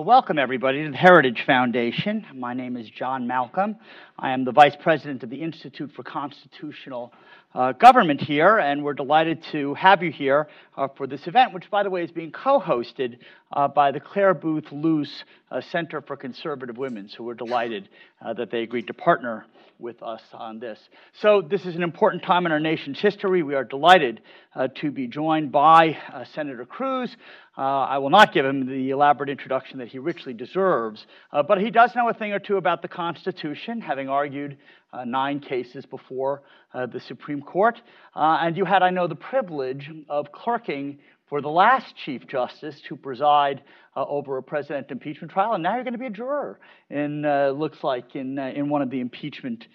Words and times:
Well, 0.00 0.06
welcome 0.06 0.38
everybody 0.38 0.82
to 0.82 0.92
the 0.92 0.96
Heritage 0.96 1.44
Foundation. 1.44 2.24
My 2.32 2.54
name 2.54 2.78
is 2.78 2.88
John 2.88 3.26
Malcolm. 3.26 3.76
I 4.18 4.30
am 4.30 4.46
the 4.46 4.50
Vice 4.50 4.74
President 4.74 5.22
of 5.22 5.28
the 5.28 5.42
Institute 5.42 5.92
for 5.94 6.02
Constitutional 6.02 7.12
uh, 7.54 7.72
Government 7.72 8.18
here, 8.18 8.56
and 8.56 8.82
we're 8.82 8.94
delighted 8.94 9.44
to 9.52 9.74
have 9.74 10.02
you 10.02 10.10
here 10.10 10.48
uh, 10.74 10.88
for 10.96 11.06
this 11.06 11.26
event, 11.26 11.52
which, 11.52 11.70
by 11.70 11.82
the 11.82 11.90
way, 11.90 12.02
is 12.02 12.10
being 12.10 12.32
co 12.32 12.58
hosted 12.58 13.18
uh, 13.52 13.68
by 13.68 13.92
the 13.92 14.00
Clare 14.00 14.32
Boothe 14.32 14.72
Luce 14.72 15.24
uh, 15.50 15.60
Center 15.60 16.00
for 16.00 16.16
Conservative 16.16 16.78
Women. 16.78 17.10
So 17.10 17.22
we're 17.22 17.34
delighted 17.34 17.90
uh, 18.24 18.32
that 18.32 18.50
they 18.50 18.62
agreed 18.62 18.86
to 18.86 18.94
partner 18.94 19.44
with 19.80 20.02
us 20.02 20.22
on 20.32 20.58
this. 20.58 20.78
So, 21.20 21.42
this 21.42 21.64
is 21.66 21.76
an 21.76 21.82
important 21.82 22.22
time 22.22 22.46
in 22.46 22.52
our 22.52 22.60
nation's 22.60 23.00
history. 23.00 23.42
We 23.42 23.54
are 23.54 23.64
delighted 23.64 24.20
uh, 24.54 24.68
to 24.76 24.90
be 24.90 25.06
joined 25.06 25.52
by 25.52 25.96
Senator 26.34 26.64
Cruz. 26.64 27.16
I 27.56 27.98
will 27.98 28.08
not 28.08 28.32
give 28.32 28.46
him 28.46 28.66
the 28.66 28.88
elaborate 28.90 29.28
introduction 29.28 29.80
that 29.80 29.88
he 29.88 29.98
richly 29.98 30.32
deserves, 30.32 31.04
but 31.30 31.60
he 31.60 31.70
does 31.70 31.94
know 31.94 32.08
a 32.08 32.14
thing 32.14 32.32
or 32.32 32.38
two 32.38 32.56
about 32.56 32.80
the 32.80 32.88
Constitution, 32.88 33.82
having 33.82 34.08
argued 34.08 34.56
uh, 34.92 35.04
nine 35.04 35.40
cases 35.40 35.86
before 35.86 36.42
uh, 36.74 36.86
the 36.86 37.00
Supreme 37.00 37.42
Court. 37.42 37.80
Uh, 38.14 38.38
and 38.40 38.56
you 38.56 38.64
had, 38.64 38.82
I 38.82 38.90
know, 38.90 39.06
the 39.06 39.14
privilege 39.14 39.90
of 40.08 40.32
clerking 40.32 40.98
for 41.30 41.40
the 41.40 41.48
last 41.48 41.94
Chief 42.04 42.26
Justice 42.26 42.78
to 42.88 42.96
preside 42.96 43.62
uh, 43.96 44.04
over 44.04 44.36
a 44.36 44.42
president 44.42 44.90
impeachment 44.90 45.32
trial, 45.32 45.54
and 45.54 45.62
now 45.62 45.76
you're 45.76 45.84
going 45.84 45.94
to 45.94 45.98
be 45.98 46.06
a 46.06 46.10
juror 46.10 46.60
in 46.90 47.24
uh, 47.24 47.50
looks 47.50 47.82
like 47.82 48.14
in 48.14 48.38
uh, 48.38 48.52
in 48.54 48.68
one 48.68 48.82
of 48.82 48.90
the 48.90 49.00
impeachment 49.00 49.66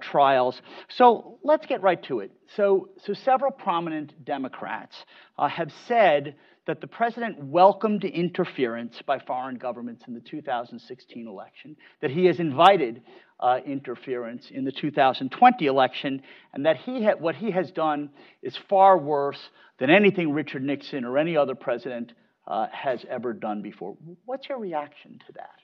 trials. 0.00 0.60
So 0.88 1.38
let's 1.42 1.66
get 1.66 1.82
right 1.82 2.02
to 2.04 2.20
it. 2.20 2.30
So 2.56 2.90
so 3.04 3.14
several 3.14 3.50
prominent 3.50 4.24
Democrats 4.24 4.94
have 5.36 5.72
said 5.86 6.36
that 6.68 6.82
the 6.82 6.86
president 6.86 7.42
welcomed 7.42 8.04
interference 8.04 9.00
by 9.06 9.18
foreign 9.18 9.56
governments 9.56 10.04
in 10.06 10.12
the 10.12 10.20
2016 10.20 11.26
election, 11.26 11.74
that 12.02 12.10
he 12.10 12.26
has 12.26 12.38
invited 12.38 13.02
uh, 13.40 13.58
interference 13.64 14.50
in 14.50 14.66
the 14.66 14.70
2020 14.72 15.64
election, 15.64 16.20
and 16.52 16.66
that 16.66 16.76
he 16.76 17.02
ha- 17.02 17.16
what 17.18 17.34
he 17.34 17.50
has 17.50 17.70
done 17.70 18.10
is 18.42 18.54
far 18.68 18.98
worse 18.98 19.38
than 19.78 19.88
anything 19.88 20.30
Richard 20.34 20.62
Nixon 20.62 21.06
or 21.06 21.16
any 21.16 21.38
other 21.38 21.54
president 21.54 22.12
uh, 22.46 22.66
has 22.70 23.02
ever 23.08 23.32
done 23.32 23.62
before. 23.62 23.96
What's 24.26 24.46
your 24.50 24.58
reaction 24.58 25.18
to 25.26 25.32
that? 25.36 25.56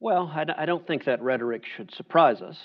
Well, 0.00 0.30
I 0.34 0.44
d- 0.44 0.52
I 0.54 0.66
don't 0.66 0.86
think 0.86 1.06
that 1.06 1.22
rhetoric 1.22 1.64
should 1.78 1.90
surprise 1.94 2.42
us 2.42 2.58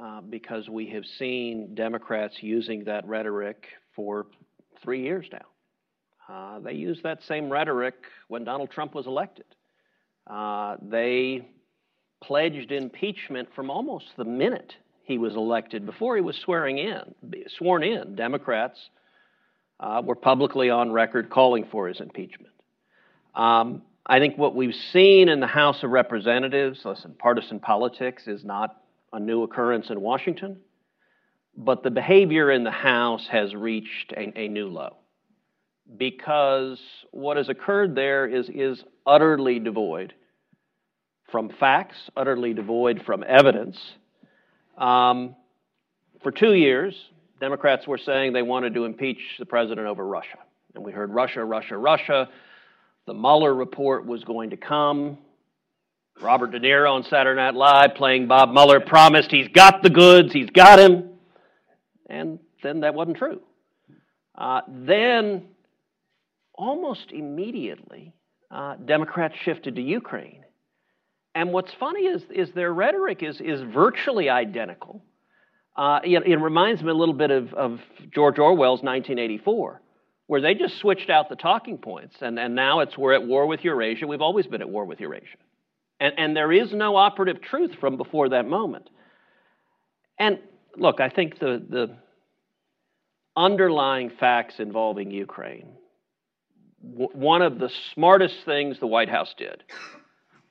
uh, 0.00 0.22
because 0.22 0.68
we 0.68 0.88
have 0.88 1.04
seen 1.04 1.76
Democrats 1.76 2.38
using 2.40 2.82
that 2.84 3.06
rhetoric 3.06 3.66
for 3.94 4.26
three 4.82 5.02
years 5.04 5.26
now. 5.32 5.46
Uh, 6.30 6.60
they 6.60 6.74
used 6.74 7.02
that 7.02 7.22
same 7.24 7.50
rhetoric 7.50 7.94
when 8.28 8.44
Donald 8.44 8.70
Trump 8.70 8.94
was 8.94 9.06
elected. 9.06 9.46
Uh, 10.26 10.76
they 10.80 11.48
pledged 12.22 12.70
impeachment 12.70 13.48
from 13.54 13.70
almost 13.70 14.06
the 14.16 14.24
minute 14.24 14.74
he 15.02 15.18
was 15.18 15.34
elected, 15.34 15.84
before 15.84 16.14
he 16.14 16.22
was 16.22 16.36
swearing 16.36 16.78
in, 16.78 17.14
sworn 17.48 17.82
in. 17.82 18.14
Democrats 18.14 18.78
uh, 19.80 20.00
were 20.04 20.14
publicly 20.14 20.70
on 20.70 20.92
record 20.92 21.30
calling 21.30 21.66
for 21.68 21.88
his 21.88 22.00
impeachment. 22.00 22.52
Um, 23.34 23.82
I 24.06 24.20
think 24.20 24.38
what 24.38 24.54
we've 24.54 24.74
seen 24.92 25.28
in 25.28 25.40
the 25.40 25.48
House 25.48 25.82
of 25.82 25.90
Representatives, 25.90 26.82
listen, 26.84 27.16
partisan 27.18 27.58
politics 27.58 28.28
is 28.28 28.44
not 28.44 28.76
a 29.12 29.18
new 29.18 29.42
occurrence 29.42 29.90
in 29.90 30.00
Washington, 30.00 30.58
but 31.56 31.82
the 31.82 31.90
behavior 31.90 32.52
in 32.52 32.62
the 32.62 32.70
House 32.70 33.26
has 33.28 33.52
reached 33.52 34.12
a, 34.12 34.38
a 34.38 34.46
new 34.46 34.68
low 34.68 34.99
because 35.96 36.78
what 37.10 37.36
has 37.36 37.48
occurred 37.48 37.94
there 37.94 38.26
is, 38.26 38.48
is 38.48 38.82
utterly 39.06 39.58
devoid 39.58 40.14
from 41.30 41.50
facts, 41.60 41.96
utterly 42.16 42.54
devoid 42.54 43.02
from 43.04 43.24
evidence. 43.26 43.78
Um, 44.76 45.36
for 46.22 46.32
two 46.32 46.54
years, 46.54 46.94
Democrats 47.40 47.86
were 47.86 47.98
saying 47.98 48.32
they 48.32 48.42
wanted 48.42 48.74
to 48.74 48.84
impeach 48.84 49.20
the 49.38 49.46
president 49.46 49.86
over 49.86 50.06
Russia. 50.06 50.38
And 50.74 50.84
we 50.84 50.92
heard 50.92 51.10
Russia, 51.10 51.44
Russia, 51.44 51.76
Russia. 51.76 52.28
The 53.06 53.14
Mueller 53.14 53.54
report 53.54 54.06
was 54.06 54.22
going 54.24 54.50
to 54.50 54.56
come. 54.56 55.18
Robert 56.20 56.50
De 56.50 56.60
Niro 56.60 56.92
on 56.92 57.02
Saturday 57.04 57.40
Night 57.40 57.54
Live 57.54 57.94
playing 57.94 58.28
Bob 58.28 58.50
Mueller 58.50 58.80
promised 58.80 59.30
he's 59.30 59.48
got 59.48 59.82
the 59.82 59.90
goods, 59.90 60.32
he's 60.32 60.50
got 60.50 60.78
him. 60.78 61.10
And 62.08 62.38
then 62.62 62.80
that 62.80 62.94
wasn't 62.94 63.16
true. 63.16 63.40
Uh, 64.34 64.60
then 64.68 65.44
almost 66.60 67.10
immediately, 67.10 68.12
uh, 68.50 68.76
Democrats 68.84 69.34
shifted 69.42 69.76
to 69.76 69.82
Ukraine. 69.82 70.44
And 71.34 71.52
what's 71.52 71.72
funny 71.80 72.02
is, 72.02 72.22
is 72.30 72.52
their 72.52 72.72
rhetoric 72.72 73.22
is, 73.22 73.40
is 73.40 73.62
virtually 73.62 74.28
identical. 74.28 75.02
Uh, 75.74 76.00
it, 76.04 76.26
it, 76.26 76.36
reminds 76.36 76.82
me 76.82 76.90
a 76.90 76.94
little 76.94 77.14
bit 77.14 77.30
of, 77.30 77.54
of, 77.54 77.80
George 78.12 78.38
Orwell's 78.38 78.82
1984, 78.82 79.80
where 80.26 80.40
they 80.40 80.54
just 80.54 80.78
switched 80.78 81.08
out 81.08 81.28
the 81.30 81.36
talking 81.36 81.78
points, 81.78 82.16
and, 82.20 82.38
and 82.38 82.54
now 82.54 82.80
it's 82.80 82.98
we're 82.98 83.14
at 83.14 83.26
war 83.26 83.46
with 83.46 83.64
Eurasia. 83.64 84.06
We've 84.06 84.20
always 84.20 84.46
been 84.46 84.60
at 84.60 84.68
war 84.68 84.84
with 84.84 85.00
Eurasia. 85.00 85.38
And, 85.98 86.12
and 86.18 86.36
there 86.36 86.52
is 86.52 86.74
no 86.74 86.96
operative 86.96 87.40
truth 87.40 87.76
from 87.80 87.96
before 87.96 88.30
that 88.30 88.46
moment. 88.46 88.90
And 90.18 90.40
look, 90.76 91.00
I 91.00 91.08
think 91.08 91.38
the, 91.38 91.64
the 91.66 91.96
underlying 93.36 94.10
facts 94.10 94.56
involving 94.58 95.10
Ukraine 95.10 95.76
one 96.82 97.42
of 97.42 97.58
the 97.58 97.70
smartest 97.94 98.36
things 98.44 98.78
the 98.80 98.86
White 98.86 99.08
House 99.08 99.34
did 99.36 99.62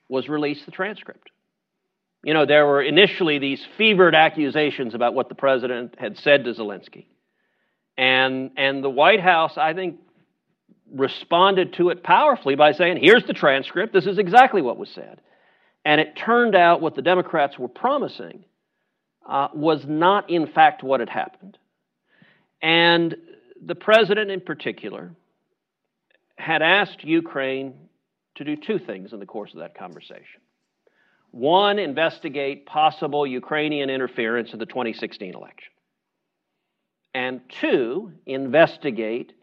was 0.07 0.29
release 0.29 0.63
the 0.66 0.72
transcript. 0.72 1.29
You 2.23 2.34
know, 2.34 2.45
there 2.45 2.66
were 2.66 2.81
initially 2.81 3.40
these 3.40 3.66
fevered 3.78 4.13
accusations 4.13 4.94
about 4.94 5.13
what 5.13 5.29
the 5.29 5.35
president 5.35 5.95
had 5.97 6.17
said 6.17 6.44
to 6.44 6.53
Zelensky. 6.53 7.06
And, 7.97 8.51
and 8.57 8.84
the 8.84 8.90
White 8.90 9.22
House, 9.22 9.57
I 9.57 9.73
think, 9.73 10.00
responded 10.91 11.73
to 11.73 11.90
it 11.90 12.03
powerfully 12.03 12.56
by 12.56 12.73
saying, 12.73 12.97
here's 13.01 13.25
the 13.25 13.34
transcript, 13.34 13.94
this 13.94 14.06
is 14.06 14.17
exactly 14.17 14.61
what 14.61 14.78
was 14.78 14.90
said. 14.90 15.22
And 15.85 16.02
it 16.02 16.16
turned 16.16 16.55
out 16.55 16.81
what 16.81 16.96
the 16.96 17.02
Democrats 17.02 17.58
were 17.58 17.67
promising 17.67 18.43
uh, 19.28 19.49
was 19.53 19.85
not, 19.87 20.29
in 20.29 20.47
fact, 20.47 20.84
what 20.84 20.99
had 20.99 21.09
happened. 21.09 21.58
And 22.61 23.16
the 23.64 23.76
president, 23.76 24.31
in 24.31 24.41
particular, 24.41 25.11
had 26.40 26.62
asked 26.62 27.03
Ukraine 27.03 27.74
to 28.36 28.44
do 28.44 28.56
two 28.56 28.80
things 28.80 29.12
in 29.12 29.20
the 29.20 29.26
course 29.26 29.52
of 29.53 29.59
that 29.59 29.78
conversation. 29.78 30.41
One, 31.32 31.78
investigate 31.78 32.66
possible 32.66 33.28
Ukrainian 33.28 33.90
interference 33.90 34.53
in 34.53 34.59
the 34.59 34.66
2016 34.66 35.36
election. 35.36 35.74
And 37.14 37.41
two, 37.50 38.14
investigate 38.26 39.34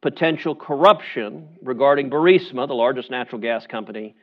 potential 0.00 0.54
corruption 0.54 1.48
regarding 1.62 2.08
Burisma, 2.08 2.68
the 2.68 2.74
largest 2.74 3.10
natural 3.10 3.40
gas 3.40 3.66
company 3.66 4.14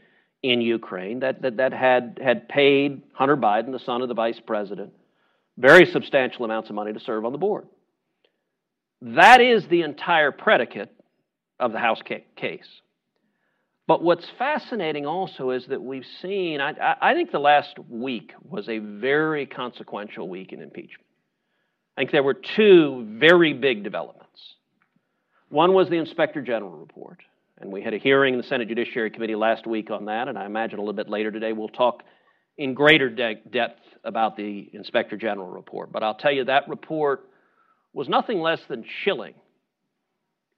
in 0.42 0.62
Ukraine, 0.62 1.19
that, 1.19 1.42
that, 1.42 1.57
that 1.57 1.74
had, 1.74 2.19
had 2.24 2.48
paid 2.48 3.04
Hunter 3.13 3.38
Biden, 3.38 3.72
the 3.72 3.80
son 3.80 4.01
of 4.01 4.07
the 4.07 4.13
vice 4.13 4.40
president, 4.40 4.94
very 5.57 5.86
substantial 5.86 6.46
amounts 6.46 6.69
of 6.69 6.75
money 6.75 6.94
to 6.94 7.00
serve 7.00 7.25
on 7.25 7.34
the 7.34 7.38
board. 7.38 7.68
That 9.01 9.42
is 9.42 9.68
the 9.68 9.81
entire 9.81 10.31
predicate 10.31 10.94
of 11.59 11.71
the 11.71 11.79
House 11.79 12.01
case. 12.35 12.81
But 13.89 14.03
what's 14.03 14.27
fascinating 14.38 15.07
also 15.07 15.50
is 15.50 15.65
that 15.67 15.81
we've 15.81 16.06
seen, 16.21 16.61
I, 16.61 16.95
I, 17.01 17.13
think 17.15 17.31
the 17.31 17.39
last 17.39 17.77
week 17.89 18.33
was 18.47 18.69
a 18.69 18.77
very 18.77 19.47
consequential 19.47 20.29
week 20.29 20.53
in 20.53 20.61
impeachment. 20.61 21.07
I 21.97 22.01
think 22.01 22.11
there 22.11 22.21
were 22.21 22.35
two 22.35 23.07
very 23.17 23.53
big 23.53 23.83
developments. 23.83 24.39
One 25.50 25.73
was 25.73 25.89
the 25.89 25.95
Inspector 25.95 26.39
General 26.44 26.71
report, 26.71 27.23
and 27.57 27.71
we 27.71 27.81
had 27.81 27.95
a 27.95 27.97
hearing 27.97 28.35
in 28.35 28.39
the 28.39 28.45
Senate 28.45 28.67
Judiciary 28.67 29.09
Committee 29.09 29.33
last 29.35 29.65
week 29.65 29.89
on 29.89 30.05
that, 30.05 30.27
and 30.27 30.38
I 30.38 30.45
imagine 30.45 30.77
a 30.77 30.83
little 30.83 30.94
bit 30.94 31.09
later 31.09 31.31
today 31.31 31.51
we'll 31.51 31.67
talk 31.67 32.03
in 32.59 32.75
greater 32.75 33.09
de- 33.09 33.41
depth 33.50 33.81
about 34.03 34.38
the 34.38 34.69
Inspector 34.71 35.17
General 35.17 35.47
report. 35.47 35.91
But 35.91 36.03
I'll 36.03 36.13
tell 36.13 36.31
you, 36.31 36.44
that 36.44 36.69
report 36.69 37.27
was 37.94 38.07
nothing 38.07 38.39
less 38.39 38.62
than 38.69 38.85
chilling 39.03 39.33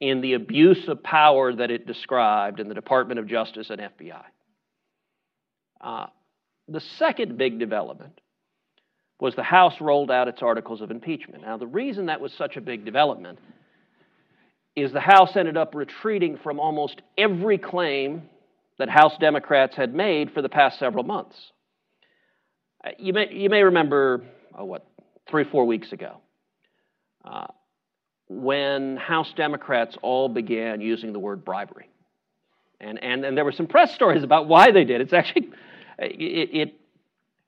in 0.01 0.19
the 0.19 0.33
abuse 0.33 0.87
of 0.87 1.03
power 1.03 1.53
that 1.55 1.69
it 1.69 1.85
described 1.85 2.59
in 2.59 2.67
the 2.67 2.73
Department 2.73 3.19
of 3.19 3.27
Justice 3.27 3.69
and 3.69 3.79
FBI. 3.79 4.23
Uh, 5.79 6.07
the 6.67 6.81
second 6.97 7.37
big 7.37 7.59
development 7.59 8.19
was 9.19 9.35
the 9.35 9.43
House 9.43 9.75
rolled 9.79 10.09
out 10.09 10.27
its 10.27 10.41
articles 10.41 10.81
of 10.81 10.89
impeachment. 10.89 11.43
Now, 11.43 11.57
the 11.57 11.67
reason 11.67 12.07
that 12.07 12.19
was 12.19 12.33
such 12.33 12.57
a 12.57 12.61
big 12.61 12.83
development 12.83 13.37
is 14.75 14.91
the 14.91 14.99
House 14.99 15.35
ended 15.35 15.55
up 15.55 15.75
retreating 15.75 16.39
from 16.41 16.59
almost 16.59 17.01
every 17.15 17.59
claim 17.59 18.23
that 18.79 18.89
House 18.89 19.13
Democrats 19.19 19.75
had 19.75 19.93
made 19.93 20.31
for 20.31 20.41
the 20.41 20.49
past 20.49 20.79
several 20.79 21.03
months. 21.03 21.35
Uh, 22.83 22.89
you 22.97 23.13
may, 23.13 23.31
you 23.31 23.49
may 23.49 23.61
remember, 23.61 24.23
oh, 24.57 24.65
what, 24.65 24.87
three, 25.29 25.43
four 25.43 25.65
weeks 25.65 25.91
ago, 25.91 26.17
uh, 27.23 27.47
when 28.33 28.95
House 28.95 29.33
Democrats 29.35 29.97
all 30.01 30.29
began 30.29 30.79
using 30.79 31.11
the 31.11 31.19
word 31.19 31.43
bribery. 31.43 31.89
And, 32.79 33.03
and, 33.03 33.25
and 33.25 33.37
there 33.37 33.43
were 33.43 33.51
some 33.51 33.67
press 33.67 33.93
stories 33.93 34.23
about 34.23 34.47
why 34.47 34.71
they 34.71 34.85
did. 34.85 35.01
It's 35.01 35.11
actually, 35.11 35.49
it, 35.99 36.49
it 36.53 36.75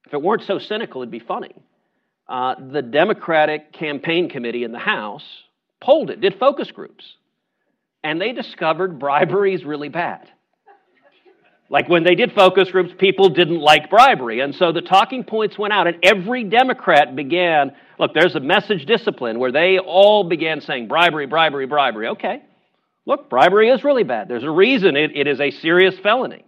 if 0.05 0.13
it 0.13 0.21
weren't 0.21 0.43
so 0.43 0.59
cynical, 0.59 1.01
it'd 1.01 1.09
be 1.09 1.19
funny. 1.19 1.55
Uh, 2.27 2.55
the 2.71 2.81
Democratic 2.81 3.71
campaign 3.71 4.29
committee 4.29 4.63
in 4.63 4.73
the 4.73 4.79
House 4.79 5.23
polled 5.79 6.09
it, 6.09 6.19
did 6.19 6.37
focus 6.37 6.69
groups, 6.69 7.15
and 8.03 8.19
they 8.19 8.33
discovered 8.33 8.99
bribery 8.99 9.53
is 9.53 9.63
really 9.63 9.89
bad. 9.89 10.29
Like 11.73 11.89
when 11.89 12.03
they 12.03 12.13
did 12.13 12.33
focus 12.33 12.69
groups, 12.69 12.93
people 12.99 13.29
didn't 13.29 13.59
like 13.59 13.89
bribery. 13.89 14.41
And 14.41 14.53
so 14.53 14.71
the 14.71 14.81
talking 14.81 15.23
points 15.23 15.57
went 15.57 15.73
out, 15.73 15.87
and 15.87 15.97
every 16.03 16.43
Democrat 16.43 17.15
began 17.15 17.71
look, 17.97 18.13
there's 18.13 18.35
a 18.35 18.39
message 18.39 18.85
discipline 18.85 19.39
where 19.39 19.51
they 19.51 19.79
all 19.79 20.23
began 20.23 20.61
saying 20.61 20.87
bribery, 20.87 21.25
bribery, 21.25 21.65
bribery. 21.65 22.09
Okay, 22.09 22.43
look, 23.07 23.27
bribery 23.27 23.69
is 23.69 23.83
really 23.83 24.03
bad. 24.03 24.27
There's 24.27 24.43
a 24.43 24.51
reason 24.51 24.95
it, 24.95 25.17
it 25.17 25.25
is 25.25 25.41
a 25.41 25.49
serious 25.49 25.95
felony. 26.03 26.45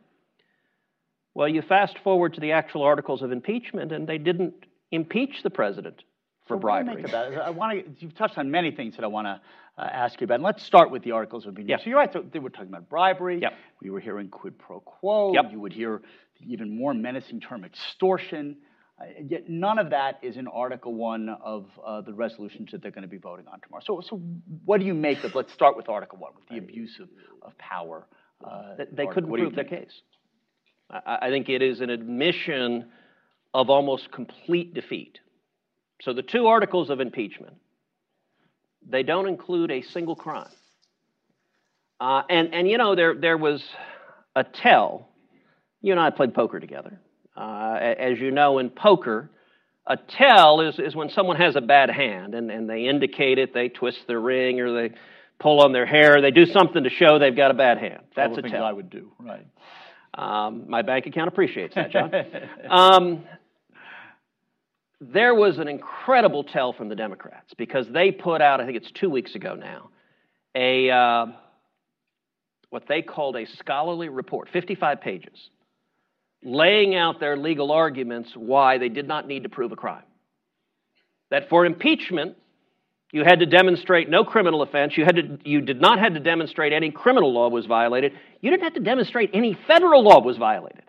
Well, 1.33 1.49
you 1.49 1.63
fast 1.63 1.97
forward 2.03 2.35
to 2.35 2.39
the 2.39 2.51
actual 2.51 2.83
articles 2.83 3.23
of 3.23 3.31
impeachment, 3.31 3.91
and 3.91 4.07
they 4.07 4.19
didn't 4.19 4.53
impeach 4.91 5.41
the 5.41 5.49
president 5.49 6.03
for 6.47 6.57
so 6.57 6.59
bribery. 6.59 7.01
What 7.01 7.31
do 7.31 7.39
I 7.39 7.49
want 7.49 7.83
to. 7.83 7.91
You've 7.97 8.15
touched 8.15 8.37
on 8.37 8.51
many 8.51 8.69
things 8.69 8.95
that 8.97 9.03
I 9.03 9.07
want 9.07 9.25
to 9.25 9.41
uh, 9.77 9.81
ask 9.81 10.21
you 10.21 10.25
about. 10.25 10.35
And 10.35 10.43
let's 10.43 10.63
start 10.63 10.91
with 10.91 11.03
the 11.03 11.11
articles 11.11 11.45
of 11.45 11.49
impeachment. 11.49 11.81
So 11.81 11.89
you're 11.89 11.99
right. 11.99 12.11
So 12.11 12.23
they 12.31 12.39
were 12.39 12.49
talking 12.49 12.69
about 12.69 12.89
bribery. 12.89 13.39
Yep. 13.41 13.53
We 13.81 13.89
were 13.89 13.99
hearing 13.99 14.29
quid 14.29 14.57
pro 14.57 14.79
quo. 14.79 15.33
Yep. 15.33 15.45
You 15.51 15.59
would 15.59 15.73
hear 15.73 16.01
the 16.39 16.51
even 16.51 16.77
more 16.77 16.93
menacing 16.93 17.41
term 17.41 17.65
extortion. 17.65 18.57
Uh, 18.99 19.05
yet 19.27 19.49
none 19.49 19.77
of 19.77 19.89
that 19.89 20.19
is 20.21 20.37
in 20.37 20.47
Article 20.47 20.93
One 20.93 21.29
of 21.43 21.67
uh, 21.85 22.01
the 22.01 22.13
resolutions 22.13 22.71
that 22.71 22.81
they're 22.81 22.91
going 22.91 23.01
to 23.01 23.09
be 23.09 23.17
voting 23.17 23.45
on 23.51 23.59
tomorrow. 23.59 23.83
So, 23.85 24.01
so 24.01 24.21
what 24.63 24.79
do 24.79 24.85
you 24.85 24.93
make 24.93 25.23
of? 25.25 25.35
Let's 25.35 25.51
start 25.51 25.75
with 25.75 25.89
Article 25.89 26.19
One, 26.19 26.31
with 26.35 26.47
the 26.47 26.57
abuse 26.57 26.99
of, 27.01 27.09
of 27.41 27.57
power. 27.57 28.07
Uh, 28.43 28.75
they 28.93 29.07
couldn't 29.07 29.29
prove 29.29 29.55
their 29.55 29.65
case. 29.65 30.01
I, 30.89 31.17
I 31.23 31.29
think 31.29 31.49
it 31.49 31.61
is 31.61 31.81
an 31.81 31.89
admission 31.89 32.85
of 33.53 33.69
almost 33.69 34.11
complete 34.11 34.73
defeat. 34.73 35.19
So 36.01 36.13
the 36.13 36.21
two 36.21 36.47
articles 36.47 36.89
of 36.89 36.99
impeachment 36.99 37.55
they 38.89 39.03
don't 39.03 39.27
include 39.27 39.71
a 39.71 39.81
single 39.81 40.15
crime. 40.15 40.49
Uh, 41.99 42.23
and, 42.29 42.53
and 42.53 42.69
you 42.69 42.77
know, 42.77 42.95
there, 42.95 43.15
there 43.15 43.37
was 43.37 43.63
a 44.35 44.43
tell. 44.43 45.09
You 45.81 45.91
and 45.93 45.99
I 45.99 46.09
played 46.09 46.33
poker 46.33 46.59
together. 46.59 46.99
Uh, 47.35 47.77
as 47.79 48.19
you 48.19 48.31
know, 48.31 48.59
in 48.59 48.69
poker, 48.69 49.29
a 49.87 49.97
tell 49.97 50.61
is, 50.61 50.79
is 50.79 50.95
when 50.95 51.09
someone 51.09 51.37
has 51.37 51.55
a 51.55 51.61
bad 51.61 51.89
hand 51.89 52.33
and, 52.33 52.49
and 52.49 52.69
they 52.69 52.87
indicate 52.87 53.37
it, 53.37 53.53
they 53.53 53.69
twist 53.69 53.99
their 54.07 54.19
ring 54.19 54.59
or 54.59 54.73
they 54.73 54.95
pull 55.39 55.61
on 55.61 55.73
their 55.73 55.85
hair, 55.85 56.21
they 56.21 56.31
do 56.31 56.45
something 56.45 56.83
to 56.83 56.89
show 56.89 57.19
they've 57.19 57.35
got 57.35 57.51
a 57.51 57.55
bad 57.55 57.77
hand. 57.77 58.01
That's 58.15 58.29
All 58.29 58.35
the 58.35 58.39
a 58.39 58.43
things 58.43 58.53
tell. 58.53 58.63
I 58.63 58.71
would 58.71 58.89
do, 58.89 59.11
right. 59.19 59.45
Um, 60.13 60.69
my 60.69 60.81
bank 60.81 61.07
account 61.07 61.27
appreciates 61.27 61.75
that, 61.75 61.91
John. 61.91 62.11
um, 62.69 63.23
there 65.01 65.35
was 65.35 65.57
an 65.57 65.67
incredible 65.67 66.43
tell 66.43 66.73
from 66.73 66.89
the 66.89 66.95
Democrats 66.95 67.53
because 67.57 67.87
they 67.89 68.11
put 68.11 68.41
out, 68.41 68.61
I 68.61 68.65
think 68.65 68.77
it's 68.77 68.91
two 68.91 69.09
weeks 69.09 69.35
ago 69.35 69.55
now, 69.55 69.89
a 70.55 70.89
uh, 70.89 71.25
what 72.69 72.87
they 72.87 73.01
called 73.01 73.35
a 73.35 73.45
scholarly 73.45 74.09
report, 74.09 74.49
55 74.51 75.01
pages, 75.01 75.49
laying 76.43 76.95
out 76.95 77.19
their 77.19 77.37
legal 77.37 77.71
arguments 77.71 78.31
why 78.35 78.77
they 78.77 78.89
did 78.89 79.07
not 79.07 79.27
need 79.27 79.43
to 79.43 79.49
prove 79.49 79.71
a 79.71 79.75
crime. 79.75 80.03
That 81.29 81.49
for 81.49 81.65
impeachment, 81.65 82.37
you 83.11 83.23
had 83.23 83.39
to 83.39 83.45
demonstrate 83.45 84.09
no 84.09 84.23
criminal 84.23 84.61
offense. 84.61 84.97
You, 84.97 85.05
had 85.05 85.15
to, 85.15 85.39
you 85.43 85.61
did 85.61 85.81
not 85.81 85.99
have 85.99 86.13
to 86.13 86.19
demonstrate 86.19 86.73
any 86.73 86.91
criminal 86.91 87.33
law 87.33 87.49
was 87.49 87.65
violated. 87.65 88.13
You 88.41 88.51
didn't 88.51 88.63
have 88.63 88.73
to 88.75 88.81
demonstrate 88.81 89.31
any 89.33 89.57
federal 89.67 90.03
law 90.03 90.21
was 90.21 90.37
violated 90.37 90.83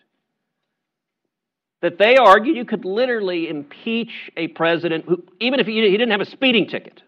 that 1.86 1.98
they 1.98 2.16
argued 2.16 2.56
you 2.56 2.64
could 2.64 2.84
literally 2.84 3.48
impeach 3.48 4.10
a 4.36 4.48
president 4.48 5.04
who, 5.04 5.22
even 5.38 5.60
if 5.60 5.68
he, 5.68 5.74
he 5.74 5.92
didn't 5.92 6.10
have 6.10 6.20
a 6.20 6.26
speeding 6.26 6.66
ticket, 6.66 7.00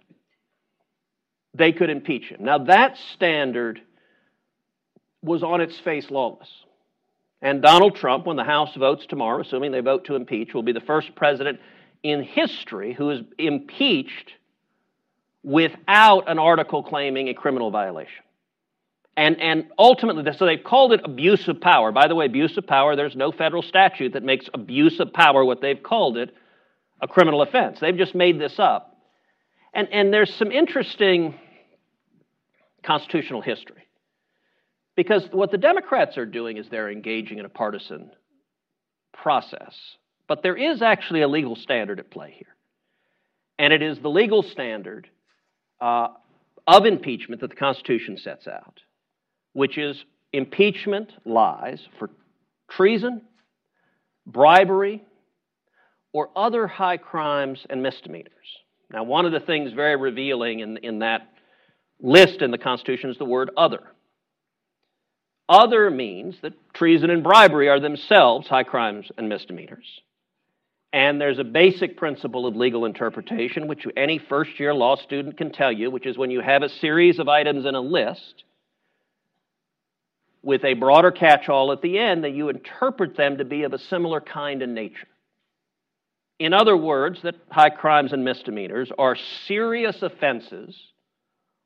they 1.53 1.73
could 1.73 1.91
impeach 1.91 2.27
him. 2.27 2.45
Now, 2.45 2.59
that 2.59 2.97
standard 3.13 3.83
was 5.21 5.43
on 5.43 5.61
its 5.61 5.77
face 5.81 6.13
lawless. 6.13 6.49
And 7.43 7.61
Donald 7.61 7.97
Trump, 7.97 8.25
when 8.25 8.37
the 8.37 8.45
House 8.45 8.73
votes 8.77 9.05
tomorrow, 9.09 9.41
assuming 9.41 9.73
they 9.73 9.81
vote 9.81 10.05
to 10.05 10.15
impeach, 10.15 10.55
will 10.55 10.63
be 10.63 10.71
the 10.71 10.81
first 10.81 11.13
president 11.17 11.59
in 12.05 12.23
history 12.23 12.93
who 12.93 13.11
is 13.11 13.23
impeached 13.37 14.31
without 15.43 16.31
an 16.31 16.39
article 16.39 16.85
claiming 16.85 17.29
a 17.31 17.35
criminal 17.35 17.73
violation. 17.73 18.23
And, 19.19 19.41
and 19.41 19.65
ultimately, 19.77 20.23
so 20.39 20.47
they've 20.47 20.63
called 20.63 20.93
it 20.93 21.01
abuse 21.03 21.49
of 21.49 21.61
power. 21.61 21.91
By 21.91 22.07
the 22.07 22.15
way, 22.15 22.25
abuse 22.27 22.57
of 22.57 22.69
power, 22.69 22.95
there's 22.95 23.17
no 23.17 23.33
federal 23.33 23.63
statute 23.63 24.13
that 24.13 24.23
makes 24.23 24.49
abuse 24.55 25.01
of 25.01 25.13
power 25.13 25.45
what 25.45 25.61
they've 25.61 25.83
called 25.83 26.17
it 26.17 26.33
a 27.03 27.09
criminal 27.09 27.43
offense. 27.43 27.81
They've 27.81 27.97
just 27.97 28.15
made 28.15 28.41
this 28.41 28.61
up. 28.61 28.97
And, 29.75 29.89
and 29.89 30.15
there's 30.15 30.33
some 30.37 30.53
interesting 30.53 31.35
constitutional 32.85 33.41
history. 33.41 33.89
Because 34.95 35.27
what 35.33 35.51
the 35.51 35.59
Democrats 35.59 36.17
are 36.17 36.25
doing 36.25 36.57
is 36.57 36.69
they're 36.69 36.89
engaging 36.89 37.39
in 37.39 37.45
a 37.45 37.49
partisan 37.49 38.13
process. 39.13 39.75
But 40.29 40.45
there 40.45 40.57
is 40.57 40.81
actually 40.81 41.23
a 41.23 41.29
legal 41.29 41.57
standard 41.57 41.99
at 41.99 42.09
play 42.09 42.37
here. 42.37 42.55
And 43.59 43.73
it 43.73 43.83
is 43.83 43.99
the 43.99 44.11
legal 44.11 44.45
standard 44.45 45.11
uh, 45.81 46.11
of 46.69 46.87
impeachment 46.87 47.41
that 47.41 47.51
the 47.51 47.57
Constitution 47.57 48.17
sets 48.17 48.47
out 48.47 48.81
which 49.59 49.77
is 49.77 50.05
impeachment 50.33 51.13
lies 51.25 51.81
for 51.99 52.11
treason, 52.71 53.23
bribery, 54.25 55.03
or 56.13 56.31
other 56.37 56.69
high 56.69 56.97
crimes 56.97 57.67
and 57.69 57.83
misdemeanors. 57.83 58.31
Now, 58.93 59.03
one 59.03 59.27
of 59.27 59.33
the 59.33 59.41
things 59.41 59.73
very 59.73 59.97
revealing 59.97 60.61
in, 60.61 60.77
in 60.77 61.01
that 61.01 61.23
list 62.01 62.41
in 62.41 62.53
the 62.53 62.59
Constitution 62.59 63.11
is 63.11 63.19
the 63.19 63.25
word 63.25 63.51
other. 63.57 63.81
Other 65.49 65.91
means 65.91 66.37
that 66.43 66.53
treason 66.73 67.11
and 67.11 67.25
bribery 67.25 67.69
are 67.69 67.81
themselves 67.81 68.47
high 68.47 68.63
crimes 68.63 69.11
and 69.19 69.29
misdemeanors. 69.29 69.87
And 70.93 71.21
there's 71.21 71.41
a 71.41 71.45
basic 71.45 71.97
principle 71.97 72.47
of 72.47 72.55
legal 72.55 72.85
interpretation, 72.85 73.67
which 73.67 73.85
any 73.97 74.19
first 74.19 74.61
year 74.61 74.73
law 74.73 74.95
student 74.95 75.37
can 75.37 75.51
tell 75.51 75.73
you, 75.73 75.91
which 75.91 76.07
is 76.07 76.17
when 76.17 76.31
you 76.31 76.43
have 76.43 76.63
a 76.63 76.69
series 76.69 77.19
of 77.19 77.29
items 77.29 77.67
in 77.67 77.75
a 77.75 77.81
list, 77.81 78.45
with 80.43 80.65
a 80.65 80.75
broader 80.75 81.11
catch 81.11 81.49
all 81.49 81.73
at 81.73 81.83
the 81.83 81.99
end, 81.99 82.25
that 82.25 82.33
you 82.33 82.49
interpret 82.49 83.17
them 83.17 83.39
to 83.39 83.45
be 83.45 83.65
of 83.65 83.73
a 83.73 83.79
similar 83.79 84.21
kind 84.21 84.63
and 84.63 84.75
nature. 84.75 85.09
In 86.39 86.55
other 86.55 86.77
words, 86.77 87.21
that 87.23 87.35
high 87.51 87.71
crimes 87.71 88.13
and 88.13 88.25
misdemeanors 88.25 88.93
are 88.97 89.17
serious 89.47 90.01
offenses 90.03 90.77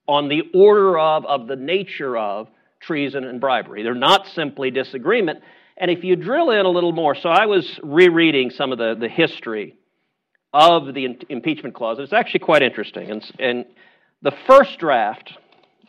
on 0.09 0.29
the 0.29 0.43
order 0.55 0.99
of, 0.99 1.26
of 1.26 1.47
the 1.47 1.57
nature 1.57 2.17
of 2.17 2.49
treason 2.81 3.25
and 3.25 3.41
bribery. 3.41 3.83
They're 3.83 3.95
not 3.95 4.26
simply 4.29 4.71
disagreement. 4.71 5.41
And 5.76 5.91
if 5.91 6.02
you 6.05 6.17
drill 6.17 6.50
in 6.50 6.64
a 6.64 6.71
little 6.71 6.93
more, 6.93 7.14
so 7.14 7.29
I 7.29 7.47
was 7.47 7.79
rereading 7.83 8.50
some 8.50 8.73
of 8.73 8.79
the, 8.79 8.97
the 8.99 9.09
history 9.09 9.76
of 10.52 10.93
the 10.93 11.19
impeachment 11.29 11.75
clause. 11.75 11.99
It's 11.99 12.12
actually 12.12 12.41
quite 12.41 12.62
interesting. 12.62 13.11
And, 13.11 13.33
and 13.38 13.64
the 14.23 14.33
first 14.47 14.79
draft 14.79 15.33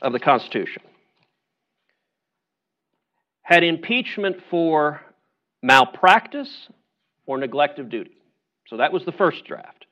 of 0.02 0.14
the 0.14 0.20
Constitution 0.20 0.84
had 3.44 3.64
impeachment 3.64 4.38
for 4.50 5.02
malpractice 5.62 6.68
or 7.26 7.38
neglect 7.38 7.80
of 7.80 7.90
duty. 7.90 8.18
So 8.68 8.78
that 8.78 8.92
was 8.92 9.06
the 9.06 9.12
first 9.12 9.46
draft. 9.46 9.86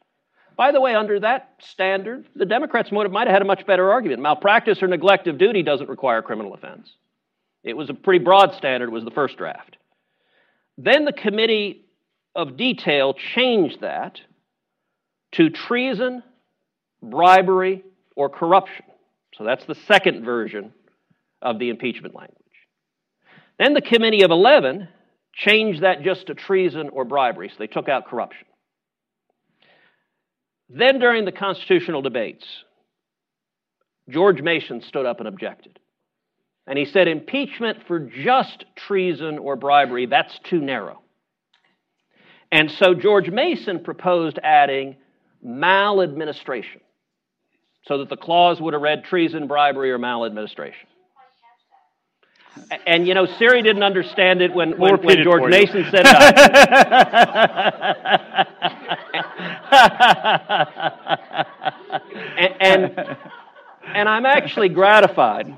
By 0.57 0.71
the 0.71 0.81
way, 0.81 0.95
under 0.95 1.19
that 1.19 1.55
standard, 1.59 2.25
the 2.35 2.45
Democrats 2.45 2.91
might 2.91 3.09
have 3.09 3.27
had 3.27 3.41
a 3.41 3.45
much 3.45 3.65
better 3.65 3.91
argument. 3.91 4.21
Malpractice 4.21 4.81
or 4.81 4.87
neglect 4.87 5.27
of 5.27 5.37
duty 5.37 5.63
doesn't 5.63 5.89
require 5.89 6.21
criminal 6.21 6.53
offense. 6.53 6.91
It 7.63 7.75
was 7.75 7.89
a 7.89 7.93
pretty 7.93 8.23
broad 8.23 8.53
standard, 8.55 8.91
was 8.91 9.03
the 9.03 9.11
first 9.11 9.37
draft. 9.37 9.77
Then 10.77 11.05
the 11.05 11.13
committee 11.13 11.85
of 12.35 12.57
detail 12.57 13.13
changed 13.13 13.81
that 13.81 14.19
to 15.33 15.49
treason, 15.49 16.23
bribery, 17.01 17.83
or 18.15 18.29
corruption. 18.29 18.85
So 19.37 19.43
that's 19.43 19.65
the 19.65 19.75
second 19.75 20.23
version 20.23 20.73
of 21.41 21.59
the 21.59 21.69
impeachment 21.69 22.15
language. 22.15 22.37
Then 23.61 23.75
the 23.75 23.81
committee 23.81 24.23
of 24.23 24.31
11 24.31 24.87
changed 25.35 25.83
that 25.83 26.01
just 26.01 26.25
to 26.25 26.33
treason 26.33 26.89
or 26.89 27.05
bribery, 27.05 27.47
so 27.49 27.55
they 27.59 27.67
took 27.67 27.87
out 27.87 28.07
corruption. 28.07 28.47
Then 30.67 30.97
during 30.97 31.25
the 31.25 31.31
constitutional 31.31 32.01
debates, 32.01 32.43
George 34.09 34.41
Mason 34.41 34.81
stood 34.81 35.05
up 35.05 35.19
and 35.19 35.27
objected. 35.27 35.77
And 36.65 36.75
he 36.75 36.85
said, 36.85 37.07
impeachment 37.07 37.85
for 37.85 37.99
just 37.99 38.65
treason 38.75 39.37
or 39.37 39.55
bribery, 39.55 40.07
that's 40.07 40.39
too 40.49 40.59
narrow. 40.59 40.99
And 42.51 42.71
so 42.71 42.95
George 42.95 43.29
Mason 43.29 43.83
proposed 43.83 44.39
adding 44.41 44.95
maladministration 45.43 46.81
so 47.85 47.99
that 47.99 48.09
the 48.09 48.17
clause 48.17 48.59
would 48.59 48.73
have 48.73 48.81
read 48.81 49.03
treason, 49.03 49.45
bribery, 49.45 49.91
or 49.91 49.99
maladministration. 49.99 50.87
And 52.85 53.07
you 53.07 53.13
know, 53.13 53.25
Siri 53.25 53.61
didn't 53.61 53.83
understand 53.83 54.41
it 54.41 54.53
when, 54.53 54.77
when, 54.77 55.01
when 55.03 55.23
George 55.23 55.49
Mason 55.49 55.85
said 55.91 56.05
it. 56.05 56.07
Uh. 56.07 56.31
and, 62.37 62.53
and, 62.59 63.17
and 63.85 64.09
I'm 64.09 64.25
actually 64.25 64.69
gratified 64.69 65.55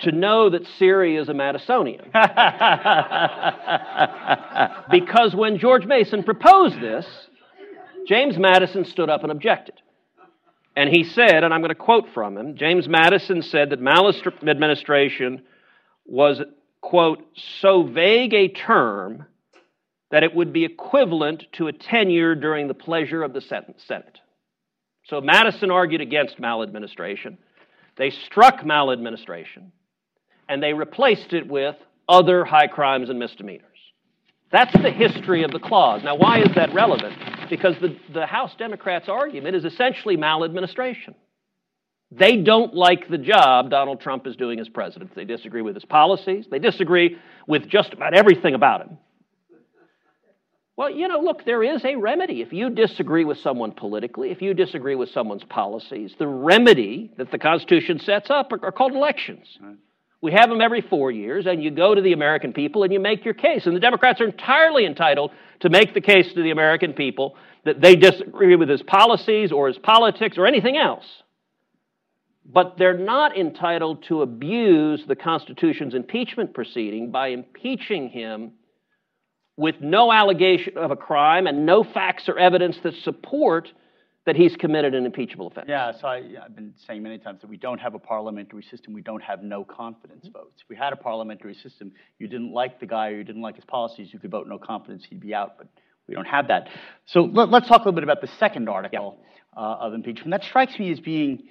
to 0.00 0.12
know 0.12 0.50
that 0.50 0.66
Siri 0.78 1.16
is 1.16 1.28
a 1.28 1.32
Madisonian. 1.32 2.04
because 4.90 5.34
when 5.34 5.58
George 5.58 5.84
Mason 5.84 6.22
proposed 6.22 6.80
this, 6.80 7.06
James 8.06 8.38
Madison 8.38 8.84
stood 8.84 9.08
up 9.08 9.22
and 9.22 9.32
objected. 9.32 9.74
And 10.76 10.88
he 10.88 11.04
said, 11.04 11.44
and 11.44 11.52
I'm 11.52 11.60
going 11.60 11.68
to 11.68 11.74
quote 11.74 12.06
from 12.14 12.36
him 12.36 12.56
James 12.56 12.88
Madison 12.88 13.42
said 13.42 13.70
that 13.70 13.80
maladministration 13.80 15.42
was, 16.04 16.40
quote, 16.80 17.24
so 17.60 17.82
vague 17.82 18.34
a 18.34 18.48
term 18.48 19.26
that 20.10 20.22
it 20.22 20.34
would 20.34 20.52
be 20.52 20.64
equivalent 20.64 21.44
to 21.52 21.68
a 21.68 21.72
tenure 21.72 22.34
during 22.34 22.68
the 22.68 22.74
pleasure 22.74 23.22
of 23.22 23.32
the 23.32 23.40
Senate. 23.40 24.20
So 25.04 25.20
Madison 25.20 25.70
argued 25.70 26.00
against 26.00 26.38
maladministration. 26.38 27.38
They 27.96 28.10
struck 28.10 28.64
maladministration 28.64 29.72
and 30.48 30.62
they 30.62 30.74
replaced 30.74 31.32
it 31.32 31.48
with 31.48 31.76
other 32.08 32.44
high 32.44 32.66
crimes 32.66 33.10
and 33.10 33.18
misdemeanors. 33.18 33.68
That's 34.50 34.72
the 34.74 34.90
history 34.90 35.44
of 35.44 35.50
the 35.50 35.58
clause. 35.58 36.02
Now, 36.04 36.14
why 36.14 36.40
is 36.40 36.54
that 36.56 36.74
relevant? 36.74 37.16
Because 37.48 37.74
the, 37.80 37.96
the 38.12 38.26
House 38.26 38.54
Democrats' 38.58 39.08
argument 39.08 39.56
is 39.56 39.64
essentially 39.64 40.16
maladministration. 40.16 41.14
They 42.14 42.36
don't 42.36 42.74
like 42.74 43.08
the 43.08 43.18
job 43.18 43.70
Donald 43.70 44.00
Trump 44.00 44.26
is 44.26 44.36
doing 44.36 44.60
as 44.60 44.68
president. 44.68 45.14
They 45.14 45.24
disagree 45.24 45.62
with 45.62 45.74
his 45.74 45.84
policies, 45.84 46.46
they 46.50 46.58
disagree 46.58 47.16
with 47.46 47.68
just 47.68 47.92
about 47.92 48.14
everything 48.14 48.54
about 48.54 48.82
him. 48.82 48.98
Well, 50.74 50.90
you 50.90 51.06
know, 51.06 51.20
look, 51.20 51.44
there 51.44 51.62
is 51.62 51.84
a 51.84 51.96
remedy. 51.96 52.40
If 52.40 52.52
you 52.52 52.70
disagree 52.70 53.24
with 53.24 53.38
someone 53.38 53.72
politically, 53.72 54.30
if 54.30 54.40
you 54.40 54.54
disagree 54.54 54.94
with 54.94 55.10
someone's 55.10 55.44
policies, 55.44 56.14
the 56.18 56.26
remedy 56.26 57.12
that 57.18 57.30
the 57.30 57.38
Constitution 57.38 57.98
sets 57.98 58.30
up 58.30 58.52
are, 58.52 58.64
are 58.64 58.72
called 58.72 58.92
elections. 58.92 59.46
Right. 59.60 59.76
We 60.22 60.32
have 60.32 60.48
them 60.48 60.60
every 60.60 60.80
four 60.80 61.10
years, 61.10 61.46
and 61.46 61.62
you 61.62 61.70
go 61.70 61.94
to 61.94 62.00
the 62.00 62.12
American 62.12 62.52
people 62.52 62.84
and 62.84 62.92
you 62.92 63.00
make 63.00 63.24
your 63.24 63.34
case. 63.34 63.66
And 63.66 63.76
the 63.76 63.80
Democrats 63.80 64.20
are 64.20 64.24
entirely 64.24 64.86
entitled 64.86 65.32
to 65.60 65.68
make 65.68 65.94
the 65.94 66.00
case 66.00 66.32
to 66.32 66.42
the 66.42 66.52
American 66.52 66.94
people 66.94 67.36
that 67.64 67.80
they 67.80 67.96
disagree 67.96 68.56
with 68.56 68.68
his 68.68 68.82
policies 68.82 69.52
or 69.52 69.68
his 69.68 69.78
politics 69.78 70.38
or 70.38 70.46
anything 70.46 70.76
else. 70.76 71.04
But 72.44 72.76
they're 72.76 72.98
not 72.98 73.36
entitled 73.36 74.04
to 74.08 74.22
abuse 74.22 75.04
the 75.06 75.14
Constitution's 75.14 75.94
impeachment 75.94 76.54
proceeding 76.54 77.10
by 77.10 77.28
impeaching 77.28 78.08
him 78.08 78.52
with 79.56 79.76
no 79.80 80.12
allegation 80.12 80.76
of 80.76 80.90
a 80.90 80.96
crime 80.96 81.46
and 81.46 81.64
no 81.64 81.84
facts 81.84 82.28
or 82.28 82.38
evidence 82.38 82.76
that 82.82 82.94
support 83.04 83.68
that 84.24 84.36
he's 84.36 84.54
committed 84.56 84.94
an 84.94 85.04
impeachable 85.04 85.48
offense. 85.48 85.66
Yeah, 85.68 85.92
so 86.00 86.06
I, 86.06 86.22
have 86.42 86.54
been 86.54 86.74
saying 86.86 87.02
many 87.02 87.18
times 87.18 87.40
that 87.40 87.50
we 87.50 87.56
don't 87.56 87.80
have 87.80 87.94
a 87.94 87.98
parliamentary 87.98 88.62
system. 88.62 88.92
We 88.92 89.02
don't 89.02 89.22
have 89.22 89.42
no 89.42 89.64
confidence 89.64 90.26
mm-hmm. 90.26 90.38
votes. 90.38 90.60
If 90.62 90.68
we 90.68 90.76
had 90.76 90.92
a 90.92 90.96
parliamentary 90.96 91.54
system, 91.54 91.92
you 92.18 92.28
didn't 92.28 92.52
like 92.52 92.78
the 92.78 92.86
guy 92.86 93.08
or 93.08 93.16
you 93.16 93.24
didn't 93.24 93.42
like 93.42 93.56
his 93.56 93.64
policies, 93.64 94.12
you 94.12 94.20
could 94.20 94.30
vote 94.30 94.46
no 94.46 94.58
confidence, 94.58 95.04
he'd 95.08 95.20
be 95.20 95.34
out. 95.34 95.58
But 95.58 95.66
we 96.06 96.14
don't 96.14 96.26
have 96.26 96.48
that. 96.48 96.68
So 97.06 97.22
let, 97.22 97.52
us 97.52 97.68
talk 97.68 97.80
a 97.80 97.84
little 97.84 97.92
bit 97.92 98.04
about 98.04 98.20
the 98.20 98.30
second 98.38 98.68
article 98.68 99.18
yeah. 99.56 99.60
uh, 99.60 99.78
of 99.80 99.94
impeachment. 99.94 100.30
That 100.30 100.44
strikes 100.44 100.78
me 100.78 100.92
as 100.92 101.00
being 101.00 101.44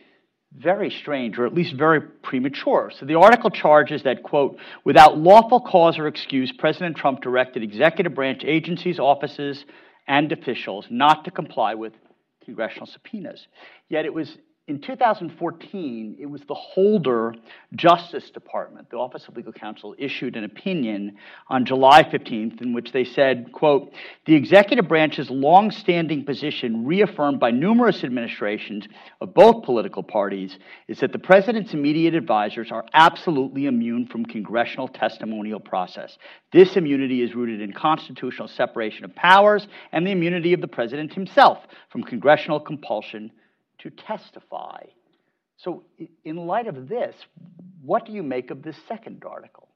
very 0.58 0.90
strange, 0.90 1.38
or 1.38 1.46
at 1.46 1.54
least 1.54 1.76
very 1.76 2.02
premature. 2.02 2.92
So 2.98 3.06
the 3.06 3.16
article 3.16 3.50
charges 3.50 4.04
that, 4.04 4.24
quote, 4.24 4.58
without 4.84 5.18
lawful 5.18 5.62
cause 5.62 5.98
or 5.98 6.08
excuse, 6.08 6.52
President 6.52 6.98
Trump 6.98 7.22
directed 7.22 7.64
executive 7.64 8.14
branch 8.14 8.44
agencies, 8.44 9.00
offices, 9.00 9.66
and 10.08 10.32
officials 10.32 10.88
not 10.90 11.24
to 11.26 11.32
comply 11.32 11.76
with 11.76 11.94
congressional 12.44 12.86
subpoenas. 12.86 13.48
Yet 13.88 14.06
it 14.06 14.14
was 14.14 14.38
in 14.72 14.80
2014, 14.80 16.16
it 16.18 16.26
was 16.26 16.40
the 16.48 16.54
Holder 16.54 17.36
Justice 17.76 18.30
Department, 18.30 18.90
the 18.90 18.96
Office 18.96 19.28
of 19.28 19.36
Legal 19.36 19.52
Counsel, 19.52 19.94
issued 19.98 20.38
an 20.38 20.46
opinion 20.46 21.18
on 21.50 21.66
July 21.66 22.04
15th 22.04 22.62
in 22.62 22.72
which 22.72 22.94
they 22.94 23.04
said, 23.04 23.52
quote, 23.52 23.92
the 24.26 24.34
executive 24.34 24.88
branch's 24.88 25.30
longstanding 25.30 26.24
position 26.24 26.86
reaffirmed 26.86 27.38
by 27.38 27.52
numerous 27.52 28.06
administrations 28.06 28.88
of 29.20 29.34
both 29.34 29.66
political 29.66 30.04
parties 30.04 30.58
is 30.88 31.02
that 31.02 31.12
the 31.12 31.20
president's 31.20 31.74
immediate 31.74 32.16
advisors 32.16 32.72
are 32.72 32.86
absolutely 32.94 33.66
immune 33.66 34.08
from 34.08 34.26
congressional 34.26 34.88
testimonial 34.88 35.60
process. 35.60 36.18
This 36.54 36.78
immunity 36.78 37.22
is 37.22 37.36
rooted 37.36 37.60
in 37.60 37.74
constitutional 37.74 38.48
separation 38.48 39.04
of 39.04 39.14
powers 39.16 39.68
and 39.92 40.08
the 40.08 40.12
immunity 40.12 40.54
of 40.54 40.62
the 40.62 40.68
president 40.70 41.14
himself 41.14 41.58
from 41.90 42.04
congressional 42.04 42.62
compulsion 42.62 43.34
to 43.82 43.90
testify. 43.90 44.84
So, 45.58 45.84
in 46.24 46.38
light 46.38 46.68
of 46.68 46.88
this, 46.88 47.16
what 47.82 48.06
do 48.06 48.12
you 48.12 48.24
make 48.24 48.52
of 48.52 48.64
this 48.64 48.76
second 48.88 49.24
article? 49.26 49.70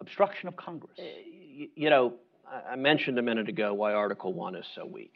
Obstruction 0.00 0.48
of 0.48 0.56
Congress. 0.56 0.98
Uh, 0.98 1.02
you 1.74 1.90
know, 1.90 2.14
I 2.70 2.76
mentioned 2.76 3.18
a 3.18 3.22
minute 3.22 3.48
ago 3.48 3.72
why 3.72 3.92
Article 3.92 4.32
1 4.32 4.56
is 4.56 4.66
so 4.74 4.84
weak. 4.84 5.14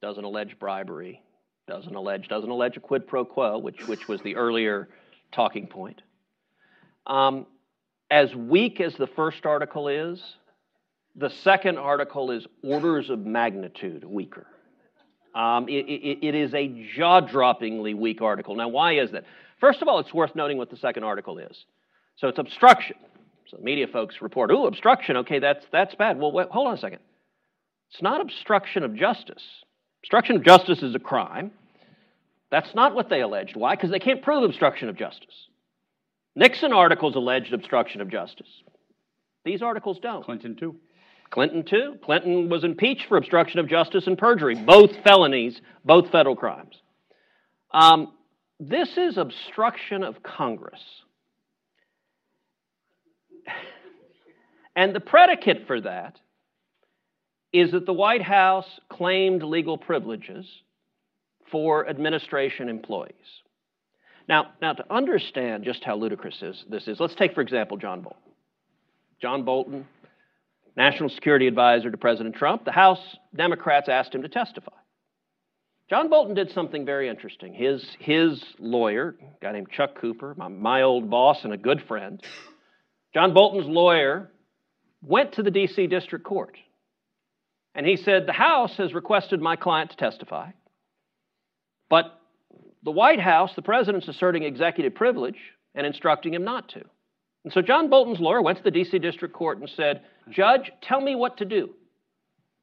Doesn't 0.00 0.22
allege 0.22 0.58
bribery, 0.58 1.22
doesn't 1.66 1.94
allege, 1.94 2.28
doesn't 2.28 2.48
allege 2.48 2.76
a 2.76 2.80
quid 2.80 3.06
pro 3.06 3.24
quo, 3.24 3.58
which, 3.58 3.86
which 3.88 4.08
was 4.08 4.20
the 4.22 4.36
earlier 4.36 4.88
talking 5.32 5.66
point. 5.66 6.00
Um, 7.06 7.46
as 8.10 8.34
weak 8.34 8.80
as 8.80 8.94
the 8.94 9.06
first 9.06 9.44
article 9.44 9.88
is, 9.88 10.22
the 11.16 11.30
second 11.30 11.78
article 11.78 12.30
is 12.30 12.46
orders 12.62 13.10
of 13.10 13.26
magnitude 13.26 14.04
weaker. 14.04 14.46
Um, 15.34 15.68
it, 15.68 15.86
it, 15.86 16.26
it 16.26 16.34
is 16.34 16.54
a 16.54 16.68
jaw 16.96 17.20
droppingly 17.20 17.94
weak 17.96 18.22
article. 18.22 18.56
Now, 18.56 18.68
why 18.68 18.98
is 18.98 19.12
that? 19.12 19.24
First 19.60 19.82
of 19.82 19.88
all, 19.88 19.98
it's 19.98 20.12
worth 20.14 20.34
noting 20.34 20.56
what 20.56 20.70
the 20.70 20.76
second 20.76 21.04
article 21.04 21.38
is. 21.38 21.64
So 22.16 22.28
it's 22.28 22.38
obstruction. 22.38 22.96
So 23.46 23.58
media 23.62 23.86
folks 23.86 24.20
report, 24.20 24.50
"Ooh, 24.50 24.66
obstruction. 24.66 25.16
Okay, 25.18 25.38
that's 25.38 25.64
that's 25.72 25.94
bad." 25.94 26.18
Well, 26.18 26.32
wait, 26.32 26.48
hold 26.48 26.68
on 26.68 26.74
a 26.74 26.78
second. 26.78 27.00
It's 27.90 28.02
not 28.02 28.20
obstruction 28.20 28.82
of 28.82 28.94
justice. 28.94 29.42
Obstruction 30.02 30.36
of 30.36 30.44
justice 30.44 30.82
is 30.82 30.94
a 30.94 30.98
crime. 30.98 31.50
That's 32.50 32.74
not 32.74 32.94
what 32.94 33.08
they 33.08 33.20
alleged. 33.20 33.56
Why? 33.56 33.74
Because 33.74 33.90
they 33.90 33.98
can't 33.98 34.22
prove 34.22 34.42
obstruction 34.42 34.88
of 34.88 34.96
justice. 34.96 35.48
Nixon 36.34 36.72
articles 36.72 37.16
alleged 37.16 37.52
obstruction 37.52 38.00
of 38.00 38.10
justice. 38.10 38.62
These 39.44 39.62
articles 39.62 39.98
don't. 40.00 40.24
Clinton 40.24 40.56
too. 40.56 40.76
Clinton, 41.30 41.64
too. 41.64 41.96
Clinton 42.02 42.48
was 42.48 42.64
impeached 42.64 43.06
for 43.08 43.16
obstruction 43.16 43.60
of 43.60 43.68
justice 43.68 44.06
and 44.06 44.16
perjury, 44.16 44.54
both 44.54 44.90
felonies, 45.04 45.60
both 45.84 46.10
federal 46.10 46.36
crimes. 46.36 46.80
Um, 47.70 48.12
this 48.58 48.96
is 48.96 49.18
obstruction 49.18 50.02
of 50.02 50.22
Congress. 50.22 50.80
And 54.74 54.94
the 54.94 55.00
predicate 55.00 55.66
for 55.66 55.80
that 55.80 56.18
is 57.52 57.72
that 57.72 57.86
the 57.86 57.92
White 57.92 58.22
House 58.22 58.66
claimed 58.88 59.42
legal 59.42 59.76
privileges 59.76 60.46
for 61.50 61.88
administration 61.88 62.68
employees. 62.68 63.14
Now, 64.28 64.52
now 64.60 64.74
to 64.74 64.84
understand 64.92 65.64
just 65.64 65.82
how 65.82 65.96
ludicrous 65.96 66.42
this 66.68 66.86
is, 66.86 67.00
let's 67.00 67.14
take, 67.14 67.34
for 67.34 67.40
example, 67.40 67.76
John 67.76 68.02
Bolton. 68.02 68.32
John 69.20 69.44
Bolton, 69.44 69.86
national 70.78 71.08
security 71.10 71.48
advisor 71.48 71.90
to 71.90 71.96
President 71.96 72.36
Trump, 72.36 72.64
the 72.64 72.72
House 72.72 73.00
Democrats 73.36 73.88
asked 73.88 74.14
him 74.14 74.22
to 74.22 74.28
testify. 74.28 74.72
John 75.90 76.08
Bolton 76.08 76.34
did 76.34 76.52
something 76.52 76.86
very 76.86 77.08
interesting. 77.08 77.52
His, 77.52 77.84
his 77.98 78.42
lawyer, 78.60 79.16
a 79.20 79.44
guy 79.44 79.52
named 79.52 79.70
Chuck 79.72 80.00
Cooper, 80.00 80.34
my, 80.36 80.46
my 80.46 80.82
old 80.82 81.10
boss 81.10 81.38
and 81.42 81.52
a 81.52 81.56
good 81.56 81.82
friend, 81.88 82.22
John 83.12 83.34
Bolton's 83.34 83.66
lawyer 83.66 84.30
went 85.02 85.32
to 85.32 85.42
the 85.42 85.50
D.C. 85.50 85.88
District 85.88 86.24
Court. 86.24 86.56
And 87.74 87.84
he 87.84 87.96
said, 87.96 88.26
The 88.26 88.32
House 88.32 88.76
has 88.76 88.94
requested 88.94 89.40
my 89.40 89.56
client 89.56 89.90
to 89.90 89.96
testify, 89.96 90.50
but 91.90 92.20
the 92.84 92.90
White 92.92 93.20
House, 93.20 93.52
the 93.56 93.62
president's 93.62 94.06
asserting 94.06 94.44
executive 94.44 94.94
privilege 94.94 95.38
and 95.74 95.86
instructing 95.86 96.34
him 96.34 96.44
not 96.44 96.68
to. 96.70 96.84
And 97.44 97.52
so 97.52 97.62
John 97.62 97.88
Bolton's 97.88 98.20
lawyer 98.20 98.42
went 98.42 98.58
to 98.58 98.64
the 98.64 98.70
D.C. 98.70 98.98
District 98.98 99.34
Court 99.34 99.58
and 99.58 99.70
said, 99.70 100.02
Judge, 100.30 100.70
tell 100.82 101.00
me 101.00 101.14
what 101.14 101.38
to 101.38 101.44
do. 101.44 101.70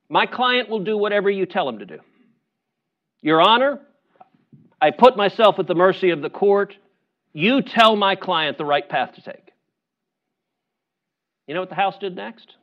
My 0.10 0.26
client 0.26 0.70
will 0.70 0.84
do 0.84 0.98
whatever 0.98 1.30
you 1.30 1.46
tell 1.46 1.68
him 1.68 1.80
to 1.80 1.86
do. 1.86 2.00
Your 3.22 3.42
Honor, 3.42 3.80
I 4.80 4.92
put 4.92 5.18
myself 5.18 5.58
at 5.58 5.68
the 5.68 5.76
mercy 5.76 6.12
of 6.12 6.22
the 6.22 6.30
court. 6.30 6.76
You 7.34 7.62
tell 7.62 7.96
my 7.96 8.16
client 8.16 8.58
the 8.58 8.66
right 8.66 8.88
path 8.88 9.16
to 9.16 9.22
take. 9.22 9.52
You 11.48 11.54
know 11.54 11.62
what 11.62 11.70
the 11.70 11.76
House 11.76 11.98
did 12.00 12.16
next? 12.16 12.56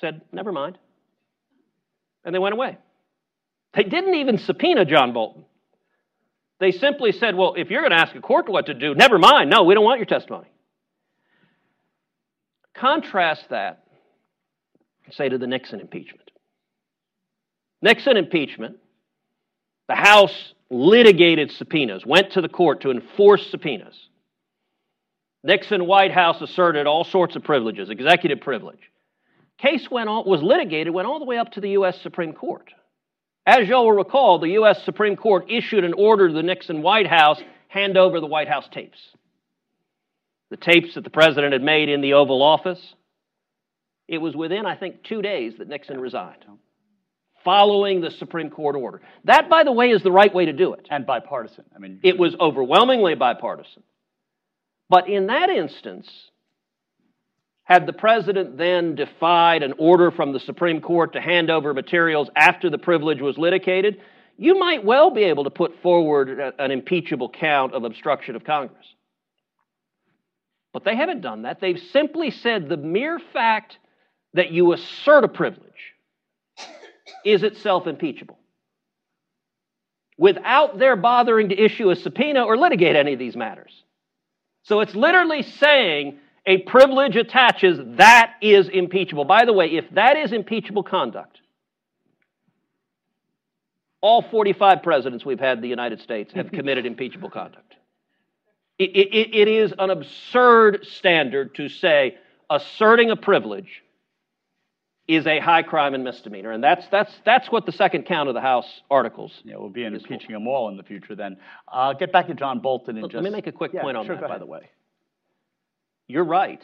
Said, 0.00 0.22
never 0.32 0.52
mind. 0.52 0.78
And 2.24 2.34
they 2.34 2.38
went 2.38 2.54
away. 2.54 2.78
They 3.74 3.82
didn't 3.82 4.14
even 4.14 4.38
subpoena 4.38 4.84
John 4.84 5.12
Bolton. 5.12 5.44
They 6.62 6.70
simply 6.70 7.10
said, 7.10 7.34
well, 7.34 7.54
if 7.56 7.70
you're 7.70 7.80
going 7.80 7.90
to 7.90 7.96
ask 7.96 8.14
a 8.14 8.20
court 8.20 8.48
what 8.48 8.66
to 8.66 8.74
do, 8.74 8.94
never 8.94 9.18
mind. 9.18 9.50
No, 9.50 9.64
we 9.64 9.74
don't 9.74 9.82
want 9.82 9.98
your 9.98 10.06
testimony. 10.06 10.46
Contrast 12.72 13.46
that, 13.50 13.82
say, 15.10 15.28
to 15.28 15.38
the 15.38 15.48
Nixon 15.48 15.80
impeachment. 15.80 16.30
Nixon 17.82 18.16
impeachment, 18.16 18.76
the 19.88 19.96
House 19.96 20.54
litigated 20.70 21.50
subpoenas, 21.50 22.06
went 22.06 22.30
to 22.34 22.40
the 22.40 22.48
court 22.48 22.82
to 22.82 22.92
enforce 22.92 23.44
subpoenas. 23.50 23.96
Nixon 25.42 25.88
White 25.88 26.12
House 26.12 26.40
asserted 26.40 26.86
all 26.86 27.02
sorts 27.02 27.34
of 27.34 27.42
privileges, 27.42 27.90
executive 27.90 28.40
privilege. 28.40 28.78
Case 29.58 29.90
went 29.90 30.08
on, 30.08 30.28
was 30.28 30.44
litigated, 30.44 30.94
went 30.94 31.08
all 31.08 31.18
the 31.18 31.24
way 31.24 31.38
up 31.38 31.50
to 31.54 31.60
the 31.60 31.70
U.S. 31.70 32.00
Supreme 32.02 32.32
Court. 32.32 32.72
As 33.46 33.68
y'all 33.68 33.84
will 33.84 33.92
recall, 33.92 34.38
the 34.38 34.50
U.S. 34.50 34.82
Supreme 34.84 35.16
Court 35.16 35.50
issued 35.50 35.84
an 35.84 35.94
order 35.94 36.28
to 36.28 36.34
the 36.34 36.42
Nixon 36.42 36.82
White 36.82 37.08
House 37.08 37.40
hand 37.68 37.96
over 37.96 38.20
the 38.20 38.26
White 38.26 38.48
House 38.48 38.68
tapes. 38.70 38.98
The 40.50 40.56
tapes 40.56 40.94
that 40.94 41.04
the 41.04 41.10
president 41.10 41.52
had 41.52 41.62
made 41.62 41.88
in 41.88 42.02
the 42.02 42.12
Oval 42.12 42.42
Office. 42.42 42.94
It 44.06 44.18
was 44.18 44.36
within, 44.36 44.66
I 44.66 44.76
think, 44.76 45.02
two 45.02 45.22
days 45.22 45.54
that 45.58 45.68
Nixon 45.68 46.00
resigned 46.00 46.44
following 47.44 48.00
the 48.00 48.10
Supreme 48.10 48.50
Court 48.50 48.76
order. 48.76 49.00
That, 49.24 49.48
by 49.48 49.64
the 49.64 49.72
way, 49.72 49.90
is 49.90 50.02
the 50.02 50.12
right 50.12 50.32
way 50.32 50.46
to 50.46 50.52
do 50.52 50.74
it. 50.74 50.86
And 50.90 51.06
bipartisan. 51.06 51.64
I 51.74 51.78
mean, 51.78 52.00
it 52.02 52.18
was 52.18 52.34
overwhelmingly 52.38 53.14
bipartisan. 53.14 53.82
But 54.88 55.08
in 55.08 55.26
that 55.28 55.50
instance, 55.50 56.08
had 57.72 57.86
the 57.86 57.92
president 57.92 58.58
then 58.58 58.94
defied 58.94 59.62
an 59.62 59.72
order 59.78 60.10
from 60.10 60.32
the 60.34 60.40
Supreme 60.40 60.82
Court 60.82 61.14
to 61.14 61.22
hand 61.22 61.50
over 61.50 61.72
materials 61.72 62.28
after 62.36 62.68
the 62.68 62.76
privilege 62.76 63.22
was 63.22 63.38
litigated, 63.38 63.98
you 64.36 64.58
might 64.58 64.84
well 64.84 65.10
be 65.10 65.22
able 65.24 65.44
to 65.44 65.50
put 65.50 65.80
forward 65.80 66.38
an 66.58 66.70
impeachable 66.70 67.30
count 67.30 67.72
of 67.72 67.84
obstruction 67.84 68.36
of 68.36 68.44
Congress. 68.44 68.84
But 70.74 70.84
they 70.84 70.94
haven't 70.94 71.22
done 71.22 71.42
that. 71.42 71.60
They've 71.60 71.82
simply 71.92 72.30
said 72.30 72.68
the 72.68 72.76
mere 72.76 73.18
fact 73.18 73.78
that 74.34 74.50
you 74.50 74.74
assert 74.74 75.24
a 75.24 75.28
privilege 75.28 75.94
is 77.24 77.42
itself 77.42 77.86
impeachable 77.86 78.38
without 80.18 80.78
their 80.78 80.96
bothering 80.96 81.48
to 81.48 81.58
issue 81.58 81.88
a 81.88 81.96
subpoena 81.96 82.42
or 82.42 82.58
litigate 82.58 82.96
any 82.96 83.14
of 83.14 83.18
these 83.18 83.36
matters. 83.36 83.72
So 84.64 84.80
it's 84.80 84.94
literally 84.94 85.42
saying 85.42 86.18
a 86.46 86.58
privilege 86.58 87.16
attaches, 87.16 87.78
that 87.96 88.34
is 88.40 88.68
impeachable. 88.68 89.24
By 89.24 89.44
the 89.44 89.52
way, 89.52 89.66
if 89.66 89.84
that 89.92 90.16
is 90.16 90.32
impeachable 90.32 90.82
conduct, 90.82 91.40
all 94.00 94.22
45 94.22 94.82
presidents 94.82 95.24
we've 95.24 95.38
had 95.38 95.58
in 95.58 95.62
the 95.62 95.68
United 95.68 96.00
States 96.00 96.32
have 96.34 96.50
committed 96.50 96.86
impeachable 96.86 97.30
conduct. 97.30 97.76
It, 98.78 98.90
it, 98.96 99.34
it 99.34 99.48
is 99.48 99.72
an 99.78 99.90
absurd 99.90 100.84
standard 100.86 101.54
to 101.54 101.68
say 101.68 102.16
asserting 102.50 103.10
a 103.10 103.16
privilege 103.16 103.82
is 105.06 105.26
a 105.26 105.38
high 105.40 105.62
crime 105.62 105.94
and 105.94 106.04
misdemeanor. 106.04 106.52
And 106.52 106.62
that's, 106.62 106.86
that's, 106.88 107.12
that's 107.24 107.50
what 107.50 107.66
the 107.66 107.72
second 107.72 108.06
count 108.06 108.28
of 108.28 108.34
the 108.34 108.40
House 108.40 108.82
articles. 108.90 109.32
Yeah, 109.44 109.56
we'll 109.56 109.68
be 109.68 109.84
impeaching 109.84 110.32
them 110.32 110.46
all 110.46 110.68
in 110.68 110.76
the 110.76 110.82
future 110.82 111.14
then. 111.14 111.36
Uh, 111.70 111.92
get 111.92 112.12
back 112.12 112.28
to 112.28 112.34
John 112.34 112.60
Bolton 112.60 112.96
and 112.96 113.02
Let, 113.02 113.12
just. 113.12 113.22
let 113.22 113.30
me 113.30 113.36
make 113.36 113.46
a 113.46 113.52
quick 113.52 113.72
yeah, 113.74 113.82
point 113.82 113.96
on 113.96 114.06
sure, 114.06 114.16
that, 114.16 114.28
by 114.28 114.38
the 114.38 114.46
way. 114.46 114.70
You're 116.12 116.24
right. 116.24 116.62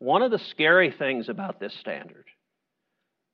One 0.00 0.22
of 0.22 0.32
the 0.32 0.40
scary 0.50 0.90
things 0.90 1.28
about 1.28 1.60
this 1.60 1.72
standard, 1.78 2.24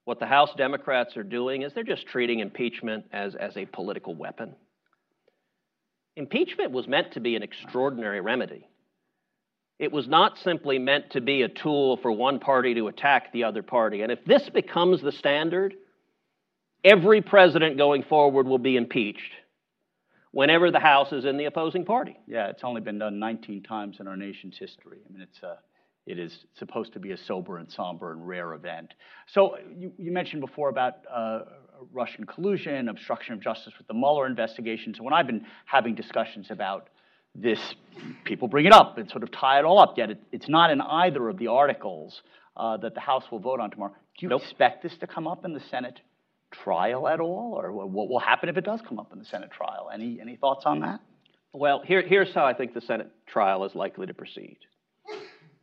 what 0.05 0.21
the 0.21 0.27
House 0.27 0.51
Democrats 0.59 1.17
are 1.17 1.23
doing 1.23 1.63
is 1.63 1.73
they're 1.73 1.85
just 1.85 2.07
treating 2.07 2.41
impeachment 2.41 3.07
as, 3.15 3.35
as 3.35 3.57
a 3.57 3.65
political 3.65 4.15
weapon. 4.15 4.55
Impeachment 6.17 6.71
was 6.71 6.87
meant 6.87 7.13
to 7.13 7.21
be 7.21 7.35
an 7.35 7.43
extraordinary 7.43 8.21
remedy. 8.21 8.69
It 9.79 9.91
was 9.91 10.07
not 10.07 10.37
simply 10.45 10.79
meant 10.79 11.13
to 11.13 11.23
be 11.23 11.41
a 11.41 11.49
tool 11.49 11.97
for 12.03 12.13
one 12.13 12.39
party 12.39 12.75
to 12.75 12.89
attack 12.89 13.33
the 13.33 13.45
other 13.45 13.63
party. 13.63 14.03
And 14.03 14.13
if 14.13 14.23
this 14.27 14.51
becomes 14.51 15.01
the 15.01 15.13
standard, 15.13 15.73
every 16.85 17.23
president 17.23 17.79
going 17.79 18.03
forward 18.03 18.47
will 18.47 18.59
be 18.59 18.77
impeached 18.77 19.33
whenever 20.37 20.71
the 20.71 20.79
House 20.79 21.13
is 21.13 21.25
in 21.25 21.39
the 21.39 21.47
opposing 21.47 21.83
party. 21.83 22.15
Yeah, 22.27 22.49
it's 22.49 22.63
only 22.63 22.83
been 22.83 22.99
done 22.99 23.19
19 23.19 23.63
times 23.63 23.97
in 24.01 24.07
our 24.07 24.19
nation's 24.19 24.59
history. 24.59 24.99
I 25.09 25.11
mean, 25.11 25.23
it's 25.23 25.43
a, 25.43 25.57
it 26.05 26.19
is 26.19 26.45
supposed 26.59 26.93
to 26.93 27.01
be 27.01 27.13
a 27.13 27.17
sober 27.17 27.57
and 27.57 27.73
somber 27.73 28.13
and 28.13 28.29
rare 28.29 28.53
event. 28.53 28.93
So 29.33 29.57
you, 29.75 29.93
you 29.97 30.13
mentioned 30.13 30.43
before 30.43 30.69
about 30.69 30.97
uh, 31.11 31.41
Russian 31.91 32.27
collusion, 32.27 32.91
obstruction 32.91 33.33
of 33.33 33.41
justice 33.41 33.73
with 33.79 33.87
the 33.87 33.95
Mueller 33.95 34.27
investigation. 34.27 34.95
So 34.95 35.05
when 35.05 35.15
I've 35.15 35.27
been 35.27 35.47
having 35.65 35.95
discussions 35.95 36.49
about 36.51 36.91
this, 37.35 37.75
people 38.25 38.47
bring 38.47 38.67
it 38.67 38.73
up 38.75 38.99
and 38.99 39.09
sort 39.09 39.23
of 39.23 39.33
tie 39.33 39.59
it 39.59 39.65
all 39.65 39.79
up. 39.79 39.97
Yet 39.97 40.11
it, 40.11 40.23
it's 40.33 40.51
not 40.51 40.71
in 40.71 40.83
either 40.83 41.31
of 41.31 41.39
the 41.39 41.47
articles 41.47 42.21
uh, 42.59 42.77
that 42.77 42.93
the 42.93 43.01
House 43.01 43.25
will 43.31 43.39
vote 43.39 43.59
on 43.59 43.71
tomorrow. 43.71 43.93
Do 44.19 44.27
you 44.27 44.29
Nope. 44.29 44.43
expect 44.43 44.83
this 44.83 44.99
to 44.99 45.07
come 45.07 45.27
up 45.27 45.47
in 45.47 45.55
the 45.55 45.61
Senate 45.71 45.99
trial 46.51 47.09
at 47.09 47.21
all, 47.21 47.55
or 47.61 47.73
what 47.73 48.09
will 48.09 48.19
happen 48.19 48.49
if 48.49 48.57
it 48.57 48.65
does 48.65 48.81
come 48.87 48.99
up 48.99 49.13
in 49.13 49.19
the 49.19 49.25
Senate 49.25 49.51
trial? 49.51 49.91
Any 49.93 50.21
any 50.21 50.37
thoughts 50.37 50.65
on 50.67 50.81
that? 50.81 51.01
Well, 51.53 51.83
here, 51.85 52.03
here's 52.03 52.35
how 52.35 52.45
I 52.45 52.53
think 52.53 52.75
the 52.75 52.83
Senate 52.83 53.11
trial 53.27 53.65
is 53.65 53.75
likely 53.75 54.07
to 54.07 54.15
proceed. 54.15 54.59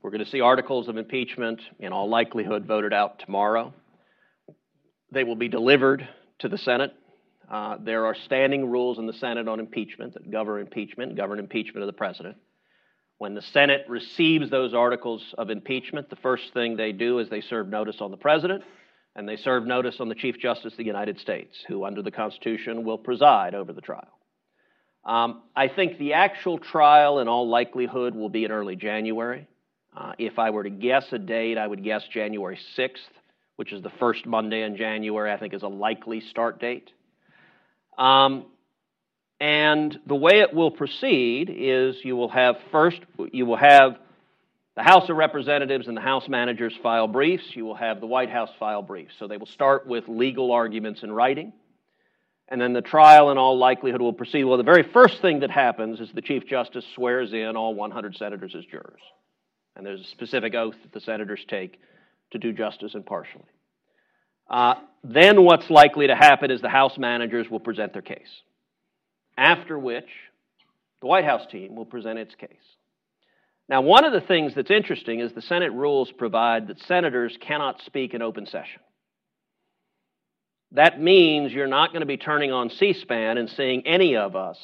We're 0.02 0.10
going 0.10 0.24
to 0.24 0.30
see 0.30 0.42
articles 0.42 0.88
of 0.88 0.98
impeachment, 0.98 1.62
in 1.80 1.94
all 1.94 2.10
likelihood, 2.10 2.66
voted 2.66 2.94
out 2.94 3.20
tomorrow. 3.20 3.74
They 5.12 5.24
will 5.24 5.36
be 5.36 5.50
delivered 5.50 6.08
to 6.40 6.50
the 6.50 6.58
Senate. 6.58 6.94
Uh, 7.50 7.78
there 7.80 8.08
are 8.08 8.16
standing 8.16 8.72
rules 8.72 8.98
in 8.98 9.06
the 9.06 9.14
Senate 9.14 9.48
on 9.48 9.60
impeachment 9.60 10.16
that 10.16 10.32
govern 10.32 10.62
impeachment, 10.62 11.16
govern 11.16 11.38
impeachment 11.38 11.84
of 11.84 11.88
the 11.88 11.94
president. 11.94 12.38
When 13.20 13.36
the 13.36 13.42
Senate 13.44 13.86
receives 13.88 14.50
those 14.50 14.74
articles 14.74 15.36
of 15.38 15.52
impeachment, 15.52 16.10
the 16.10 16.16
first 16.18 16.54
thing 16.54 16.76
they 16.76 16.92
do 16.92 17.20
is 17.20 17.30
they 17.30 17.42
serve 17.42 17.70
notice 17.70 18.02
on 18.02 18.10
the 18.10 18.18
president 18.18 18.64
and 19.16 19.28
they 19.28 19.36
serve 19.36 19.66
notice 19.66 19.98
on 20.00 20.10
the 20.10 20.16
Chief 20.16 20.40
Justice 20.40 20.74
of 20.74 20.78
the 20.78 20.86
United 20.86 21.20
States, 21.20 21.56
who, 21.68 21.86
under 21.86 22.02
the 22.02 22.12
Constitution, 22.12 22.84
will 22.84 22.98
preside 22.98 23.54
over 23.54 23.72
the 23.72 23.82
trial. 23.82 24.20
Um, 25.06 25.44
I 25.56 25.68
think 25.68 25.98
the 25.98 26.14
actual 26.14 26.58
trial, 26.58 27.20
in 27.20 27.28
all 27.28 27.48
likelihood, 27.48 28.16
will 28.16 28.30
be 28.30 28.46
in 28.46 28.52
early 28.52 28.76
January. 28.76 29.48
Uh, 29.96 30.14
if 30.18 30.40
I 30.40 30.50
were 30.50 30.64
to 30.64 30.70
guess 30.70 31.06
a 31.12 31.20
date, 31.20 31.58
I 31.58 31.68
would 31.68 31.84
guess 31.84 32.04
January 32.12 32.58
6th, 32.78 32.96
which 33.58 33.72
is 33.72 33.84
the 33.84 33.92
first 34.00 34.26
Monday 34.26 34.64
in 34.64 34.78
January, 34.78 35.32
I 35.32 35.38
think 35.38 35.54
is 35.54 35.62
a 35.62 35.68
likely 35.68 36.22
start 36.22 36.60
date. 36.60 36.90
Um, 37.98 38.46
and 39.40 40.00
the 40.08 40.16
way 40.16 40.40
it 40.40 40.54
will 40.54 40.72
proceed 40.72 41.54
is 41.54 41.98
you 42.04 42.16
will 42.16 42.30
have 42.30 42.56
first, 42.72 43.02
you 43.32 43.46
will 43.46 43.58
have 43.58 43.98
the 44.76 44.84
House 44.84 45.08
of 45.10 45.16
Representatives 45.18 45.88
and 45.88 45.96
the 45.96 46.02
House 46.02 46.28
managers 46.28 46.74
file 46.82 47.08
briefs. 47.08 47.56
You 47.56 47.66
will 47.66 47.76
have 47.76 48.00
the 48.00 48.08
White 48.08 48.30
House 48.30 48.50
file 48.60 48.82
briefs. 48.82 49.14
So 49.20 49.28
they 49.28 49.38
will 49.38 49.46
start 49.46 49.86
with 49.86 50.08
legal 50.08 50.52
arguments 50.52 51.04
in 51.04 51.12
writing. 51.12 51.54
And 52.50 52.60
then 52.60 52.74
the 52.74 52.82
trial, 52.82 53.32
in 53.32 53.38
all 53.38 53.58
likelihood, 53.58 54.02
will 54.02 54.14
proceed. 54.14 54.44
Well, 54.44 54.58
the 54.58 54.64
very 54.64 54.84
first 54.84 55.22
thing 55.22 55.42
that 55.42 55.52
happens 55.52 56.00
is 56.00 56.12
the 56.12 56.22
Chief 56.22 56.46
Justice 56.46 56.86
swears 56.96 57.34
in 57.34 57.56
all 57.56 57.74
100 57.74 58.18
senators 58.18 58.54
as 58.56 58.66
jurors. 58.66 59.02
And 59.76 59.86
there's 59.86 60.02
a 60.02 60.10
specific 60.10 60.54
oath 60.54 60.76
that 60.82 60.92
the 60.92 61.00
senators 61.00 61.44
take 61.48 61.80
to 62.32 62.38
do 62.38 62.52
justice 62.52 62.96
impartially. 62.96 63.46
Uh, 64.50 64.76
then 65.04 65.44
what's 65.44 65.70
likely 65.70 66.08
to 66.08 66.16
happen 66.16 66.52
is 66.52 66.62
the 66.62 66.70
House 66.70 66.98
managers 66.98 67.50
will 67.50 67.60
present 67.60 67.94
their 67.94 68.02
case, 68.02 68.42
after 69.38 69.80
which 69.80 70.10
the 71.02 71.08
White 71.08 71.26
House 71.26 71.46
team 71.50 71.76
will 71.76 71.86
present 71.86 72.20
its 72.20 72.36
case. 72.36 72.50
Now, 73.70 73.82
one 73.82 74.04
of 74.04 74.12
the 74.12 74.22
things 74.22 74.54
that's 74.56 74.72
interesting 74.72 75.20
is 75.20 75.32
the 75.34 75.42
Senate 75.42 75.72
rules 75.72 76.12
provide 76.12 76.68
that 76.68 76.80
senators 76.82 77.38
cannot 77.40 77.82
speak 77.86 78.14
in 78.14 78.22
open 78.22 78.46
session. 78.46 78.82
That 80.74 81.00
means 81.00 81.52
you're 81.52 81.68
not 81.68 81.92
going 81.92 82.02
to 82.02 82.08
be 82.08 82.18
turning 82.18 82.52
on 82.52 82.70
C 82.70 82.94
SPAN 82.94 83.38
and 83.38 83.50
seeing 83.50 83.86
any 83.86 84.16
of 84.16 84.36
us 84.36 84.58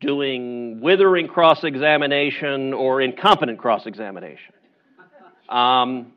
doing 0.00 0.80
withering 0.80 1.28
cross 1.28 1.64
examination 1.64 2.72
or 2.72 3.00
incompetent 3.00 3.58
cross 3.58 3.86
examination. 3.86 4.54
Um, 5.48 6.12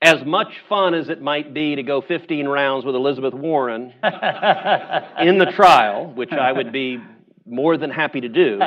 as 0.00 0.24
much 0.24 0.48
fun 0.68 0.94
as 0.94 1.08
it 1.08 1.20
might 1.22 1.54
be 1.54 1.76
to 1.76 1.82
go 1.82 2.02
15 2.02 2.46
rounds 2.46 2.84
with 2.84 2.94
Elizabeth 2.94 3.34
Warren 3.34 3.84
in 5.20 5.38
the 5.38 5.50
trial, 5.56 6.12
which 6.14 6.32
I 6.32 6.52
would 6.52 6.72
be 6.72 6.98
more 7.46 7.76
than 7.76 7.90
happy 7.90 8.20
to 8.20 8.28
do, 8.28 8.60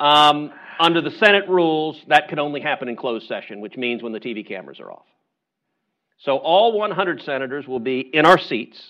um, 0.00 0.52
under 0.80 1.00
the 1.00 1.10
Senate 1.10 1.48
rules, 1.48 2.00
that 2.08 2.28
can 2.28 2.38
only 2.38 2.60
happen 2.60 2.88
in 2.88 2.96
closed 2.96 3.26
session, 3.26 3.60
which 3.60 3.76
means 3.76 4.02
when 4.02 4.12
the 4.12 4.20
TV 4.20 4.46
cameras 4.46 4.80
are 4.80 4.90
off. 4.90 5.06
So 6.18 6.36
all 6.36 6.76
100 6.78 7.22
senators 7.22 7.66
will 7.66 7.80
be 7.80 8.00
in 8.00 8.26
our 8.26 8.38
seats. 8.38 8.80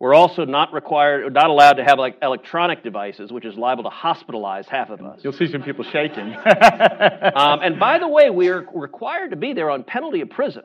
We're 0.00 0.14
also 0.14 0.44
not 0.44 0.72
required, 0.72 1.32
not 1.34 1.50
allowed 1.50 1.74
to 1.74 1.84
have 1.84 1.98
like 1.98 2.18
electronic 2.22 2.84
devices, 2.84 3.32
which 3.32 3.44
is 3.44 3.56
liable 3.56 3.84
to 3.84 3.90
hospitalize 3.90 4.66
half 4.66 4.90
of 4.90 5.00
us. 5.02 5.20
You'll 5.24 5.32
see 5.32 5.50
some 5.50 5.62
people 5.62 5.84
shaking. 5.84 6.34
um, 7.34 7.60
and 7.62 7.80
by 7.80 7.98
the 7.98 8.06
way, 8.06 8.30
we 8.30 8.48
are 8.48 8.64
required 8.72 9.30
to 9.30 9.36
be 9.36 9.54
there 9.54 9.70
on 9.70 9.82
penalty 9.82 10.20
of 10.20 10.30
prison. 10.30 10.62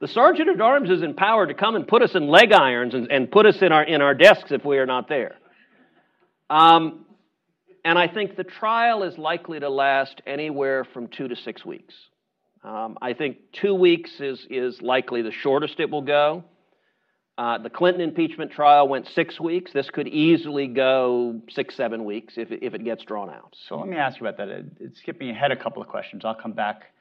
The 0.00 0.08
sergeant 0.08 0.48
at 0.48 0.60
arms 0.60 0.90
is 0.90 1.02
empowered 1.02 1.50
to 1.50 1.54
come 1.54 1.76
and 1.76 1.86
put 1.86 2.02
us 2.02 2.16
in 2.16 2.26
leg 2.26 2.52
irons 2.52 2.94
and, 2.94 3.12
and 3.12 3.30
put 3.30 3.46
us 3.46 3.62
in 3.62 3.70
our 3.70 3.84
in 3.84 4.02
our 4.02 4.14
desks 4.14 4.50
if 4.50 4.64
we 4.64 4.78
are 4.78 4.86
not 4.86 5.08
there. 5.08 5.36
Um, 6.50 7.01
and 7.84 7.98
I 7.98 8.08
think 8.08 8.36
the 8.36 8.44
trial 8.44 9.02
is 9.02 9.18
likely 9.18 9.60
to 9.60 9.68
last 9.68 10.22
anywhere 10.26 10.84
from 10.84 11.08
two 11.08 11.28
to 11.28 11.36
six 11.36 11.64
weeks. 11.64 11.94
Um, 12.64 12.96
I 13.02 13.12
think 13.12 13.38
two 13.60 13.74
weeks 13.74 14.10
is, 14.20 14.46
is 14.48 14.80
likely 14.80 15.22
the 15.22 15.32
shortest 15.32 15.80
it 15.80 15.90
will 15.90 16.02
go. 16.02 16.44
Uh, 17.36 17.58
the 17.58 17.70
Clinton 17.70 18.02
impeachment 18.02 18.52
trial 18.52 18.86
went 18.86 19.08
six 19.08 19.40
weeks. 19.40 19.72
This 19.72 19.88
could 19.90 20.06
easily 20.06 20.66
go 20.66 21.40
six, 21.48 21.74
seven 21.74 22.04
weeks 22.04 22.34
if 22.36 22.52
if 22.52 22.74
it 22.74 22.84
gets 22.84 23.04
drawn 23.04 23.30
out. 23.30 23.56
So 23.68 23.78
let 23.78 23.88
me 23.88 23.96
ask 23.96 24.20
you 24.20 24.26
about 24.26 24.46
that. 24.46 24.64
It's 24.78 24.98
skipping 25.00 25.30
ahead 25.30 25.50
a 25.50 25.56
couple 25.56 25.80
of 25.80 25.88
questions. 25.88 26.24
I'll 26.26 26.34
come 26.34 26.52
back 26.52 26.92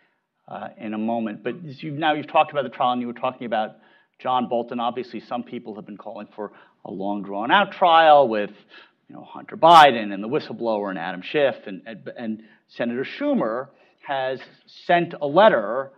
uh, 0.47 0.69
in 0.77 0.93
a 0.93 0.97
moment. 0.97 1.43
But 1.43 1.61
you've, 1.63 1.95
now 1.95 2.13
you've 2.13 2.31
talked 2.31 2.51
about 2.51 2.63
the 2.63 2.69
trial 2.69 2.93
and 2.93 3.01
you 3.01 3.07
were 3.07 3.13
talking 3.13 3.45
about 3.45 3.75
John 4.19 4.47
Bolton. 4.47 4.79
Obviously, 4.79 5.19
some 5.19 5.43
people 5.43 5.75
have 5.75 5.85
been 5.85 5.97
calling 5.97 6.27
for 6.35 6.53
a 6.85 6.91
long 6.91 7.23
drawn 7.23 7.51
out 7.51 7.73
trial 7.73 8.27
with 8.27 8.51
you 9.11 9.17
know, 9.17 9.25
Hunter 9.25 9.57
Biden 9.57 10.13
and 10.13 10.23
the 10.23 10.29
whistleblower 10.29 10.89
and 10.89 10.97
Adam 10.97 11.21
Schiff. 11.21 11.55
And, 11.67 11.81
and, 11.85 12.07
and 12.17 12.43
Senator 12.69 13.05
Schumer 13.19 13.67
has 14.07 14.39
sent 14.87 15.13
a 15.21 15.27
letter 15.27 15.91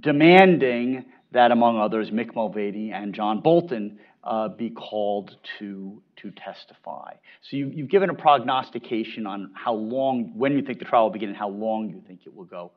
demanding 0.00 1.04
that, 1.30 1.52
among 1.52 1.78
others, 1.78 2.10
Mick 2.10 2.34
Mulvaney 2.34 2.90
and 2.90 3.14
John 3.14 3.42
Bolton 3.42 4.00
uh, 4.24 4.48
be 4.48 4.70
called 4.70 5.36
to, 5.60 6.02
to 6.16 6.32
testify. 6.32 7.12
So 7.48 7.56
you, 7.56 7.70
you've 7.72 7.90
given 7.90 8.10
a 8.10 8.14
prognostication 8.14 9.24
on 9.28 9.52
how 9.54 9.74
long, 9.74 10.32
when 10.36 10.54
you 10.54 10.62
think 10.62 10.80
the 10.80 10.84
trial 10.84 11.04
will 11.04 11.10
begin 11.10 11.28
and 11.28 11.38
how 11.38 11.50
long 11.50 11.90
you 11.90 12.02
think 12.08 12.22
it 12.26 12.34
will 12.34 12.44
go. 12.44 12.72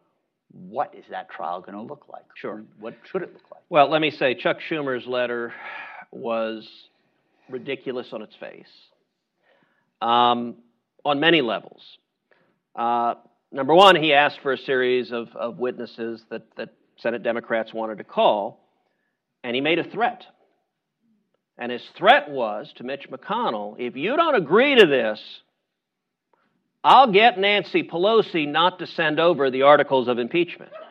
What 0.52 0.94
is 0.94 1.06
that 1.10 1.32
trial 1.32 1.62
going 1.62 1.74
to 1.74 1.82
look 1.82 2.06
like? 2.08 2.26
Sure. 2.36 2.62
What 2.80 2.94
should 3.12 3.24
it 3.24 3.34
look 3.34 3.50
like? 3.52 3.64
Well, 3.70 3.90
let 3.90 4.00
me 4.00 4.12
say 4.12 4.36
Chuck 4.36 4.58
Schumer's 4.70 5.08
letter 5.08 5.54
was 6.12 6.70
ridiculous 7.50 8.10
on 8.12 8.22
its 8.22 8.36
face 8.36 8.68
um, 10.02 10.56
on 11.06 11.20
many 11.20 11.42
levels. 11.42 11.82
Uh, 12.76 13.16
number 13.52 13.74
one, 13.74 13.96
he 13.96 14.14
asked 14.14 14.40
for 14.42 14.54
a 14.54 14.58
series 14.58 15.12
of, 15.12 15.30
of 15.36 15.58
witnesses 15.58 16.24
that, 16.30 16.44
that 16.58 16.70
Senate 16.98 17.24
Democrats 17.24 17.74
wanted 17.74 17.98
to 17.98 18.04
call, 18.04 18.68
and 19.44 19.56
he 19.56 19.62
made 19.62 19.80
a 19.80 19.84
threat. 19.84 20.24
And 21.58 21.72
his 21.72 21.84
threat 21.98 22.30
was 22.30 22.72
to 22.78 22.84
Mitch 22.84 23.08
McConnell 23.10 23.76
if 23.78 23.96
you 23.96 24.16
don't 24.16 24.36
agree 24.36 24.76
to 24.76 24.86
this, 24.86 25.22
I'll 26.84 27.12
get 27.12 27.38
Nancy 27.38 27.84
Pelosi 27.84 28.48
not 28.48 28.80
to 28.80 28.88
send 28.88 29.20
over 29.20 29.52
the 29.52 29.64
articles 29.64 30.08
of 30.08 30.18
impeachment. 30.18 30.72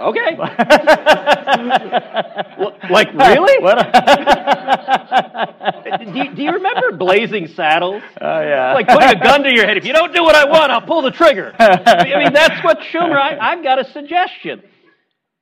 Okay. 0.00 0.36
like 2.90 3.12
really? 3.12 3.62
do, 5.98 6.18
you, 6.18 6.34
do, 6.34 6.42
you, 6.42 6.52
remember 6.52 6.96
Blazing 6.96 7.48
Saddles? 7.48 8.02
Oh 8.20 8.40
yeah. 8.40 8.74
Like 8.74 8.88
putting 8.88 9.08
a 9.08 9.22
gun 9.22 9.42
to 9.42 9.54
your 9.54 9.66
head. 9.66 9.76
If 9.76 9.84
you 9.84 9.92
don't 9.92 10.14
do 10.14 10.22
what 10.22 10.34
I 10.34 10.44
want, 10.44 10.70
I'll 10.70 10.86
pull 10.86 11.02
the 11.02 11.10
trigger. 11.10 11.54
I 11.58 12.18
mean, 12.18 12.32
that's 12.32 12.62
what 12.64 12.78
Schumer. 12.92 13.16
I, 13.16 13.38
I've 13.38 13.62
got 13.62 13.78
a 13.78 13.84
suggestion. 13.92 14.62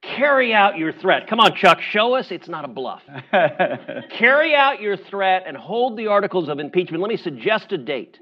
Carry 0.02 0.54
out 0.54 0.78
your 0.78 0.92
threat. 0.92 1.26
Come 1.28 1.40
on, 1.40 1.54
Chuck. 1.54 1.80
Show 1.80 2.14
us 2.14 2.30
it's 2.30 2.48
not 2.48 2.64
a 2.64 2.68
bluff. 2.68 3.02
Carry 4.18 4.54
out 4.54 4.80
your 4.80 4.96
threat 4.96 5.44
and 5.46 5.56
hold 5.56 5.98
the 5.98 6.06
articles 6.06 6.48
of 6.48 6.58
impeachment. 6.58 7.02
Let 7.02 7.10
me 7.10 7.18
suggest 7.18 7.72
a 7.72 7.78
date 7.78 8.18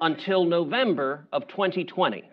until 0.00 0.44
November 0.44 1.26
of 1.32 1.48
2020. 1.48 2.24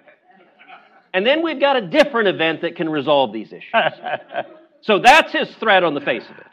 And 1.13 1.25
then 1.25 1.43
we've 1.43 1.59
got 1.59 1.77
a 1.77 1.87
different 1.87 2.27
event 2.27 2.61
that 2.61 2.75
can 2.75 2.89
resolve 2.89 3.31
these 3.31 3.53
issues. 3.53 3.73
so 4.81 4.99
that's 4.99 5.31
his 5.31 5.49
threat 5.59 5.83
on 5.83 5.93
the 5.93 6.01
face 6.01 6.25
of 6.29 6.37
it. 6.37 6.48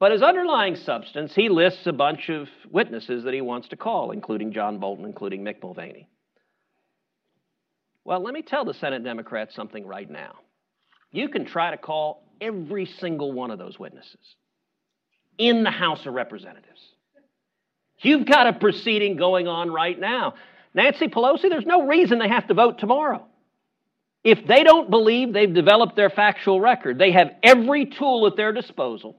But 0.00 0.12
as 0.12 0.22
underlying 0.22 0.76
substance, 0.76 1.34
he 1.34 1.48
lists 1.48 1.86
a 1.86 1.92
bunch 1.92 2.28
of 2.28 2.48
witnesses 2.70 3.24
that 3.24 3.34
he 3.34 3.40
wants 3.40 3.68
to 3.68 3.76
call, 3.76 4.12
including 4.12 4.52
John 4.52 4.78
Bolton, 4.78 5.04
including 5.04 5.42
Mick 5.42 5.60
Mulvaney. 5.62 6.08
Well, 8.04 8.22
let 8.22 8.32
me 8.32 8.42
tell 8.42 8.64
the 8.64 8.74
Senate 8.74 9.02
Democrats 9.02 9.54
something 9.54 9.84
right 9.84 10.08
now. 10.08 10.36
You 11.10 11.28
can 11.28 11.44
try 11.44 11.72
to 11.72 11.76
call 11.76 12.22
every 12.40 12.86
single 12.86 13.32
one 13.32 13.50
of 13.50 13.58
those 13.58 13.78
witnesses 13.78 14.36
in 15.36 15.64
the 15.64 15.70
House 15.70 16.06
of 16.06 16.14
Representatives. 16.14 16.80
You've 18.00 18.26
got 18.26 18.46
a 18.46 18.52
proceeding 18.52 19.16
going 19.16 19.48
on 19.48 19.70
right 19.72 19.98
now. 19.98 20.34
Nancy 20.74 21.08
Pelosi, 21.08 21.50
there's 21.50 21.66
no 21.66 21.86
reason 21.86 22.20
they 22.20 22.28
have 22.28 22.46
to 22.46 22.54
vote 22.54 22.78
tomorrow. 22.78 23.26
If 24.22 24.46
they 24.46 24.62
don't 24.62 24.90
believe 24.90 25.32
they've 25.32 25.52
developed 25.52 25.96
their 25.96 26.10
factual 26.10 26.60
record, 26.60 26.98
they 26.98 27.12
have 27.12 27.32
every 27.42 27.86
tool 27.86 28.26
at 28.28 28.36
their 28.36 28.52
disposal 28.52 29.18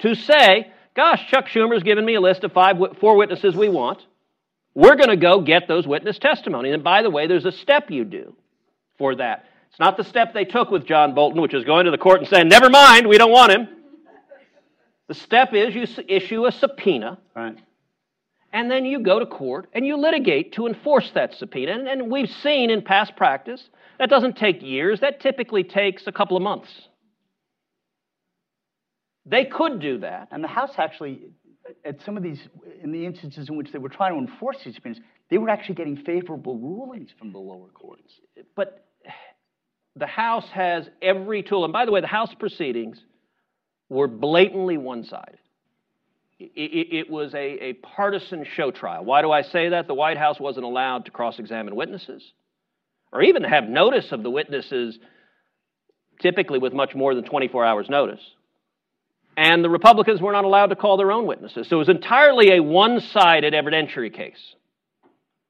to 0.00 0.14
say, 0.14 0.72
gosh, 0.94 1.26
Chuck 1.28 1.46
Schumer's 1.46 1.82
given 1.82 2.04
me 2.04 2.14
a 2.14 2.20
list 2.20 2.44
of 2.44 2.52
five, 2.52 2.76
four 3.00 3.16
witnesses 3.16 3.54
we 3.54 3.68
want. 3.68 4.04
We're 4.74 4.96
going 4.96 5.10
to 5.10 5.16
go 5.16 5.40
get 5.40 5.68
those 5.68 5.86
witness 5.86 6.18
testimony. 6.18 6.70
And 6.72 6.82
by 6.82 7.02
the 7.02 7.10
way, 7.10 7.26
there's 7.26 7.44
a 7.44 7.52
step 7.52 7.90
you 7.90 8.04
do 8.04 8.34
for 8.98 9.14
that. 9.16 9.46
It's 9.70 9.78
not 9.78 9.96
the 9.96 10.04
step 10.04 10.34
they 10.34 10.44
took 10.44 10.70
with 10.70 10.86
John 10.86 11.14
Bolton, 11.14 11.40
which 11.40 11.54
is 11.54 11.64
going 11.64 11.84
to 11.84 11.90
the 11.90 11.98
court 11.98 12.20
and 12.20 12.28
saying, 12.28 12.48
never 12.48 12.70
mind, 12.70 13.08
we 13.08 13.18
don't 13.18 13.30
want 13.30 13.52
him. 13.52 13.68
The 15.08 15.14
step 15.14 15.52
is 15.52 15.74
you 15.74 15.86
issue 16.08 16.46
a 16.46 16.52
subpoena. 16.52 17.18
Right 17.36 17.58
and 18.54 18.70
then 18.70 18.86
you 18.86 19.00
go 19.00 19.18
to 19.18 19.26
court 19.26 19.68
and 19.74 19.84
you 19.84 19.96
litigate 19.96 20.52
to 20.52 20.68
enforce 20.68 21.10
that 21.10 21.34
subpoena. 21.34 21.72
And, 21.72 21.88
and, 21.88 22.10
we've 22.10 22.30
seen 22.30 22.70
in 22.70 22.82
past 22.82 23.16
practice 23.16 23.68
that 23.98 24.08
doesn't 24.08 24.36
take 24.36 24.62
years, 24.62 25.00
that 25.00 25.20
typically 25.20 25.64
takes 25.64 26.06
a 26.06 26.12
couple 26.12 26.36
of 26.36 26.42
months. 26.42 26.88
They 29.26 29.44
could 29.44 29.80
do 29.80 29.98
that. 29.98 30.28
And 30.30 30.42
the 30.42 30.48
House 30.48 30.72
actually, 30.78 31.20
at 31.84 31.98
some 32.04 32.16
of 32.16 32.22
these, 32.22 32.40
in 32.82 32.92
the 32.92 33.06
instances 33.06 33.48
in 33.48 33.56
which 33.56 33.72
they 33.72 33.78
were 33.78 33.88
trying 33.88 34.12
to 34.12 34.30
enforce 34.30 34.58
these 34.64 34.74
subpoenas, 34.74 35.00
they 35.30 35.38
were 35.38 35.48
actually 35.48 35.76
getting 35.76 35.96
favorable 35.96 36.58
rulings 36.58 37.10
from 37.18 37.32
the 37.32 37.38
lower 37.38 37.68
courts. 37.68 38.12
But 38.54 38.86
the 39.96 40.06
House 40.06 40.46
has 40.52 40.88
every 41.00 41.42
tool. 41.42 41.64
And 41.64 41.72
by 41.72 41.86
the 41.86 41.92
way, 41.92 42.00
the 42.00 42.06
House 42.06 42.34
proceedings 42.38 42.98
were 43.88 44.08
blatantly 44.08 44.76
one 44.76 45.04
sided 45.04 45.38
it, 46.38 46.88
it 46.92 47.10
was 47.10 47.34
a, 47.34 47.38
a 47.62 47.72
partisan 47.74 48.44
show 48.54 48.70
trial. 48.70 49.04
Why 49.04 49.22
do 49.22 49.30
I 49.30 49.42
say 49.42 49.70
that? 49.70 49.86
The 49.86 49.94
White 49.94 50.18
House 50.18 50.40
wasn't 50.40 50.64
allowed 50.64 51.04
to 51.06 51.10
cross 51.10 51.38
examine 51.38 51.74
witnesses 51.74 52.32
or 53.12 53.22
even 53.22 53.44
have 53.44 53.64
notice 53.64 54.10
of 54.10 54.22
the 54.22 54.30
witnesses, 54.30 54.98
typically 56.20 56.58
with 56.58 56.72
much 56.72 56.94
more 56.94 57.14
than 57.14 57.24
24 57.24 57.64
hours' 57.64 57.88
notice. 57.88 58.20
And 59.36 59.64
the 59.64 59.70
Republicans 59.70 60.20
were 60.20 60.32
not 60.32 60.44
allowed 60.44 60.66
to 60.66 60.76
call 60.76 60.96
their 60.96 61.10
own 61.10 61.26
witnesses. 61.26 61.68
So 61.68 61.76
it 61.76 61.78
was 61.78 61.88
entirely 61.88 62.52
a 62.52 62.62
one 62.62 63.00
sided 63.00 63.52
evidentiary 63.52 64.12
case. 64.12 64.54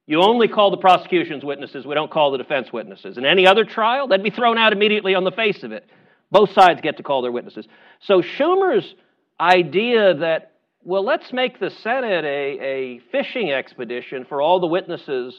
You 0.07 0.21
only 0.23 0.49
call 0.49 0.71
the 0.71 0.77
prosecution's 0.77 1.45
witnesses, 1.45 1.87
we 1.87 1.95
don't 1.95 2.11
call 2.11 2.31
the 2.31 2.39
defense 2.39 2.73
witnesses. 2.73 3.17
In 3.17 3.25
any 3.25 3.47
other 3.47 3.65
trial, 3.65 4.07
they'd 4.07 4.23
be 4.23 4.31
thrown 4.31 4.59
out 4.59 4.73
immediately 4.73 5.15
on 5.15 5.25
the 5.25 5.31
face 5.31 5.63
of 5.63 5.73
it. 5.73 5.87
Both 6.31 6.53
sides 6.53 6.81
get 6.83 6.99
to 6.99 7.03
call 7.03 7.23
their 7.23 7.33
witnesses. 7.33 7.67
So 8.01 8.21
Schumer's 8.21 8.95
idea 9.41 10.15
that 10.15 10.51
well, 10.87 11.05
let's 11.05 11.33
make 11.33 11.59
the 11.59 11.71
Senate 11.71 12.27
a, 12.27 12.63
a 12.63 12.99
fishing 13.11 13.51
expedition 13.51 14.27
for 14.29 14.43
all 14.43 14.61
the 14.61 14.67
witnesses 14.67 15.35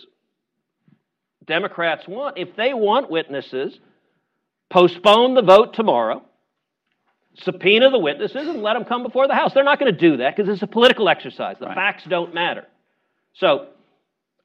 Democrats 1.45 2.07
want. 2.07 2.39
If 2.39 2.55
they 2.55 2.73
want 2.73 3.11
witnesses, 3.11 3.79
postpone 4.71 5.35
the 5.35 5.43
vote 5.43 5.75
tomorrow, 5.75 6.23
subpoena 7.37 7.89
the 7.89 7.99
witnesses, 7.99 8.47
and 8.47 8.61
let 8.61 8.73
them 8.73 8.85
come 8.85 9.03
before 9.03 9.27
the 9.27 9.35
House. 9.35 9.53
They're 9.53 9.63
not 9.63 9.79
going 9.79 9.93
to 9.93 9.99
do 9.99 10.17
that 10.17 10.35
because 10.35 10.51
it's 10.51 10.61
a 10.61 10.67
political 10.67 11.09
exercise. 11.09 11.57
The 11.59 11.67
right. 11.67 11.75
facts 11.75 12.03
don't 12.07 12.33
matter. 12.33 12.65
So 13.33 13.67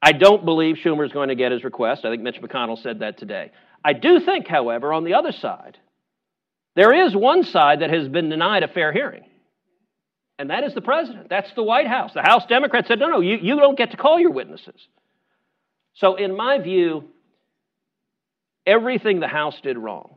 I 0.02 0.12
don't 0.12 0.44
believe 0.44 0.76
Schumer 0.76 1.04
is 1.04 1.12
going 1.12 1.28
to 1.28 1.34
get 1.34 1.52
his 1.52 1.64
request. 1.64 2.04
I 2.04 2.10
think 2.10 2.22
Mitch 2.22 2.40
McConnell 2.40 2.82
said 2.82 3.00
that 3.00 3.18
today. 3.18 3.52
I 3.84 3.92
do 3.92 4.20
think, 4.20 4.46
however, 4.46 4.92
on 4.92 5.04
the 5.04 5.14
other 5.14 5.32
side, 5.32 5.78
there 6.74 7.06
is 7.06 7.14
one 7.14 7.44
side 7.44 7.80
that 7.80 7.90
has 7.90 8.08
been 8.08 8.28
denied 8.28 8.62
a 8.62 8.68
fair 8.68 8.92
hearing, 8.92 9.24
and 10.38 10.50
that 10.50 10.64
is 10.64 10.74
the 10.74 10.80
president. 10.80 11.28
That's 11.28 11.52
the 11.54 11.62
White 11.62 11.86
House. 11.86 12.12
The 12.14 12.22
House 12.22 12.46
Democrats 12.46 12.88
said, 12.88 12.98
no, 12.98 13.08
no, 13.08 13.20
you, 13.20 13.38
you 13.40 13.56
don't 13.56 13.76
get 13.76 13.90
to 13.90 13.96
call 13.96 14.18
your 14.18 14.30
witnesses. 14.30 14.86
So, 15.94 16.14
in 16.14 16.36
my 16.36 16.58
view, 16.58 17.04
everything 18.66 19.20
the 19.20 19.28
House 19.28 19.58
did 19.62 19.76
wrong, 19.76 20.16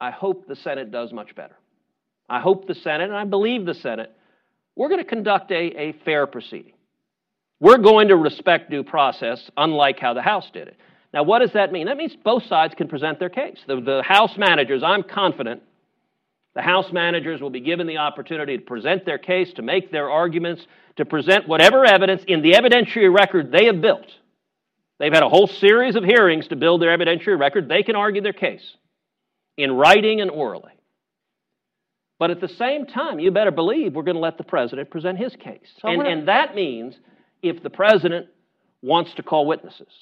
I 0.00 0.10
hope 0.10 0.46
the 0.46 0.56
Senate 0.56 0.90
does 0.90 1.12
much 1.12 1.34
better. 1.34 1.56
I 2.28 2.40
hope 2.40 2.66
the 2.66 2.74
Senate, 2.74 3.04
and 3.08 3.16
I 3.16 3.24
believe 3.24 3.64
the 3.64 3.74
Senate, 3.74 4.12
we're 4.74 4.88
going 4.88 5.02
to 5.02 5.08
conduct 5.08 5.50
a, 5.50 5.54
a 5.54 5.92
fair 6.04 6.26
proceeding. 6.26 6.74
We're 7.60 7.78
going 7.78 8.08
to 8.08 8.16
respect 8.16 8.70
due 8.70 8.84
process, 8.84 9.50
unlike 9.56 9.98
how 9.98 10.12
the 10.12 10.22
House 10.22 10.50
did 10.52 10.68
it. 10.68 10.76
Now, 11.14 11.22
what 11.22 11.38
does 11.38 11.52
that 11.52 11.72
mean? 11.72 11.86
That 11.86 11.96
means 11.96 12.14
both 12.14 12.44
sides 12.44 12.74
can 12.74 12.88
present 12.88 13.18
their 13.18 13.30
case. 13.30 13.58
The, 13.66 13.80
the 13.80 14.02
House 14.02 14.36
managers, 14.36 14.82
I'm 14.82 15.02
confident, 15.02 15.62
the 16.54 16.62
House 16.62 16.92
managers 16.92 17.40
will 17.40 17.50
be 17.50 17.60
given 17.60 17.86
the 17.86 17.98
opportunity 17.98 18.58
to 18.58 18.64
present 18.64 19.06
their 19.06 19.18
case, 19.18 19.52
to 19.54 19.62
make 19.62 19.90
their 19.90 20.10
arguments, 20.10 20.66
to 20.96 21.06
present 21.06 21.48
whatever 21.48 21.86
evidence 21.86 22.22
in 22.26 22.42
the 22.42 22.52
evidentiary 22.52 23.14
record 23.14 23.52
they 23.52 23.66
have 23.66 23.80
built. 23.80 24.06
They've 24.98 25.12
had 25.12 25.22
a 25.22 25.28
whole 25.28 25.46
series 25.46 25.96
of 25.96 26.04
hearings 26.04 26.48
to 26.48 26.56
build 26.56 26.82
their 26.82 26.96
evidentiary 26.96 27.38
record. 27.38 27.68
They 27.68 27.82
can 27.82 27.96
argue 27.96 28.22
their 28.22 28.32
case 28.32 28.76
in 29.56 29.72
writing 29.72 30.20
and 30.20 30.30
orally. 30.30 30.72
But 32.18 32.30
at 32.30 32.40
the 32.40 32.48
same 32.48 32.86
time, 32.86 33.18
you 33.18 33.30
better 33.30 33.50
believe 33.50 33.94
we're 33.94 34.02
going 34.02 34.16
to 34.16 34.20
let 34.20 34.38
the 34.38 34.44
president 34.44 34.90
present 34.90 35.18
his 35.18 35.36
case. 35.36 35.68
So 35.80 35.88
and, 35.88 36.06
and 36.06 36.28
that 36.28 36.54
means 36.54 36.96
if 37.42 37.62
the 37.62 37.70
president 37.70 38.26
wants 38.82 39.12
to 39.14 39.22
call 39.22 39.46
witnesses, 39.46 39.92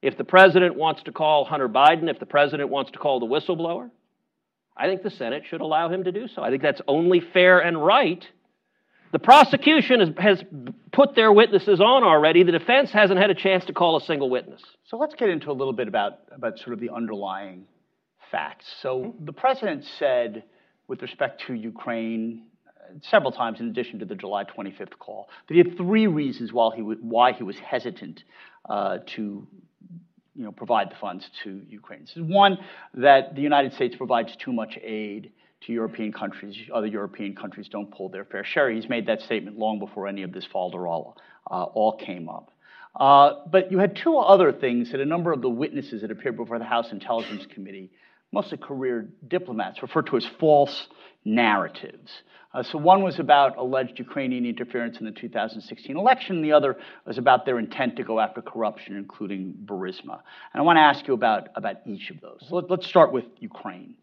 if 0.00 0.16
the 0.16 0.24
president 0.24 0.76
wants 0.76 1.02
to 1.02 1.12
call 1.12 1.44
Hunter 1.44 1.68
Biden, 1.68 2.08
if 2.08 2.18
the 2.18 2.26
president 2.26 2.70
wants 2.70 2.90
to 2.92 2.98
call 2.98 3.20
the 3.20 3.26
whistleblower, 3.26 3.90
I 4.76 4.86
think 4.86 5.02
the 5.02 5.10
Senate 5.10 5.42
should 5.48 5.60
allow 5.60 5.90
him 5.90 6.04
to 6.04 6.12
do 6.12 6.26
so. 6.28 6.42
I 6.42 6.48
think 6.48 6.62
that's 6.62 6.80
only 6.88 7.20
fair 7.20 7.58
and 7.58 7.84
right. 7.84 8.24
The 9.12 9.18
prosecution 9.18 10.00
has, 10.00 10.08
has, 10.16 10.44
put 10.92 11.14
their 11.14 11.32
witnesses 11.32 11.80
on 11.80 12.02
already. 12.02 12.42
The 12.42 12.52
defense 12.52 12.90
hasn't 12.90 13.20
had 13.20 13.30
a 13.30 13.34
chance 13.34 13.64
to 13.66 13.72
call 13.72 13.96
a 13.96 14.00
single 14.00 14.30
witness. 14.30 14.62
So 14.86 14.96
let's 14.96 15.14
get 15.14 15.28
into 15.28 15.50
a 15.50 15.52
little 15.52 15.72
bit 15.72 15.88
about, 15.88 16.20
about 16.32 16.58
sort 16.58 16.72
of 16.72 16.80
the 16.80 16.90
underlying 16.90 17.66
facts. 18.30 18.66
So 18.82 18.98
mm-hmm. 18.98 19.24
the 19.24 19.32
president 19.32 19.84
said, 19.98 20.44
with 20.88 21.02
respect 21.02 21.42
to 21.46 21.54
Ukraine, 21.54 22.44
several 23.02 23.32
times 23.32 23.60
in 23.60 23.68
addition 23.68 23.98
to 24.00 24.04
the 24.04 24.14
July 24.14 24.44
25th 24.44 24.98
call, 24.98 25.28
that 25.48 25.54
he 25.54 25.58
had 25.58 25.76
three 25.76 26.06
reasons 26.06 26.52
why 26.52 26.74
he, 26.74 26.82
why 26.82 27.32
he 27.32 27.42
was 27.42 27.58
hesitant 27.58 28.24
uh, 28.68 28.98
to 29.14 29.46
you 30.34 30.44
know, 30.44 30.52
provide 30.52 30.90
the 30.90 30.96
funds 30.96 31.28
to 31.44 31.60
Ukraine. 31.68 32.00
This 32.00 32.16
is 32.16 32.22
one, 32.22 32.58
that 32.94 33.34
the 33.34 33.42
United 33.42 33.74
States 33.74 33.96
provides 33.96 34.34
too 34.36 34.52
much 34.52 34.78
aid 34.82 35.32
to 35.62 35.72
European 35.72 36.12
countries. 36.12 36.56
Other 36.72 36.86
European 36.86 37.34
countries 37.34 37.68
don't 37.68 37.90
pull 37.90 38.08
their 38.08 38.24
fair 38.24 38.44
share. 38.44 38.70
He's 38.70 38.88
made 38.88 39.06
that 39.06 39.20
statement 39.20 39.58
long 39.58 39.78
before 39.78 40.06
any 40.06 40.22
of 40.22 40.32
this 40.32 40.46
falderala 40.52 41.14
uh, 41.50 41.64
all 41.64 41.96
came 41.96 42.28
up. 42.28 42.50
Uh, 42.98 43.46
but 43.50 43.70
you 43.70 43.78
had 43.78 43.94
two 43.94 44.16
other 44.16 44.52
things 44.52 44.90
that 44.90 45.00
a 45.00 45.04
number 45.04 45.32
of 45.32 45.42
the 45.42 45.48
witnesses 45.48 46.02
that 46.02 46.10
appeared 46.10 46.36
before 46.36 46.58
the 46.58 46.64
House 46.64 46.90
Intelligence 46.90 47.46
Committee, 47.52 47.90
mostly 48.32 48.58
career 48.58 49.08
diplomats, 49.28 49.82
referred 49.82 50.06
to 50.06 50.16
as 50.16 50.26
false 50.38 50.88
narratives. 51.24 52.10
Uh, 52.52 52.62
so 52.62 52.78
one 52.78 53.02
was 53.02 53.20
about 53.20 53.56
alleged 53.58 53.98
Ukrainian 53.98 54.44
interference 54.44 54.98
in 54.98 55.04
the 55.04 55.12
2016 55.12 55.96
election, 55.96 56.42
the 56.42 56.52
other 56.52 56.76
was 57.06 57.16
about 57.16 57.46
their 57.46 57.58
intent 57.58 57.96
to 57.96 58.02
go 58.02 58.18
after 58.18 58.42
corruption, 58.42 58.96
including 58.96 59.54
Burisma. 59.64 60.20
And 60.52 60.60
I 60.60 60.62
want 60.62 60.76
to 60.76 60.80
ask 60.80 61.06
you 61.06 61.14
about, 61.14 61.48
about 61.54 61.76
each 61.86 62.10
of 62.10 62.20
those. 62.20 62.44
So 62.48 62.56
let, 62.56 62.70
let's 62.70 62.86
start 62.86 63.12
with 63.12 63.24
Ukraine. 63.38 63.94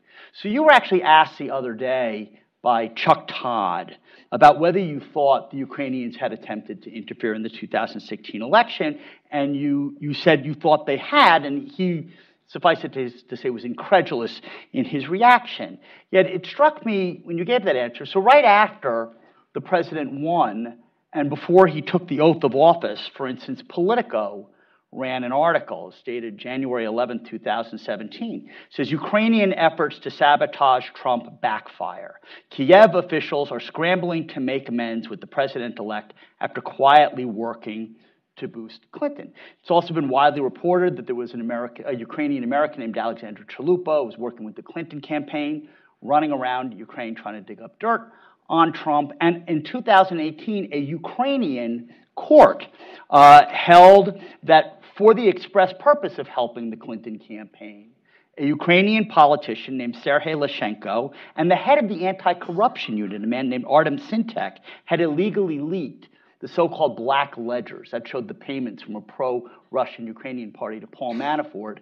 So 0.42 0.48
you 0.48 0.64
were 0.64 0.72
actually 0.72 1.04
asked 1.04 1.38
the 1.38 1.52
other 1.52 1.74
day 1.74 2.40
by 2.62 2.88
Chuck 2.88 3.30
Todd 3.30 3.98
about 4.32 4.60
whether 4.60 4.80
you 4.80 5.02
thought 5.14 5.52
the 5.52 5.58
Ukrainians 5.58 6.16
had 6.16 6.32
attempted 6.34 6.84
to 6.84 6.94
interfere 6.94 7.34
in 7.34 7.44
the 7.44 7.50
2016 7.50 8.42
election, 8.42 9.00
and 9.30 9.56
you, 9.56 9.96
you 10.00 10.14
said 10.14 10.46
you 10.46 10.54
thought 10.54 10.86
they 10.86 10.98
had, 10.98 11.46
and 11.46 11.70
he 11.70 12.12
suffice 12.48 12.84
it 12.84 12.94
to, 13.30 13.38
say, 13.38 13.50
was 13.50 13.66
incredulous 13.66 14.42
in 14.74 14.86
his 14.86 15.08
reaction. 15.08 15.80
Yet 16.12 16.28
it 16.28 16.46
struck 16.46 16.86
me 16.86 17.22
when 17.24 17.38
you 17.38 17.46
gave 17.46 17.66
that 17.66 17.76
answer. 17.76 18.06
So, 18.06 18.20
right 18.20 18.46
after 18.46 19.10
the 19.54 19.62
president 19.62 20.12
won, 20.14 20.80
and 21.14 21.30
before 21.30 21.68
he 21.68 21.82
took 21.82 22.08
the 22.08 22.22
oath 22.22 22.44
of 22.44 22.56
office, 22.56 23.10
for 23.16 23.28
instance, 23.28 23.62
Politico 23.68 24.50
ran 24.92 25.24
an 25.24 25.32
article 25.32 25.94
dated 26.06 26.38
January 26.38 26.86
11, 26.86 27.26
2017. 27.26 28.46
It 28.48 28.52
says 28.70 28.90
Ukrainian 28.90 29.54
efforts 29.54 30.00
to 30.00 30.12
sabotage 30.12 30.86
Trump 30.96 31.42
backfire. 31.42 32.16
Kiev 32.50 32.96
officials 32.96 33.52
are 33.52 33.60
scrambling 33.60 34.30
to 34.30 34.40
make 34.40 34.70
amends 34.70 35.10
with 35.10 35.20
the 35.20 35.28
president 35.28 35.78
elect 35.80 36.14
after 36.40 36.62
quietly 36.62 37.26
working 37.26 37.96
to 38.38 38.48
boost 38.48 38.86
Clinton. 38.92 39.32
It's 39.62 39.72
also 39.72 39.94
been 39.94 40.10
widely 40.10 40.42
reported 40.42 40.98
that 40.98 41.06
there 41.06 41.16
was 41.16 41.34
an 41.34 41.42
American, 41.42 41.86
a 41.88 41.96
Ukrainian 41.96 42.44
American 42.44 42.80
named 42.80 42.98
Alexander 42.98 43.44
Chalupa 43.44 44.02
who 44.02 44.06
was 44.06 44.18
working 44.18 44.46
with 44.46 44.56
the 44.56 44.62
Clinton 44.62 45.02
campaign, 45.02 45.70
running 46.02 46.32
around 46.32 46.78
Ukraine 46.78 47.16
trying 47.16 47.36
to 47.36 47.42
dig 47.42 47.62
up 47.62 47.80
dirt 47.80 48.12
on 48.50 48.74
Trump. 48.74 49.12
And 49.20 49.44
in 49.48 49.64
2018, 49.64 50.70
a 50.72 50.78
Ukrainian 50.78 51.90
court 52.16 52.66
uh, 53.10 53.46
held 53.48 54.22
that 54.44 54.82
for 54.98 55.14
the 55.14 55.28
express 55.28 55.74
purpose 55.80 56.18
of 56.18 56.28
helping 56.28 56.70
the 56.70 56.78
Clinton 56.78 57.20
campaign, 57.20 57.92
a 58.38 58.46
Ukrainian 58.46 59.06
politician 59.06 59.78
named 59.78 59.98
Sergei 60.04 60.34
Leshchenko 60.34 61.12
and 61.36 61.50
the 61.50 61.56
head 61.56 61.84
of 61.84 61.90
the 61.90 62.06
anti 62.06 62.34
corruption 62.36 62.96
unit, 62.96 63.24
a 63.24 63.28
man 63.28 63.50
named 63.50 63.66
Artem 63.68 63.98
Sytnyk, 63.98 64.58
had 64.86 65.02
illegally 65.02 65.60
leaked 65.60 66.08
the 66.40 66.48
so 66.48 66.70
called 66.70 66.98
black 66.98 67.38
ledgers 67.38 67.90
that 67.92 68.08
showed 68.08 68.28
the 68.28 68.34
payments 68.34 68.84
from 68.84 68.96
a 68.96 69.02
pro 69.02 69.50
Russian 69.72 70.08
Ukrainian 70.08 70.52
party 70.52 70.80
to 70.80 70.88
Paul 70.88 71.16
Manafort 71.16 71.80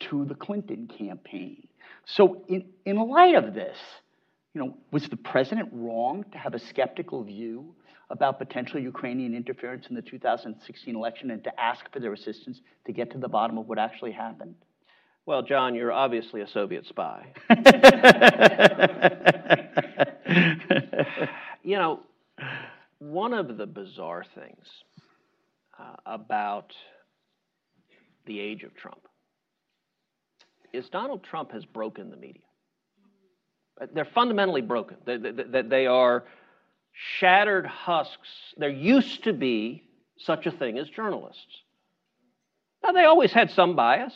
to 0.00 0.24
the 0.24 0.34
Clinton 0.34 0.88
campaign. 0.98 1.66
So, 2.06 2.42
in, 2.48 2.64
in 2.86 2.96
light 2.96 3.34
of 3.34 3.54
this, 3.54 3.76
you 4.54 4.60
know, 4.60 4.76
was 4.90 5.08
the 5.08 5.16
president 5.16 5.68
wrong 5.72 6.24
to 6.32 6.38
have 6.38 6.54
a 6.54 6.58
skeptical 6.58 7.22
view 7.22 7.74
about 8.08 8.38
potential 8.38 8.80
Ukrainian 8.80 9.34
interference 9.34 9.86
in 9.88 9.94
the 9.94 10.02
2016 10.02 10.96
election 10.96 11.30
and 11.30 11.44
to 11.44 11.60
ask 11.60 11.84
for 11.92 12.00
their 12.00 12.12
assistance 12.12 12.60
to 12.86 12.92
get 12.92 13.12
to 13.12 13.18
the 13.18 13.28
bottom 13.28 13.58
of 13.58 13.68
what 13.68 13.78
actually 13.78 14.12
happened? 14.12 14.54
Well, 15.26 15.42
John, 15.42 15.76
you're 15.76 15.92
obviously 15.92 16.40
a 16.40 16.48
Soviet 16.48 16.86
spy. 16.86 17.26
you 21.62 21.76
know, 21.76 22.00
one 23.00 23.32
of 23.32 23.56
the 23.56 23.66
bizarre 23.66 24.24
things 24.34 24.66
uh, 25.78 25.96
about 26.06 26.72
the 28.26 28.38
age 28.38 28.62
of 28.62 28.74
Trump 28.76 29.00
is 30.72 30.88
Donald 30.90 31.24
Trump 31.24 31.50
has 31.50 31.64
broken 31.64 32.10
the 32.10 32.16
media. 32.16 32.42
Uh, 33.80 33.86
they're 33.92 34.04
fundamentally 34.04 34.60
broken. 34.60 34.98
They, 35.04 35.16
they, 35.16 35.62
they 35.62 35.86
are 35.86 36.24
shattered 36.92 37.66
husks. 37.66 38.28
There 38.58 38.68
used 38.68 39.24
to 39.24 39.32
be 39.32 39.82
such 40.18 40.46
a 40.46 40.50
thing 40.50 40.78
as 40.78 40.88
journalists. 40.88 41.62
Now, 42.84 42.92
they 42.92 43.04
always 43.04 43.32
had 43.32 43.50
some 43.50 43.74
bias, 43.74 44.12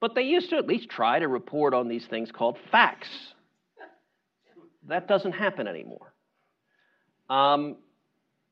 but 0.00 0.14
they 0.14 0.22
used 0.22 0.50
to 0.50 0.56
at 0.56 0.66
least 0.66 0.90
try 0.90 1.18
to 1.18 1.26
report 1.26 1.72
on 1.72 1.88
these 1.88 2.06
things 2.06 2.30
called 2.30 2.58
facts. 2.70 3.08
That 4.86 5.08
doesn't 5.08 5.32
happen 5.32 5.66
anymore 5.66 6.12
um, 7.28 7.76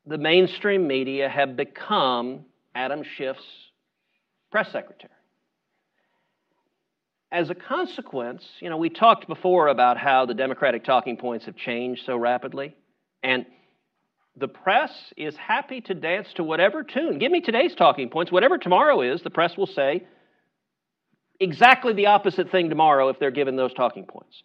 the 0.05 0.17
mainstream 0.17 0.87
media 0.87 1.27
have 1.29 1.55
become 1.55 2.45
Adam 2.73 3.03
Schiff's 3.17 3.43
press 4.51 4.71
secretary. 4.71 5.11
As 7.31 7.49
a 7.49 7.55
consequence, 7.55 8.43
you 8.61 8.69
know, 8.69 8.77
we 8.77 8.89
talked 8.89 9.27
before 9.27 9.67
about 9.67 9.97
how 9.97 10.25
the 10.25 10.33
Democratic 10.33 10.85
talking 10.85 11.17
points 11.17 11.45
have 11.45 11.57
changed 11.57 12.03
so 12.05 12.15
rapidly, 12.15 12.73
and 13.21 13.45
the 14.37 14.47
press 14.47 14.91
is 15.17 15.35
happy 15.35 15.81
to 15.81 15.93
dance 15.93 16.27
to 16.35 16.43
whatever 16.43 16.83
tune. 16.83 17.19
Give 17.19 17.31
me 17.31 17.41
today's 17.41 17.75
talking 17.75 18.09
points. 18.09 18.31
Whatever 18.31 18.57
tomorrow 18.57 19.01
is, 19.01 19.21
the 19.23 19.29
press 19.29 19.57
will 19.57 19.67
say 19.67 20.05
exactly 21.39 21.93
the 21.93 22.07
opposite 22.07 22.51
thing 22.51 22.69
tomorrow 22.69 23.09
if 23.09 23.19
they're 23.19 23.31
given 23.31 23.55
those 23.55 23.73
talking 23.73 24.05
points. 24.05 24.43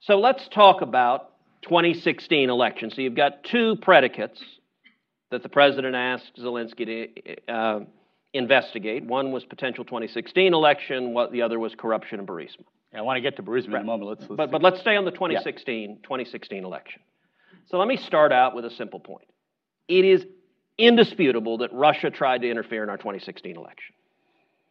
So 0.00 0.18
let's 0.18 0.46
talk 0.48 0.82
about 0.82 1.30
2016 1.64 2.50
election. 2.50 2.90
So 2.90 3.00
you've 3.00 3.14
got 3.14 3.42
two 3.44 3.76
predicates 3.76 4.42
that 5.30 5.42
the 5.42 5.48
president 5.48 5.96
asked 5.96 6.36
Zelensky 6.38 6.86
to 7.48 7.52
uh, 7.52 7.80
investigate. 8.32 9.04
One 9.04 9.32
was 9.32 9.44
potential 9.44 9.84
2016 9.84 10.54
election. 10.54 11.12
What 11.12 11.32
the 11.32 11.42
other 11.42 11.58
was 11.58 11.74
corruption 11.74 12.20
in 12.20 12.26
Burisma. 12.26 12.64
Yeah, 12.92 13.00
I 13.00 13.02
want 13.02 13.16
to 13.16 13.20
get 13.20 13.36
to 13.36 13.42
Burisma 13.42 13.72
right. 13.72 13.76
in 13.76 13.82
a 13.82 13.84
moment. 13.84 14.10
Let's, 14.10 14.20
let's 14.22 14.36
but, 14.36 14.50
but 14.50 14.62
let's 14.62 14.80
stay 14.80 14.96
on 14.96 15.04
the 15.04 15.10
2016 15.10 15.90
yeah. 15.90 15.96
2016 16.02 16.64
election. 16.64 17.02
So 17.66 17.78
let 17.78 17.88
me 17.88 17.96
start 17.96 18.30
out 18.32 18.54
with 18.54 18.64
a 18.64 18.70
simple 18.70 19.00
point. 19.00 19.26
It 19.88 20.04
is 20.04 20.24
indisputable 20.76 21.58
that 21.58 21.72
Russia 21.72 22.10
tried 22.10 22.42
to 22.42 22.50
interfere 22.50 22.82
in 22.82 22.90
our 22.90 22.96
2016 22.96 23.56
election. 23.56 23.94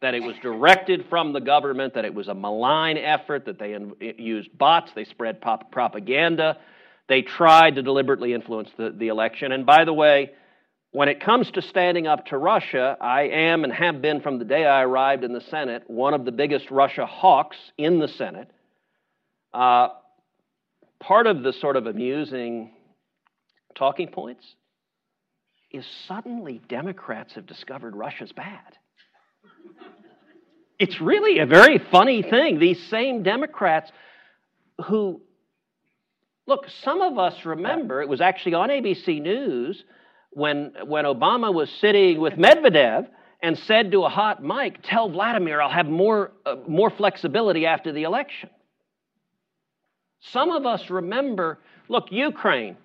That 0.02 0.14
it 0.14 0.22
was 0.22 0.36
directed 0.42 1.06
from 1.10 1.34
the 1.34 1.40
government, 1.40 1.94
that 1.94 2.06
it 2.06 2.14
was 2.14 2.28
a 2.28 2.34
malign 2.34 2.98
effort, 2.98 3.46
that 3.46 3.58
they 3.58 3.78
used 4.18 4.56
bots, 4.58 4.92
they 4.94 5.06
spread 5.06 5.42
propaganda, 5.42 6.58
they 7.08 7.22
tried 7.22 7.76
to 7.76 7.82
deliberately 7.82 8.34
influence 8.34 8.70
the, 8.78 8.92
the 8.92 9.08
election. 9.10 9.52
And 9.52 9.66
by 9.66 9.86
the 9.86 9.94
way, 9.94 10.32
when 10.92 11.10
it 11.10 11.20
comes 11.20 11.50
to 11.52 11.62
standing 11.62 12.08
up 12.08 12.28
to 12.28 12.38
Russia, 12.38 12.96
I 13.02 13.24
am 13.24 13.64
and 13.64 13.74
have 13.74 14.02
been 14.02 14.22
from 14.22 14.40
the 14.40 14.46
day 14.46 14.66
I 14.66 14.84
arrived 14.84 15.24
in 15.24 15.34
the 15.34 15.42
Senate 15.42 15.84
one 15.88 16.14
of 16.14 16.24
the 16.24 16.32
biggest 16.32 16.70
Russia 16.70 17.06
hawks 17.06 17.58
in 17.78 18.00
the 18.00 18.08
Senate. 18.08 18.50
Uh, 19.54 19.90
part 21.00 21.28
of 21.28 21.44
the 21.44 21.54
sort 21.54 21.76
of 21.76 21.88
amusing 21.88 22.72
talking 23.76 24.08
points 24.08 24.46
is 25.72 25.86
suddenly 26.08 26.62
Democrats 26.70 27.34
have 27.34 27.48
discovered 27.48 27.96
Russia's 27.96 28.32
bad. 28.32 28.78
It's 30.78 31.00
really 31.02 31.40
a 31.40 31.46
very 31.46 31.80
funny 31.92 32.22
thing. 32.22 32.60
These 32.60 32.82
same 32.90 33.24
Democrats 33.24 33.92
who, 34.86 35.22
look, 36.48 36.66
some 36.84 37.02
of 37.02 37.18
us 37.18 37.46
remember, 37.46 38.02
it 38.02 38.10
was 38.10 38.22
actually 38.22 38.56
on 38.56 38.70
ABC 38.70 39.22
News 39.22 39.84
when, 40.32 40.74
when 40.86 41.06
Obama 41.06 41.54
was 41.54 41.70
sitting 41.70 42.20
with 42.20 42.34
Medvedev 42.34 43.08
and 43.42 43.58
said 43.58 43.92
to 43.92 44.04
a 44.04 44.10
hot 44.10 44.44
mic, 44.44 44.80
Tell 44.84 45.10
Vladimir 45.10 45.62
I'll 45.62 45.70
have 45.70 45.88
more, 45.88 46.32
uh, 46.46 46.56
more 46.68 46.90
flexibility 46.90 47.66
after 47.66 47.92
the 47.92 48.04
election. 48.04 48.50
Some 50.22 50.52
of 50.52 50.66
us 50.66 50.90
remember, 50.90 51.60
look, 51.90 52.12
Ukraine, 52.12 52.78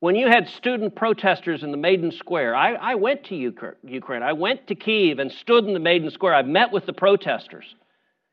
when 0.00 0.16
you 0.16 0.26
had 0.26 0.48
student 0.48 0.94
protesters 0.94 1.62
in 1.62 1.70
the 1.70 1.76
Maidan 1.76 2.10
Square, 2.12 2.56
I, 2.56 2.74
I 2.74 2.94
went 2.94 3.24
to 3.24 3.36
Ukraine. 3.36 4.22
I 4.22 4.32
went 4.32 4.66
to 4.66 4.74
Kiev 4.74 5.18
and 5.18 5.30
stood 5.30 5.64
in 5.64 5.72
the 5.72 5.80
Maidan 5.80 6.10
Square. 6.10 6.34
I 6.34 6.42
met 6.42 6.72
with 6.72 6.86
the 6.86 6.92
protesters 6.92 7.74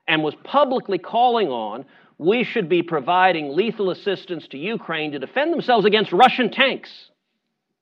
and 0.07 0.23
was 0.23 0.35
publicly 0.43 0.97
calling 0.97 1.47
on 1.47 1.85
we 2.21 2.43
should 2.43 2.69
be 2.69 2.83
providing 2.83 3.55
lethal 3.55 3.89
assistance 3.89 4.47
to 4.49 4.57
Ukraine 4.57 5.13
to 5.13 5.17
defend 5.17 5.51
themselves 5.51 5.87
against 5.87 6.11
Russian 6.11 6.51
tanks. 6.51 6.91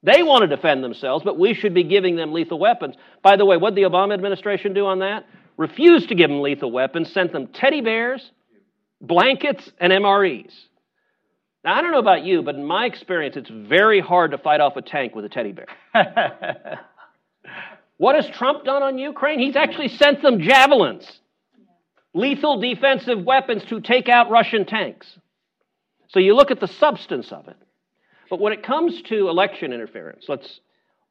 They 0.02 0.24
want 0.24 0.44
to 0.44 0.48
defend 0.48 0.82
themselves, 0.82 1.26
but 1.26 1.38
we 1.38 1.54
should 1.54 1.74
be 1.74 1.84
giving 1.84 2.16
them 2.16 2.32
lethal 2.32 2.58
weapons. 2.58 2.96
By 3.22 3.36
the 3.36 3.44
way, 3.44 3.58
what 3.58 3.76
did 3.76 3.84
the 3.84 3.90
Obama 3.90 4.14
administration 4.14 4.74
do 4.74 4.86
on 4.86 5.00
that? 5.00 5.26
Refused 5.58 6.08
to 6.08 6.16
give 6.16 6.30
them 6.30 6.40
lethal 6.40 6.72
weapons, 6.72 7.12
sent 7.12 7.34
them 7.34 7.48
teddy 7.48 7.82
bears, 7.82 8.32
blankets, 9.02 9.70
and 9.78 9.92
MREs. 9.92 10.54
Now, 11.66 11.76
I 11.76 11.82
don't 11.82 11.92
know 11.92 12.00
about 12.00 12.24
you, 12.24 12.42
but 12.42 12.56
in 12.56 12.64
my 12.64 12.86
experience, 12.86 13.36
it's 13.36 13.50
very 13.50 14.00
hard 14.00 14.32
to 14.32 14.38
fight 14.38 14.62
off 14.62 14.78
a 14.78 14.82
tank 14.82 15.16
with 15.16 15.26
a 15.26 15.30
teddy 15.30 15.52
bear. 15.52 15.68
what 17.98 18.16
has 18.16 18.30
Trump 18.30 18.64
done 18.64 18.84
on 18.84 18.98
Ukraine? 18.98 19.40
He's 19.40 19.58
actually 19.58 19.90
sent 19.90 20.22
them 20.22 20.40
javelins, 20.40 21.19
lethal 22.14 22.60
defensive 22.60 23.24
weapons 23.24 23.64
to 23.66 23.82
take 23.82 24.10
out 24.10 24.30
Russian 24.30 24.66
tanks. 24.66 25.08
So 26.10 26.20
you 26.20 26.36
look 26.36 26.52
at 26.52 26.60
the 26.60 26.68
substance 26.68 27.32
of 27.32 27.48
it. 27.48 27.58
But 28.30 28.40
when 28.40 28.54
it 28.54 28.64
comes 28.64 29.02
to 29.04 29.30
election 29.30 29.74
interference, 29.74 30.26
let's 30.28 30.60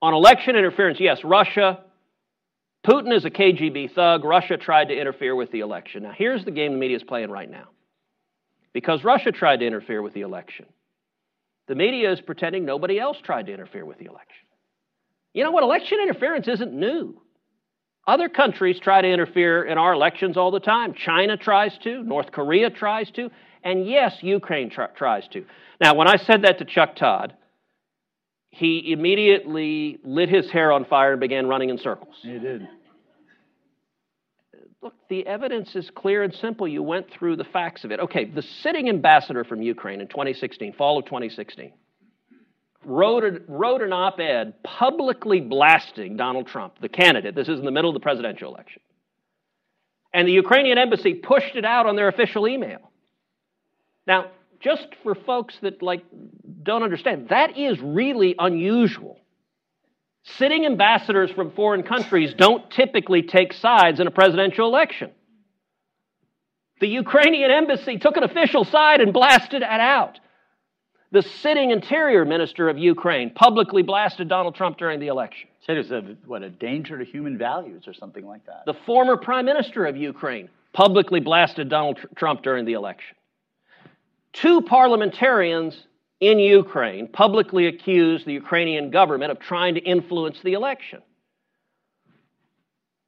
on 0.00 0.14
election 0.14 0.54
interference, 0.54 1.00
yes, 1.00 1.24
Russia, 1.24 1.80
Putin 2.86 3.12
is 3.14 3.24
a 3.24 3.30
KGB 3.30 3.92
thug. 3.92 4.24
Russia 4.24 4.56
tried 4.56 4.88
to 4.88 4.98
interfere 4.98 5.34
with 5.34 5.50
the 5.50 5.60
election. 5.60 6.04
Now, 6.04 6.12
here's 6.16 6.44
the 6.44 6.52
game 6.52 6.72
the 6.72 6.78
media 6.78 6.96
is 6.96 7.02
playing 7.02 7.30
right 7.30 7.50
now 7.50 7.68
because 8.72 9.02
Russia 9.02 9.32
tried 9.32 9.60
to 9.60 9.66
interfere 9.66 10.00
with 10.00 10.14
the 10.14 10.20
election. 10.20 10.66
The 11.66 11.74
media 11.74 12.12
is 12.12 12.20
pretending 12.20 12.64
nobody 12.64 12.98
else 12.98 13.18
tried 13.22 13.46
to 13.46 13.52
interfere 13.52 13.84
with 13.84 13.98
the 13.98 14.06
election. 14.06 14.46
You 15.34 15.44
know 15.44 15.50
what? 15.50 15.64
Election 15.64 15.98
interference 16.00 16.48
isn't 16.48 16.72
new. 16.72 17.20
Other 18.08 18.28
countries 18.28 18.80
try 18.80 19.02
to 19.02 19.08
interfere 19.08 19.64
in 19.64 19.78
our 19.78 19.92
elections 19.92 20.36
all 20.36 20.50
the 20.50 20.60
time. 20.60 20.94
China 20.94 21.36
tries 21.36 21.76
to, 21.84 22.02
North 22.02 22.32
Korea 22.32 22.70
tries 22.70 23.10
to, 23.12 23.30
and 23.62 23.86
yes, 23.86 24.16
Ukraine 24.22 24.70
tr- 24.70 24.84
tries 24.96 25.28
to. 25.28 25.44
Now, 25.80 25.94
when 25.94 26.08
I 26.08 26.16
said 26.16 26.42
that 26.42 26.58
to 26.58 26.64
Chuck 26.64 26.96
Todd, 26.96 27.34
he 28.50 28.92
immediately 28.92 29.98
lit 30.02 30.30
his 30.30 30.50
hair 30.50 30.72
on 30.72 30.86
fire 30.86 31.12
and 31.12 31.20
began 31.20 31.46
running 31.46 31.68
in 31.68 31.78
circles. 31.78 32.16
He 32.22 32.38
did 32.38 32.66
look, 34.82 34.94
the 35.08 35.26
evidence 35.26 35.74
is 35.74 35.90
clear 35.94 36.22
and 36.22 36.34
simple. 36.34 36.66
You 36.66 36.82
went 36.82 37.10
through 37.10 37.36
the 37.36 37.44
facts 37.44 37.84
of 37.84 37.90
it. 37.90 38.00
Okay, 38.00 38.24
the 38.24 38.42
sitting 38.62 38.88
ambassador 38.88 39.44
from 39.44 39.62
Ukraine 39.62 40.00
in 40.00 40.08
2016, 40.08 40.74
fall 40.74 40.98
of 40.98 41.04
2016, 41.04 41.72
wrote, 42.84 43.42
wrote 43.48 43.82
an 43.82 43.92
op 43.92 44.20
ed 44.20 44.54
publicly 44.62 45.40
blasting 45.40 46.16
Donald 46.16 46.46
Trump, 46.46 46.74
the 46.80 46.88
candidate. 46.88 47.34
This 47.34 47.48
is 47.48 47.58
in 47.58 47.64
the 47.64 47.70
middle 47.70 47.90
of 47.90 47.94
the 47.94 48.00
presidential 48.00 48.52
election. 48.52 48.82
And 50.12 50.26
the 50.26 50.32
Ukrainian 50.32 50.78
embassy 50.78 51.14
pushed 51.14 51.54
it 51.54 51.64
out 51.64 51.86
on 51.86 51.96
their 51.96 52.08
official 52.08 52.48
email. 52.48 52.90
Now, 54.06 54.30
just 54.60 54.88
for 55.02 55.14
folks 55.14 55.56
that 55.62 55.82
like 55.82 56.04
don't 56.62 56.82
understand, 56.82 57.28
that 57.28 57.56
is 57.58 57.78
really 57.80 58.34
unusual. 58.38 59.18
Sitting 60.36 60.66
ambassadors 60.66 61.30
from 61.30 61.52
foreign 61.52 61.82
countries 61.82 62.34
don't 62.34 62.70
typically 62.70 63.22
take 63.22 63.52
sides 63.52 64.00
in 64.00 64.06
a 64.06 64.10
presidential 64.10 64.66
election. 64.66 65.10
The 66.80 66.88
Ukrainian 66.88 67.50
embassy 67.50 67.98
took 67.98 68.16
an 68.16 68.24
official 68.24 68.64
side 68.64 69.00
and 69.00 69.12
blasted 69.12 69.62
it 69.62 69.68
out. 69.68 70.20
The 71.10 71.22
sitting 71.22 71.70
interior 71.70 72.24
minister 72.26 72.68
of 72.68 72.76
Ukraine 72.76 73.30
publicly 73.30 73.82
blasted 73.82 74.28
Donald 74.28 74.54
Trump 74.54 74.76
during 74.76 75.00
the 75.00 75.06
election. 75.06 75.48
Said 75.60 75.76
it 75.76 75.90
was 75.90 75.90
a, 75.90 76.16
what, 76.26 76.42
a 76.42 76.50
danger 76.50 76.98
to 76.98 77.04
human 77.04 77.38
values 77.38 77.88
or 77.88 77.94
something 77.94 78.26
like 78.26 78.44
that. 78.44 78.64
The 78.66 78.74
former 78.74 79.16
prime 79.16 79.46
minister 79.46 79.86
of 79.86 79.96
Ukraine 79.96 80.50
publicly 80.74 81.20
blasted 81.20 81.70
Donald 81.70 81.98
Trump 82.14 82.42
during 82.42 82.66
the 82.66 82.74
election. 82.74 83.16
Two 84.34 84.60
parliamentarians 84.60 85.86
in 86.20 86.38
Ukraine 86.38 87.08
publicly 87.08 87.66
accused 87.66 88.26
the 88.26 88.32
Ukrainian 88.34 88.90
government 88.90 89.30
of 89.30 89.38
trying 89.38 89.74
to 89.76 89.80
influence 89.80 90.40
the 90.42 90.52
election. 90.52 91.00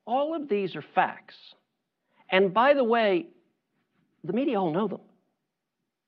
All 0.06 0.34
of 0.34 0.48
these 0.48 0.74
are 0.74 0.82
facts. 0.82 1.36
And 2.30 2.54
by 2.54 2.72
the 2.74 2.84
way, 2.84 3.26
the 4.24 4.32
media 4.32 4.58
all 4.58 4.72
know 4.72 4.88
them. 4.88 5.00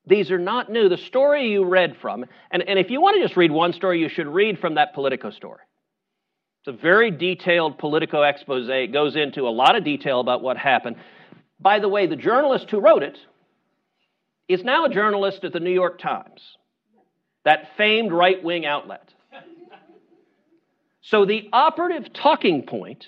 These 0.07 0.31
are 0.31 0.39
not 0.39 0.71
new. 0.71 0.89
The 0.89 0.97
story 0.97 1.51
you 1.51 1.65
read 1.65 1.97
from, 2.01 2.25
and, 2.51 2.63
and 2.63 2.79
if 2.79 2.91
you 2.91 3.01
want 3.01 3.17
to 3.17 3.23
just 3.23 3.37
read 3.37 3.53
one 3.53 3.73
story, 3.73 4.01
you 4.01 4.09
should 4.09 4.27
read 4.27 4.59
from 4.59 4.75
that 4.75 4.95
Politico 4.95 5.31
story. 5.31 5.61
It's 6.61 6.77
a 6.77 6.81
very 6.81 7.11
detailed 7.11 7.79
Politico 7.79 8.23
expose. 8.23 8.69
It 8.69 8.93
goes 8.93 9.17
into 9.17 9.43
a 9.43 9.51
lot 9.51 9.77
of 9.77 9.85
detail 9.85 10.21
about 10.21 10.43
what 10.43 10.57
happened. 10.57 10.97
By 11.61 11.79
the 11.79 11.89
way, 11.89 12.07
the 12.07 12.17
journalist 12.17 12.71
who 12.71 12.81
wrote 12.81 13.03
it 13.03 13.19
is 14.49 14.65
now 14.65 14.85
a 14.85 14.89
journalist 14.89 15.45
at 15.45 15.53
the 15.53 15.61
New 15.61 15.73
York 15.73 15.99
Times 15.99 16.41
that 17.45 17.71
famed 17.77 18.13
right 18.13 18.43
wing 18.43 18.67
outlet. 18.67 19.13
So, 21.01 21.25
the 21.25 21.49
operative 21.53 22.13
talking 22.13 22.63
point 22.63 23.07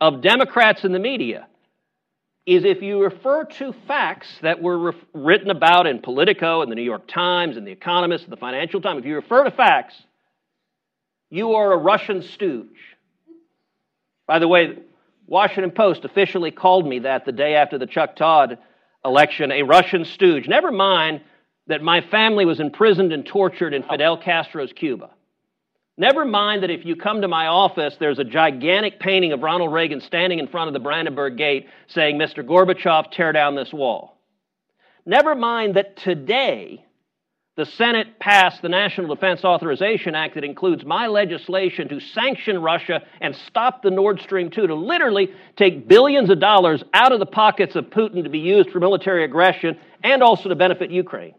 of 0.00 0.20
Democrats 0.20 0.84
in 0.84 0.92
the 0.92 0.98
media 0.98 1.46
is 2.44 2.64
if 2.64 2.82
you 2.82 3.02
refer 3.02 3.44
to 3.44 3.72
facts 3.86 4.28
that 4.42 4.60
were 4.60 4.78
re- 4.78 5.00
written 5.14 5.50
about 5.50 5.86
in 5.86 6.00
Politico 6.00 6.62
and 6.62 6.70
the 6.70 6.74
New 6.74 6.82
York 6.82 7.06
Times 7.06 7.56
and 7.56 7.66
The 7.66 7.70
Economist 7.70 8.24
and 8.24 8.32
the 8.32 8.36
Financial 8.36 8.80
Times, 8.80 9.00
if 9.00 9.04
you 9.06 9.14
refer 9.14 9.44
to 9.44 9.50
facts, 9.50 9.94
you 11.30 11.54
are 11.54 11.72
a 11.72 11.76
Russian 11.76 12.22
stooge. 12.22 12.96
By 14.26 14.38
the 14.38 14.48
way, 14.48 14.78
Washington 15.26 15.70
Post 15.70 16.04
officially 16.04 16.50
called 16.50 16.86
me 16.86 17.00
that 17.00 17.24
the 17.24 17.32
day 17.32 17.54
after 17.54 17.78
the 17.78 17.86
Chuck 17.86 18.16
Todd 18.16 18.58
election, 19.04 19.52
a 19.52 19.62
Russian 19.62 20.04
stooge. 20.04 20.48
Never 20.48 20.72
mind 20.72 21.20
that 21.68 21.80
my 21.80 22.00
family 22.00 22.44
was 22.44 22.60
imprisoned 22.60 23.12
and 23.12 23.24
tortured 23.24 23.72
in 23.72 23.82
Fidel 23.82 24.16
Castro's 24.16 24.72
Cuba. 24.72 25.10
Never 25.98 26.24
mind 26.24 26.62
that 26.62 26.70
if 26.70 26.86
you 26.86 26.96
come 26.96 27.20
to 27.20 27.28
my 27.28 27.48
office, 27.48 27.96
there's 28.00 28.18
a 28.18 28.24
gigantic 28.24 28.98
painting 28.98 29.32
of 29.32 29.42
Ronald 29.42 29.72
Reagan 29.72 30.00
standing 30.00 30.38
in 30.38 30.48
front 30.48 30.68
of 30.68 30.74
the 30.74 30.80
Brandenburg 30.80 31.36
Gate 31.36 31.68
saying, 31.88 32.18
Mr. 32.18 32.44
Gorbachev, 32.44 33.10
tear 33.10 33.32
down 33.32 33.54
this 33.54 33.72
wall. 33.72 34.18
Never 35.04 35.34
mind 35.34 35.74
that 35.76 35.96
today, 35.96 36.82
the 37.56 37.66
Senate 37.66 38.18
passed 38.18 38.62
the 38.62 38.70
National 38.70 39.14
Defense 39.14 39.44
Authorization 39.44 40.14
Act 40.14 40.36
that 40.36 40.44
includes 40.44 40.86
my 40.86 41.08
legislation 41.08 41.88
to 41.88 42.00
sanction 42.00 42.62
Russia 42.62 43.02
and 43.20 43.36
stop 43.36 43.82
the 43.82 43.90
Nord 43.90 44.22
Stream 44.22 44.48
2, 44.50 44.68
to 44.68 44.74
literally 44.74 45.30
take 45.56 45.86
billions 45.86 46.30
of 46.30 46.40
dollars 46.40 46.82
out 46.94 47.12
of 47.12 47.18
the 47.18 47.26
pockets 47.26 47.76
of 47.76 47.90
Putin 47.90 48.24
to 48.24 48.30
be 48.30 48.38
used 48.38 48.70
for 48.70 48.80
military 48.80 49.24
aggression 49.24 49.78
and 50.02 50.22
also 50.22 50.48
to 50.48 50.54
benefit 50.54 50.90
Ukraine. 50.90 51.34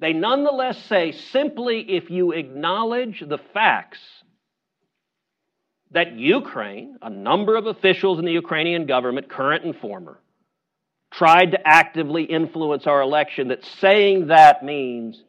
They 0.00 0.12
nonetheless 0.12 0.78
say 0.84 1.12
simply 1.12 1.80
if 1.80 2.10
you 2.10 2.32
acknowledge 2.32 3.22
the 3.26 3.38
facts 3.52 3.98
that 5.90 6.12
Ukraine, 6.16 6.98
a 7.02 7.10
number 7.10 7.56
of 7.56 7.66
officials 7.66 8.18
in 8.18 8.24
the 8.24 8.32
Ukrainian 8.32 8.86
government, 8.86 9.28
current 9.28 9.64
and 9.64 9.74
former, 9.74 10.20
tried 11.10 11.52
to 11.52 11.66
actively 11.66 12.24
influence 12.24 12.86
our 12.86 13.00
election, 13.00 13.48
that 13.48 13.64
saying 13.80 14.28
that 14.28 14.62
means 14.62 15.22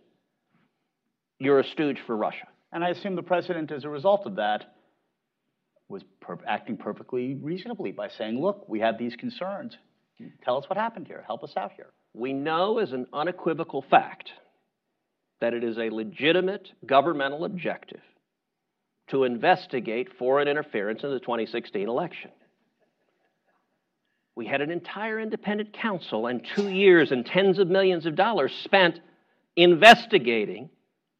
you're 1.40 1.60
a 1.60 1.64
stooge 1.64 2.00
for 2.06 2.16
Russia. 2.16 2.48
And 2.72 2.84
I 2.84 2.90
assume 2.90 3.16
the 3.16 3.24
president, 3.24 3.72
as 3.72 3.86
a 3.86 3.90
result 3.90 4.26
of 4.26 4.36
that, 4.36 4.76
was 5.88 6.04
per- 6.20 6.38
acting 6.46 6.78
perfectly 6.78 7.36
reasonably 7.36 7.92
by 7.92 8.10
saying, 8.10 8.40
look, 8.40 8.68
we 8.68 8.82
have 8.82 9.00
these 9.00 9.16
concerns. 9.16 9.76
Tell 10.44 10.58
us 10.58 10.70
what 10.70 10.78
happened 10.78 11.08
here. 11.08 11.24
Help 11.26 11.44
us 11.44 11.54
out 11.58 11.72
here. 11.76 11.88
We 12.14 12.34
know 12.34 12.80
as 12.80 12.92
an 12.92 13.08
unequivocal 13.14 13.84
fact 13.90 14.32
that 15.42 15.54
it 15.54 15.64
is 15.64 15.78
a 15.78 15.90
legitimate 15.90 16.70
governmental 16.86 17.46
objective 17.46 18.02
to 19.08 19.24
investigate 19.24 20.10
foreign 20.18 20.48
interference 20.48 21.04
in 21.04 21.10
the 21.12 21.20
2016 21.20 21.88
election. 21.88 22.32
We 24.36 24.46
had 24.46 24.62
an 24.62 24.72
entire 24.72 25.20
independent 25.20 25.74
counsel 25.74 26.28
and 26.28 26.46
two 26.56 26.70
years 26.70 27.12
and 27.12 27.26
tens 27.26 27.60
of 27.60 27.68
millions 27.68 28.06
of 28.06 28.16
dollars 28.16 28.54
spent 28.64 29.00
investigating 29.56 30.70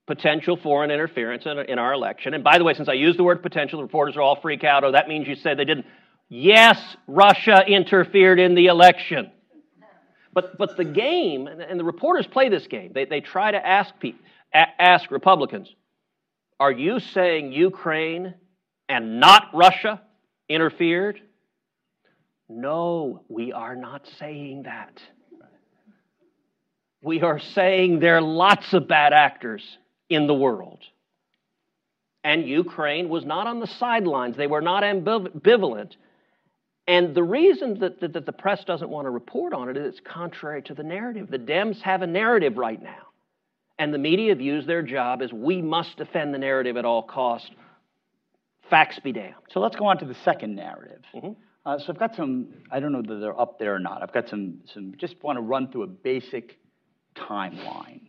potential 0.08 0.58
foreign 0.58 0.90
interference 0.90 1.46
in, 1.46 1.60
in, 1.60 1.78
our 1.78 1.94
election. 1.94 2.34
And 2.34 2.44
by 2.44 2.58
the 2.58 2.64
way, 2.64 2.74
since 2.74 2.90
I 2.90 2.94
used 2.94 3.20
the 3.20 3.24
word 3.24 3.44
potential, 3.44 3.80
the 3.80 3.84
reporters 3.84 4.16
are 4.16 4.22
all 4.22 4.40
freak 4.42 4.64
out. 4.64 4.84
Oh, 4.84 4.92
that 4.94 5.08
means 5.08 5.28
you 5.28 5.36
said 5.36 5.58
they 5.58 5.66
didn't. 5.66 5.86
Yes, 6.30 6.80
Russia 7.08 7.64
interfered 7.68 8.40
in 8.40 8.56
the 8.56 8.68
election. 8.68 9.32
But, 10.34 10.58
but 10.58 10.78
the 10.78 10.86
game, 10.86 11.48
and 11.48 11.80
the 11.80 11.84
reporters 11.84 12.28
play 12.28 12.50
this 12.50 12.68
game, 12.68 12.92
they, 12.94 13.06
they 13.06 13.22
try 13.22 13.52
to 13.52 13.66
ask, 13.66 13.98
people, 14.00 14.22
ask 14.54 15.10
Republicans, 15.12 15.74
are 16.60 16.72
you 16.72 17.00
saying 17.00 17.52
Ukraine 17.52 18.36
and 18.88 19.20
not 19.20 19.48
Russia 19.54 20.02
interfered? 20.48 21.22
No, 22.48 23.24
we 23.30 23.54
are 23.54 23.76
not 23.76 24.08
saying 24.20 24.64
that. 24.64 25.02
We 27.02 27.22
are 27.22 27.40
saying 27.40 28.00
there 28.00 28.18
are 28.18 28.22
lots 28.22 28.74
of 28.74 28.88
bad 28.88 29.14
actors 29.14 29.64
in 30.10 30.28
the 30.28 30.34
world. 30.34 30.80
And 32.24 32.48
Ukraine 32.48 33.08
was 33.08 33.24
not 33.26 33.48
on 33.48 33.60
the 33.60 33.68
sidelines, 33.68 34.36
they 34.36 34.48
were 34.48 34.62
not 34.62 34.84
ambivalent. 34.84 35.96
And 36.90 37.14
the 37.14 37.24
reason 37.24 37.80
that, 37.82 38.02
that, 38.02 38.14
that, 38.14 38.26
the 38.26 38.32
press 38.32 38.64
doesn't 38.64 38.90
want 38.90 39.06
to 39.06 39.12
report 39.12 39.54
on 39.54 39.70
it 39.70 39.78
is 39.78 39.94
it's 39.94 40.00
contrary 40.04 40.64
to 40.64 40.74
the 40.74 40.82
narrative. 40.82 41.30
The 41.30 41.38
Dems 41.38 41.80
have 41.82 42.02
a 42.02 42.08
narrative 42.08 42.58
right 42.58 42.82
now. 42.82 43.10
And 43.78 43.94
the 43.94 44.00
media 44.00 44.34
views 44.34 44.66
their 44.66 44.82
job 44.82 45.22
as 45.22 45.32
we 45.32 45.62
must 45.62 45.98
defend 45.98 46.34
the 46.34 46.40
narrative 46.40 46.78
at 46.78 46.86
all 46.86 47.04
costs. 47.04 47.52
Facts 48.72 49.00
be 49.00 49.12
damned. 49.12 49.36
So 49.52 49.60
let's 49.60 49.76
go 49.76 49.86
on 49.86 50.00
to 50.00 50.06
the 50.06 50.16
second 50.26 50.56
narrative. 50.56 51.04
Mm-hmm. 51.14 51.34
Uh, 51.64 51.78
so 51.78 51.86
I've 51.90 52.00
got 52.00 52.16
some, 52.16 52.48
I 52.72 52.80
don't 52.80 52.92
know 52.92 53.04
that 53.04 53.20
they're 53.20 53.40
up 53.40 53.60
there 53.60 53.76
or 53.76 53.80
not. 53.80 54.02
I've 54.02 54.12
got 54.12 54.28
some, 54.28 54.62
some 54.74 54.96
just 54.98 55.16
want 55.22 55.38
to 55.38 55.42
run 55.42 55.72
through 55.72 55.84
a 55.84 55.88
basic 55.88 56.58
timeline. 57.16 58.02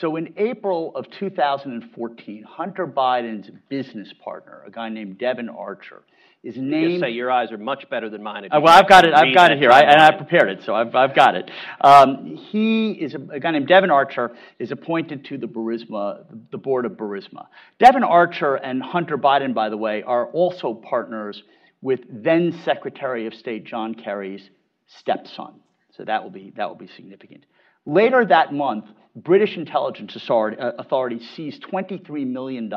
So 0.00 0.14
in 0.14 0.32
April 0.36 0.94
of 0.94 1.10
2014, 1.10 2.44
Hunter 2.44 2.86
Biden's 2.86 3.50
business 3.68 4.12
partner, 4.24 4.62
a 4.64 4.70
guy 4.70 4.90
named 4.90 5.18
Devon 5.18 5.48
Archer, 5.48 6.04
is 6.42 6.56
named. 6.56 6.92
You 6.92 7.00
say 7.00 7.10
your 7.10 7.30
eyes 7.30 7.52
are 7.52 7.58
much 7.58 7.88
better 7.88 8.10
than 8.10 8.22
mine. 8.22 8.48
Uh, 8.50 8.60
well, 8.60 8.76
I've 8.76 8.88
got 8.88 9.04
it. 9.04 9.14
I've 9.14 9.34
got 9.34 9.52
it 9.52 9.58
here, 9.58 9.70
I, 9.70 9.82
and 9.82 10.00
I 10.00 10.16
prepared 10.16 10.48
it, 10.48 10.62
so 10.64 10.74
I've, 10.74 10.94
I've 10.94 11.14
got 11.14 11.36
it. 11.36 11.50
Um, 11.80 12.36
he 12.50 12.92
is 12.92 13.14
a, 13.14 13.20
a, 13.34 13.40
guy 13.40 13.52
named 13.52 13.68
Devon 13.68 13.90
Archer 13.90 14.32
is 14.58 14.72
appointed 14.72 15.24
to 15.26 15.38
the 15.38 15.46
Burisma, 15.46 16.24
the 16.50 16.58
board 16.58 16.84
of 16.84 16.92
Burisma. 16.92 17.46
Devon 17.78 18.02
Archer 18.02 18.56
and 18.56 18.82
Hunter 18.82 19.16
Biden, 19.16 19.54
by 19.54 19.68
the 19.68 19.76
way, 19.76 20.02
are 20.02 20.26
also 20.26 20.74
partners 20.74 21.42
with 21.80 22.00
then 22.10 22.60
Secretary 22.64 23.26
of 23.26 23.34
State 23.34 23.64
John 23.64 23.94
Kerry's 23.94 24.48
stepson. 24.86 25.60
So 25.96 26.04
that 26.04 26.22
will 26.22 26.30
be 26.30 26.52
that 26.56 26.68
will 26.68 26.76
be 26.76 26.88
significant. 26.88 27.44
Later 27.86 28.24
that 28.24 28.52
month, 28.52 28.86
British 29.14 29.56
intelligence 29.56 30.16
uh, 30.30 30.72
authorities 30.78 31.28
seized 31.36 31.62
$23 31.64 32.26
million 32.26 32.72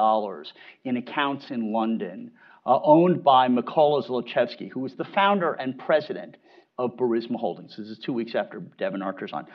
in 0.84 0.97
accounts 0.97 1.49
in 1.49 1.72
London 1.72 2.32
uh, 2.66 2.80
owned 2.84 3.24
by 3.24 3.47
Mykola 3.47 4.07
Zlochevsky, 4.07 4.70
who 4.70 4.80
was 4.80 4.93
the 4.95 5.05
founder 5.05 5.53
and 5.53 5.78
president 5.78 6.38
of 6.78 6.91
Burisma 6.97 7.38
Holdings. 7.38 7.76
This 7.78 7.88
is 7.88 7.99
two 7.99 8.13
weeks 8.13 8.36
after 8.36 8.59
Devon 8.78 9.01
Archer's 9.01 9.34
on. 9.34 9.47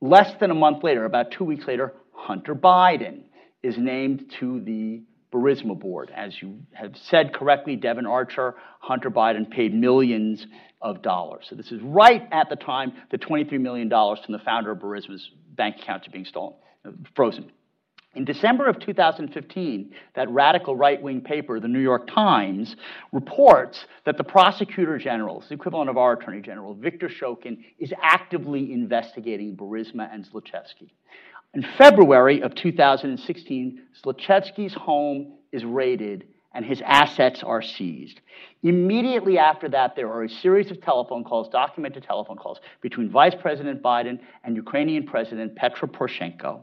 Less 0.00 0.32
than 0.38 0.50
a 0.50 0.54
month 0.54 0.84
later, 0.84 1.04
about 1.04 1.30
two 1.30 1.44
weeks 1.44 1.66
later, 1.66 1.94
Hunter 2.12 2.54
Biden 2.54 3.22
is 3.62 3.76
named 3.78 4.32
to 4.40 4.60
the 4.60 5.02
Burisma 5.32 5.78
board. 5.78 6.12
As 6.14 6.34
you 6.40 6.60
have 6.72 6.92
said 7.08 7.32
correctly, 7.32 7.76
Devon 7.76 8.06
Archer, 8.06 8.54
Hunter 8.78 9.10
Biden 9.10 9.50
paid 9.50 9.74
millions 9.74 10.46
of 10.80 11.02
dollars. 11.02 11.46
So 11.48 11.56
this 11.56 11.72
is 11.72 11.80
right 11.82 12.22
at 12.30 12.50
the 12.50 12.56
time 12.56 12.92
the 13.10 13.18
$23 13.18 13.58
million 13.58 13.88
from 13.88 14.32
the 14.32 14.38
founder 14.44 14.70
of 14.70 14.78
Burisma's 14.78 15.28
bank 15.56 15.76
accounts 15.82 16.06
are 16.06 16.10
being 16.10 16.26
stolen, 16.26 16.54
frozen. 17.16 17.50
In 18.14 18.24
December 18.24 18.66
of 18.66 18.78
2015, 18.78 19.92
that 20.14 20.30
radical 20.30 20.76
right 20.76 21.02
wing 21.02 21.20
paper, 21.20 21.58
the 21.58 21.66
New 21.66 21.80
York 21.80 22.06
Times, 22.06 22.76
reports 23.12 23.86
that 24.04 24.16
the 24.16 24.24
prosecutor 24.24 24.98
general, 24.98 25.42
the 25.48 25.54
equivalent 25.54 25.90
of 25.90 25.96
our 25.96 26.12
attorney 26.12 26.40
general, 26.40 26.74
Victor 26.74 27.08
Shokin, 27.08 27.64
is 27.80 27.92
actively 28.02 28.72
investigating 28.72 29.56
Burisma 29.56 30.12
and 30.12 30.24
Zlochevsky. 30.24 30.90
In 31.54 31.64
February 31.76 32.40
of 32.40 32.54
2016, 32.54 33.82
Zlochevsky's 34.02 34.74
home 34.74 35.34
is 35.50 35.64
raided 35.64 36.26
and 36.52 36.64
his 36.64 36.80
assets 36.86 37.42
are 37.42 37.62
seized. 37.62 38.20
Immediately 38.62 39.38
after 39.38 39.68
that, 39.70 39.96
there 39.96 40.08
are 40.08 40.22
a 40.22 40.28
series 40.28 40.70
of 40.70 40.80
telephone 40.80 41.24
calls, 41.24 41.48
documented 41.48 42.04
telephone 42.04 42.36
calls, 42.36 42.60
between 42.80 43.10
Vice 43.10 43.34
President 43.40 43.82
Biden 43.82 44.20
and 44.44 44.54
Ukrainian 44.54 45.04
President 45.04 45.56
Petro 45.56 45.88
Poroshenko. 45.88 46.62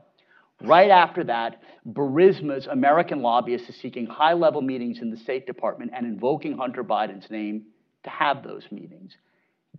Right 0.64 0.92
after 0.92 1.24
that, 1.26 1.62
Burisma's 1.88 2.68
American 2.68 3.22
lobbyist 3.22 3.70
is 3.70 3.76
seeking 3.76 4.06
high 4.06 4.34
level 4.34 4.62
meetings 4.62 5.00
in 5.00 5.10
the 5.10 5.18
State 5.18 5.48
Department 5.48 5.92
and 5.96 6.06
invoking 6.06 6.58
Hunter 6.58 6.84
Biden's 6.84 7.30
name 7.32 7.66
to 8.04 8.10
have 8.10 8.44
those 8.44 8.64
meetings. 8.72 9.16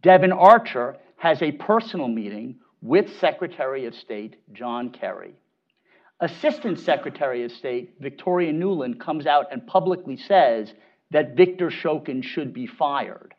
Devon 0.02 0.32
Archer 0.32 0.96
has 1.16 1.40
a 1.40 1.52
personal 1.52 2.08
meeting 2.08 2.56
with 2.80 3.16
Secretary 3.20 3.86
of 3.86 3.94
State 3.94 4.36
John 4.52 4.90
Kerry. 4.90 5.34
Assistant 6.20 6.78
Secretary 6.80 7.44
of 7.44 7.52
State 7.52 7.94
Victoria 8.00 8.52
Nuland 8.52 8.98
comes 9.00 9.26
out 9.26 9.46
and 9.52 9.66
publicly 9.66 10.16
says 10.16 10.72
that 11.10 11.36
Victor 11.36 11.70
Shokin 11.70 12.24
should 12.24 12.52
be 12.52 12.66
fired. 12.66 13.34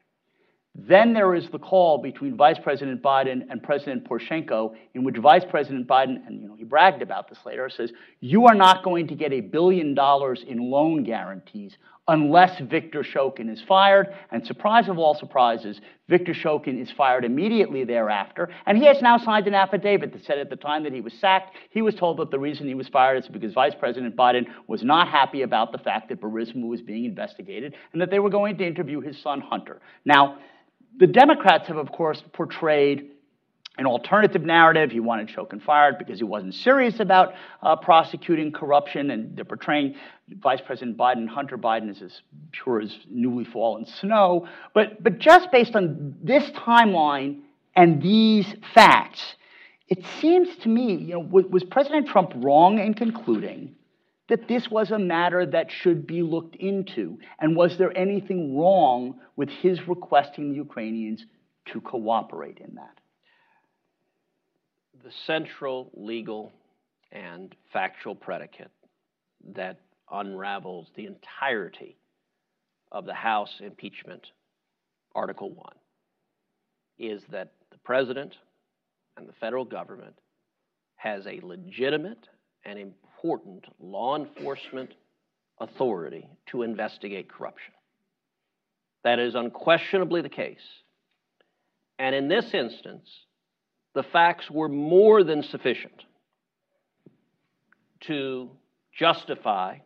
Then 0.76 1.14
there 1.14 1.36
is 1.36 1.48
the 1.52 1.60
call 1.60 2.00
between 2.00 2.36
Vice 2.36 2.58
President 2.58 3.04
Biden 3.04 3.46
and 3.50 3.62
President 3.62 4.10
Poroshenko, 4.10 4.74
in 4.96 5.04
which 5.04 5.18
Vice 5.18 5.46
President 5.48 5.88
Biden, 5.88 6.26
and 6.26 6.42
you 6.42 6.48
know 6.48 6.56
he 6.56 6.64
bragged 6.64 7.04
about 7.04 7.30
this 7.30 7.38
later, 7.46 7.70
says, 7.70 7.92
"You 8.22 8.48
are 8.48 8.56
not 8.56 8.84
going 8.84 9.08
to 9.10 9.16
get 9.16 9.32
a 9.32 9.42
billion 9.42 9.94
dollars 9.94 10.44
in 10.48 10.72
loan 10.72 11.04
guarantees 11.04 11.78
unless 12.08 12.60
Victor 12.60 13.04
Shokin 13.04 13.52
is 13.52 13.62
fired." 13.62 14.16
And 14.32 14.44
surprise 14.48 14.90
of 14.90 14.98
all 14.98 15.14
surprises, 15.14 15.80
Victor 16.10 16.34
Shokin 16.34 16.82
is 16.82 16.90
fired 16.90 17.24
immediately 17.24 17.84
thereafter, 17.84 18.50
and 18.66 18.76
he 18.76 18.86
has 18.86 19.00
now 19.00 19.20
signed 19.20 19.46
an 19.46 19.54
affidavit 19.54 20.12
that 20.14 20.26
said 20.26 20.40
at 20.40 20.50
the 20.50 20.56
time 20.56 20.82
that 20.86 20.94
he 20.94 21.02
was 21.02 21.14
sacked, 21.14 21.56
he 21.70 21.84
was 21.84 21.94
told 21.94 22.18
that 22.18 22.32
the 22.32 22.40
reason 22.40 22.68
he 22.68 22.74
was 22.74 22.90
fired 22.90 23.24
is 23.24 23.30
because 23.30 23.54
Vice 23.54 23.76
President 23.76 24.16
Biden 24.16 24.48
was 24.66 24.82
not 24.82 25.08
happy 25.08 25.44
about 25.44 25.72
the 25.72 25.78
fact 25.78 26.10
that 26.10 26.20
Burisma 26.20 26.68
was 26.68 26.82
being 26.82 27.06
investigated 27.06 27.76
and 27.92 28.02
that 28.02 28.10
they 28.10 28.18
were 28.18 28.32
going 28.32 28.58
to 28.58 28.66
interview 28.66 29.02
his 29.02 29.22
son 29.22 29.40
Hunter. 29.40 29.80
Now 30.04 30.40
the 30.98 31.08
Democrats 31.08 31.68
have, 31.68 31.78
of 31.78 31.92
course, 31.92 32.22
portrayed 32.34 33.10
an 33.78 33.88
alternative 33.88 34.44
narrative. 34.44 34.92
He 34.92 35.00
wanted 35.00 35.30
Shokin 35.30 35.62
fired 35.62 35.98
because 35.98 36.20
he 36.20 36.24
wasn't 36.24 36.54
serious 36.54 37.00
about 37.00 37.34
uh, 37.62 37.76
prosecuting 37.76 38.52
corruption, 38.52 39.10
and 39.10 39.36
they're 39.36 39.46
portraying 39.46 39.96
Vice 40.30 40.62
President 40.62 40.96
Biden, 40.98 41.28
Hunter 41.28 41.58
Biden, 41.58 41.90
as 41.90 42.02
as 42.02 42.22
pure 42.52 42.82
as 42.82 42.96
newly 43.10 43.46
fallen 43.46 43.86
snow. 43.86 44.48
But, 44.74 45.02
but 45.02 45.18
just 45.18 45.52
based 45.52 45.76
on 45.76 46.16
this 46.22 46.50
timeline 46.52 47.42
and 47.76 48.02
these 48.02 48.46
facts, 48.76 49.36
it 49.88 50.06
seems 50.22 50.56
to 50.58 50.70
me, 50.70 50.96
you 50.96 51.14
know, 51.14 51.20
was, 51.20 51.46
was 51.46 51.64
President 51.64 52.08
Trump 52.08 52.32
wrong 52.36 52.80
in 52.80 52.94
concluding 52.94 53.76
that 54.30 54.48
this 54.48 54.70
was 54.70 54.92
a 54.92 55.00
matter 55.00 55.46
that 55.46 55.72
should 55.72 56.08
be 56.08 56.22
looked 56.22 56.56
into? 56.56 57.18
And 57.40 57.56
was 57.56 57.78
there 57.78 57.96
anything 57.98 58.58
wrong 58.58 59.20
with 59.36 59.50
his 59.50 59.88
requesting 59.88 60.50
the 60.50 60.56
Ukrainians 60.56 61.26
to 61.68 61.82
cooperate 61.82 62.60
in 62.60 62.76
that? 62.76 63.00
The 65.04 65.12
central 65.26 65.92
legal 65.94 66.54
and 67.12 67.54
factual 67.74 68.16
predicate 68.16 68.72
that 69.56 69.80
unravels 70.12 70.88
the 70.96 71.06
entirety 71.06 71.98
of 72.92 73.06
the 73.06 73.14
House 73.14 73.60
impeachment, 73.60 74.28
Article 75.14 75.50
1, 75.50 75.74
is 77.00 77.24
that 77.32 77.52
the 77.72 77.78
president 77.80 78.36
and 79.18 79.28
the 79.28 79.34
federal 79.34 79.66
government 79.66 80.18
has 80.96 81.28
a 81.28 81.42
legitimate 81.44 82.30
and 82.64 82.80
important 82.80 83.13
law 83.80 84.18
enforcement 84.18 84.94
authority 85.60 86.28
to 86.52 86.64
investigate 86.64 87.32
corruption. 87.32 87.74
That 89.04 89.20
is 89.20 89.36
unquestionably 89.36 90.22
the 90.22 90.30
case. 90.30 90.58
And 92.00 92.16
in 92.16 92.28
this 92.28 92.46
instance, 92.54 93.08
the 93.94 94.04
facts 94.04 94.50
were 94.50 94.70
more 94.70 95.24
than 95.24 95.44
sufficient 95.44 96.04
to 98.02 98.50
justify 98.98 99.78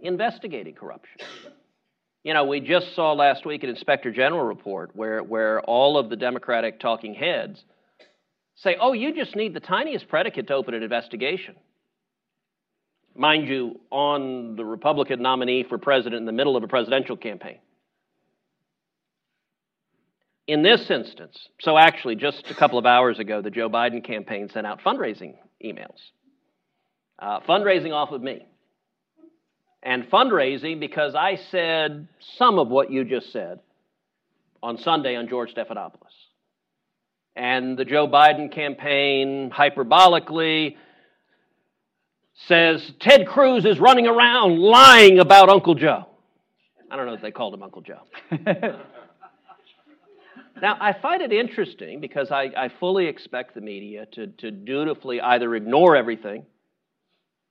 investigating 0.00 0.74
corruption. 0.74 1.18
You 2.24 2.34
know, 2.34 2.44
we 2.44 2.60
just 2.60 2.94
saw 2.94 3.12
last 3.12 3.46
week 3.46 3.62
an 3.62 3.70
inspector 3.70 4.10
general 4.10 4.44
report 4.44 4.90
where, 4.94 5.22
where 5.22 5.60
all 5.62 5.96
of 5.96 6.10
the 6.10 6.16
Democratic 6.16 6.80
talking 6.80 7.14
heads 7.14 7.62
say, 8.56 8.76
oh, 8.80 8.92
you 8.92 9.14
just 9.14 9.36
need 9.36 9.54
the 9.54 9.60
tiniest 9.60 10.08
predicate 10.08 10.48
to 10.48 10.54
open 10.54 10.74
an 10.74 10.82
investigation. 10.82 11.56
Mind 13.20 13.48
you, 13.48 13.78
on 13.90 14.56
the 14.56 14.64
Republican 14.64 15.20
nominee 15.20 15.62
for 15.68 15.76
president 15.76 16.20
in 16.20 16.24
the 16.24 16.32
middle 16.32 16.56
of 16.56 16.62
a 16.62 16.68
presidential 16.68 17.18
campaign. 17.18 17.58
In 20.46 20.62
this 20.62 20.90
instance, 20.90 21.36
so 21.60 21.76
actually, 21.76 22.16
just 22.16 22.50
a 22.50 22.54
couple 22.54 22.78
of 22.78 22.86
hours 22.86 23.18
ago, 23.18 23.42
the 23.42 23.50
Joe 23.50 23.68
Biden 23.68 24.02
campaign 24.02 24.48
sent 24.48 24.66
out 24.66 24.80
fundraising 24.80 25.34
emails. 25.62 25.98
Uh, 27.18 27.40
fundraising 27.40 27.92
off 27.92 28.10
of 28.10 28.22
me 28.22 28.46
and 29.82 30.10
fundraising 30.10 30.80
because 30.80 31.14
I 31.14 31.36
said 31.50 32.08
some 32.38 32.58
of 32.58 32.68
what 32.68 32.90
you 32.90 33.04
just 33.04 33.34
said 33.34 33.60
on 34.62 34.78
Sunday 34.78 35.14
on 35.16 35.28
George 35.28 35.52
Stephanopoulos. 35.52 36.16
And 37.36 37.76
the 37.76 37.84
Joe 37.84 38.08
Biden 38.08 38.50
campaign 38.50 39.50
hyperbolically 39.54 40.76
says 42.46 42.92
Ted 43.00 43.26
Cruz 43.26 43.64
is 43.64 43.78
running 43.78 44.06
around 44.06 44.58
lying 44.58 45.18
about 45.18 45.48
Uncle 45.48 45.74
Joe. 45.74 46.06
I 46.90 46.96
don't 46.96 47.06
know 47.06 47.14
if 47.14 47.22
they 47.22 47.30
called 47.30 47.54
him 47.54 47.62
Uncle 47.62 47.82
Joe. 47.82 48.00
now, 50.60 50.76
I 50.80 50.92
find 50.92 51.22
it 51.22 51.32
interesting 51.32 52.00
because 52.00 52.30
I, 52.30 52.50
I 52.56 52.68
fully 52.80 53.06
expect 53.06 53.54
the 53.54 53.60
media 53.60 54.06
to, 54.12 54.26
to 54.26 54.50
dutifully 54.50 55.20
either 55.20 55.54
ignore 55.54 55.94
everything 55.94 56.44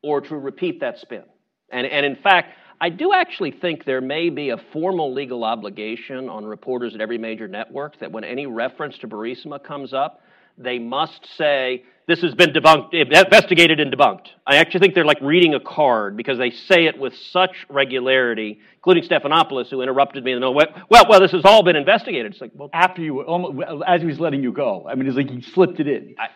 or 0.01 0.21
to 0.21 0.35
repeat 0.35 0.81
that 0.81 0.97
spin. 0.99 1.23
And, 1.71 1.87
and 1.87 2.05
in 2.05 2.17
fact, 2.17 2.55
I 2.81 2.89
do 2.89 3.13
actually 3.13 3.51
think 3.51 3.85
there 3.85 4.01
may 4.01 4.29
be 4.29 4.49
a 4.49 4.57
formal 4.71 5.13
legal 5.13 5.43
obligation 5.43 6.29
on 6.29 6.45
reporters 6.45 6.95
at 6.95 7.01
every 7.01 7.17
major 7.17 7.47
network 7.47 7.99
that 7.99 8.11
when 8.11 8.23
any 8.23 8.45
reference 8.45 8.97
to 8.99 9.07
Burisma 9.07 9.61
comes 9.61 9.93
up, 9.93 10.21
they 10.57 10.79
must 10.79 11.25
say, 11.37 11.83
this 12.09 12.21
has 12.21 12.33
been 12.33 12.49
debunked, 12.49 12.91
investigated 12.91 13.79
and 13.79 13.93
debunked. 13.93 14.29
I 14.47 14.55
actually 14.55 14.79
think 14.79 14.95
they're 14.95 15.05
like 15.05 15.21
reading 15.21 15.53
a 15.53 15.59
card 15.59 16.17
because 16.17 16.39
they 16.39 16.49
say 16.49 16.85
it 16.85 16.97
with 16.97 17.13
such 17.15 17.67
regularity, 17.69 18.61
including 18.77 19.03
Stephanopoulos, 19.03 19.69
who 19.69 19.83
interrupted 19.83 20.23
me 20.23 20.31
in 20.31 20.37
the 20.37 20.39
middle. 20.39 20.55
Well, 20.89 21.05
well, 21.07 21.19
this 21.19 21.33
has 21.33 21.45
all 21.45 21.61
been 21.61 21.75
investigated. 21.75 22.31
It's 22.31 22.41
like, 22.41 22.49
well, 22.55 22.71
after 22.73 23.03
you, 23.03 23.21
almost, 23.21 23.83
as 23.85 24.01
he 24.01 24.07
was 24.07 24.19
letting 24.19 24.41
you 24.41 24.51
go. 24.51 24.87
I 24.89 24.95
mean, 24.95 25.05
it's 25.05 25.17
like 25.17 25.29
he 25.29 25.43
slipped 25.43 25.79
it 25.79 25.87
in. 25.87 26.15
I, 26.17 26.29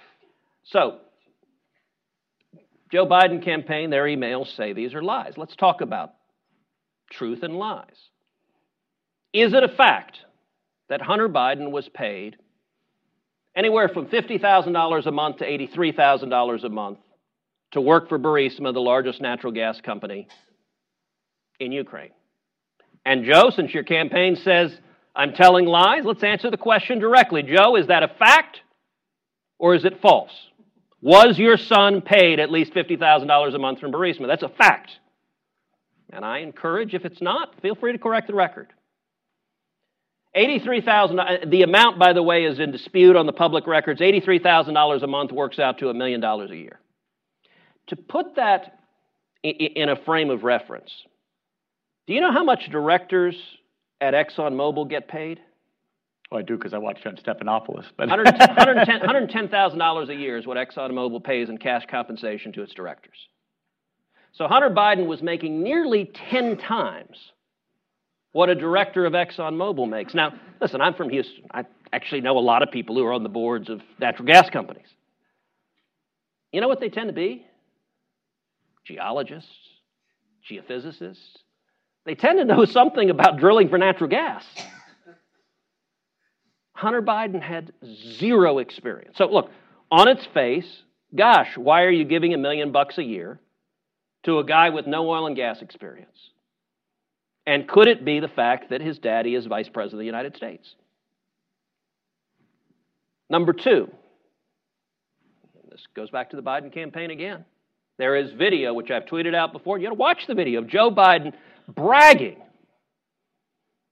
so 0.64 1.00
Joe 2.92 3.08
Biden 3.08 3.44
campaign, 3.44 3.90
their 3.90 4.04
emails 4.04 4.56
say 4.56 4.74
these 4.74 4.94
are 4.94 5.02
lies. 5.02 5.34
Let's 5.38 5.56
talk 5.56 5.82
about 5.82 6.14
truth 7.10 7.42
and 7.42 7.56
lies. 7.56 7.98
Is 9.34 9.54
it 9.54 9.64
a 9.64 9.70
fact 9.70 10.20
that 10.90 11.02
Hunter 11.02 11.30
Biden 11.30 11.72
was 11.72 11.90
paid 11.90 12.38
anywhere 13.56 13.90
from 13.90 14.08
$50,000 14.08 15.06
a 15.06 15.12
month 15.12 15.38
to 15.38 15.46
$83,000 15.46 16.64
a 16.64 16.70
month 16.70 17.00
to 17.72 17.82
work 17.82 18.10
for 18.10 18.20
Burisma, 18.20 18.74
the 18.74 18.82
largest 18.82 19.22
natural 19.22 19.52
gas 19.54 19.82
company 19.82 20.28
in 21.60 21.72
Ukraine? 21.72 22.12
And 23.06 23.26
Joe, 23.26 23.50
since 23.50 23.74
your 23.74 23.84
campaign 23.84 24.36
says 24.38 24.78
I'm 25.16 25.34
telling 25.34 25.66
lies, 25.66 26.06
let's 26.06 26.24
answer 26.24 26.50
the 26.50 26.58
question 26.58 27.00
directly. 27.00 27.44
Joe, 27.44 27.76
is 27.76 27.88
that 27.88 28.04
a 28.04 28.08
fact 28.08 28.62
or 29.60 29.76
is 29.76 29.86
it 29.86 30.02
false? 30.02 30.32
Was 31.02 31.38
your 31.38 31.58
son 31.58 32.02
paid 32.02 32.40
at 32.40 32.50
least 32.50 32.74
$50,000 32.74 33.56
a 33.56 33.60
month 33.60 33.80
from 33.80 33.92
Burisma? 33.92 34.28
That's 34.28 34.44
a 34.44 34.50
fact. 34.50 34.92
And 36.12 36.24
I 36.24 36.40
encourage, 36.40 36.94
if 36.94 37.06
it's 37.06 37.22
not, 37.22 37.60
feel 37.62 37.76
free 37.76 37.92
to 37.92 37.98
correct 37.98 38.28
the 38.28 38.34
record. 38.34 38.70
83,000 40.36 41.20
uh, 41.20 41.26
the 41.48 41.62
amount 41.62 42.00
by 42.00 42.14
the 42.14 42.24
way 42.24 42.46
is 42.46 42.60
in 42.60 42.72
dispute 42.72 43.16
on 43.16 43.26
the 43.26 43.34
public 43.34 43.68
records. 43.68 44.02
$83,000 44.02 45.04
a 45.04 45.08
month 45.08 45.32
works 45.32 45.60
out 45.60 45.80
to 45.80 45.90
a 45.90 45.94
million 45.94 46.22
dollars 46.22 46.52
a 46.52 46.56
year. 46.56 46.80
To 47.88 47.96
put 47.96 48.36
that 48.36 48.80
in 49.44 49.90
a 49.90 49.96
frame 49.96 50.30
of 50.30 50.44
reference, 50.44 50.92
do 52.08 52.14
you 52.14 52.22
know 52.22 52.32
how 52.32 52.44
much 52.44 52.70
directors 52.72 53.36
at 54.02 54.14
ExxonMobil 54.14 54.90
get 54.90 55.08
paid? 55.08 55.40
Well, 56.32 56.40
I 56.40 56.44
do 56.44 56.58
because 56.58 56.74
I 56.74 56.80
watched 56.80 57.04
John 57.04 57.18
Stephanopoulos. 57.18 57.86
But 57.96 58.10
$110,000 58.10 60.10
a 60.10 60.16
year 60.16 60.38
is 60.38 60.48
what 60.48 60.58
ExxonMobil 60.58 61.24
pays 61.24 61.50
in 61.50 61.58
cash 61.58 61.84
compensation 61.90 62.52
to 62.54 62.64
its 62.64 62.74
directors. 62.74 63.28
So 64.34 64.48
Hunter 64.48 64.72
Biden 64.72 65.06
was 65.06 65.22
making 65.22 65.62
nearly 65.62 66.12
10 66.32 66.58
times 66.58 67.18
what 68.34 68.50
a 68.50 68.56
director 68.56 69.06
of 69.06 69.14
ExxonMobil 69.14 69.88
makes. 69.88 70.14
Now, 70.14 70.34
listen, 70.60 70.82
I'm 70.82 70.96
from 70.96 71.10
Houston. 71.10 71.46
I 71.52 71.66
actually 71.94 72.22
know 72.22 72.38
a 72.38 72.42
lot 72.42 72.64
of 72.64 72.72
people 72.72 72.96
who 72.96 73.06
are 73.06 73.14
on 73.14 73.24
the 73.24 73.30
boards 73.30 73.70
of 73.70 73.82
natural 74.00 74.26
gas 74.26 74.50
companies. 74.50 74.88
You 76.52 76.60
know 76.60 76.68
what 76.68 76.80
they 76.80 76.90
tend 76.90 77.08
to 77.08 77.14
be? 77.14 77.46
Geologists, 78.86 79.50
geophysicists. 80.50 81.18
They 82.06 82.16
tend 82.16 82.40
to 82.40 82.46
know 82.46 82.66
something 82.66 83.10
about 83.10 83.38
drilling 83.38 83.70
for 83.70 83.78
natural 83.78 84.10
gas. 84.10 84.44
Hunter 86.74 87.04
Biden 87.04 87.42
had 87.42 87.72
zero 87.86 88.58
experience. 88.58 89.18
So, 89.18 89.28
look, 89.28 89.52
on 89.92 90.08
its 90.08 90.26
face, 90.34 90.82
gosh, 91.16 91.56
why 91.56 91.84
are 91.84 91.92
you 91.92 92.04
giving 92.04 92.34
a 92.34 92.38
million 92.38 92.72
bucks 92.72 92.98
a 92.98 93.04
year 93.04 93.40
to 94.24 94.40
a 94.40 94.44
guy 94.44 94.70
with 94.70 94.88
no 94.88 95.08
oil 95.08 95.28
and 95.28 95.36
gas 95.36 95.62
experience? 95.62 96.18
And 97.46 97.68
could 97.68 97.88
it 97.88 98.06
be 98.06 98.20
the 98.20 98.28
fact 98.28 98.70
that 98.70 98.82
his 98.82 99.00
daddy 99.00 99.36
is 99.36 99.46
vice 99.46 99.68
president 99.68 99.96
of 99.96 100.00
the 100.00 100.06
United 100.06 100.36
States? 100.36 100.76
Number 103.30 103.54
two, 103.54 103.90
this 105.70 105.86
goes 105.96 106.10
back 106.10 106.30
to 106.30 106.36
the 106.36 106.44
Biden 106.44 106.72
campaign 106.72 107.12
again. 107.12 107.46
There 107.98 108.16
is 108.16 108.32
video, 108.32 108.74
which 108.74 108.92
I've 108.92 109.06
tweeted 109.06 109.36
out 109.36 109.54
before. 109.54 109.78
You 109.78 109.86
got 109.86 109.90
to 109.90 109.96
watch 109.96 110.28
the 110.28 110.36
video 110.36 110.62
of 110.62 110.68
Joe 110.68 110.90
Biden 110.90 111.34
bragging. 111.68 112.38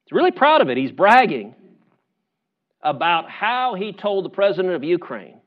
He's 0.05 0.11
really 0.11 0.31
proud 0.31 0.61
of 0.61 0.69
it. 0.69 0.77
He's 0.77 0.91
bragging 0.91 1.55
about 2.81 3.29
how 3.29 3.75
he 3.75 3.93
told 3.93 4.25
the 4.25 4.29
president 4.29 4.73
of 4.73 4.83
Ukraine 4.83 5.39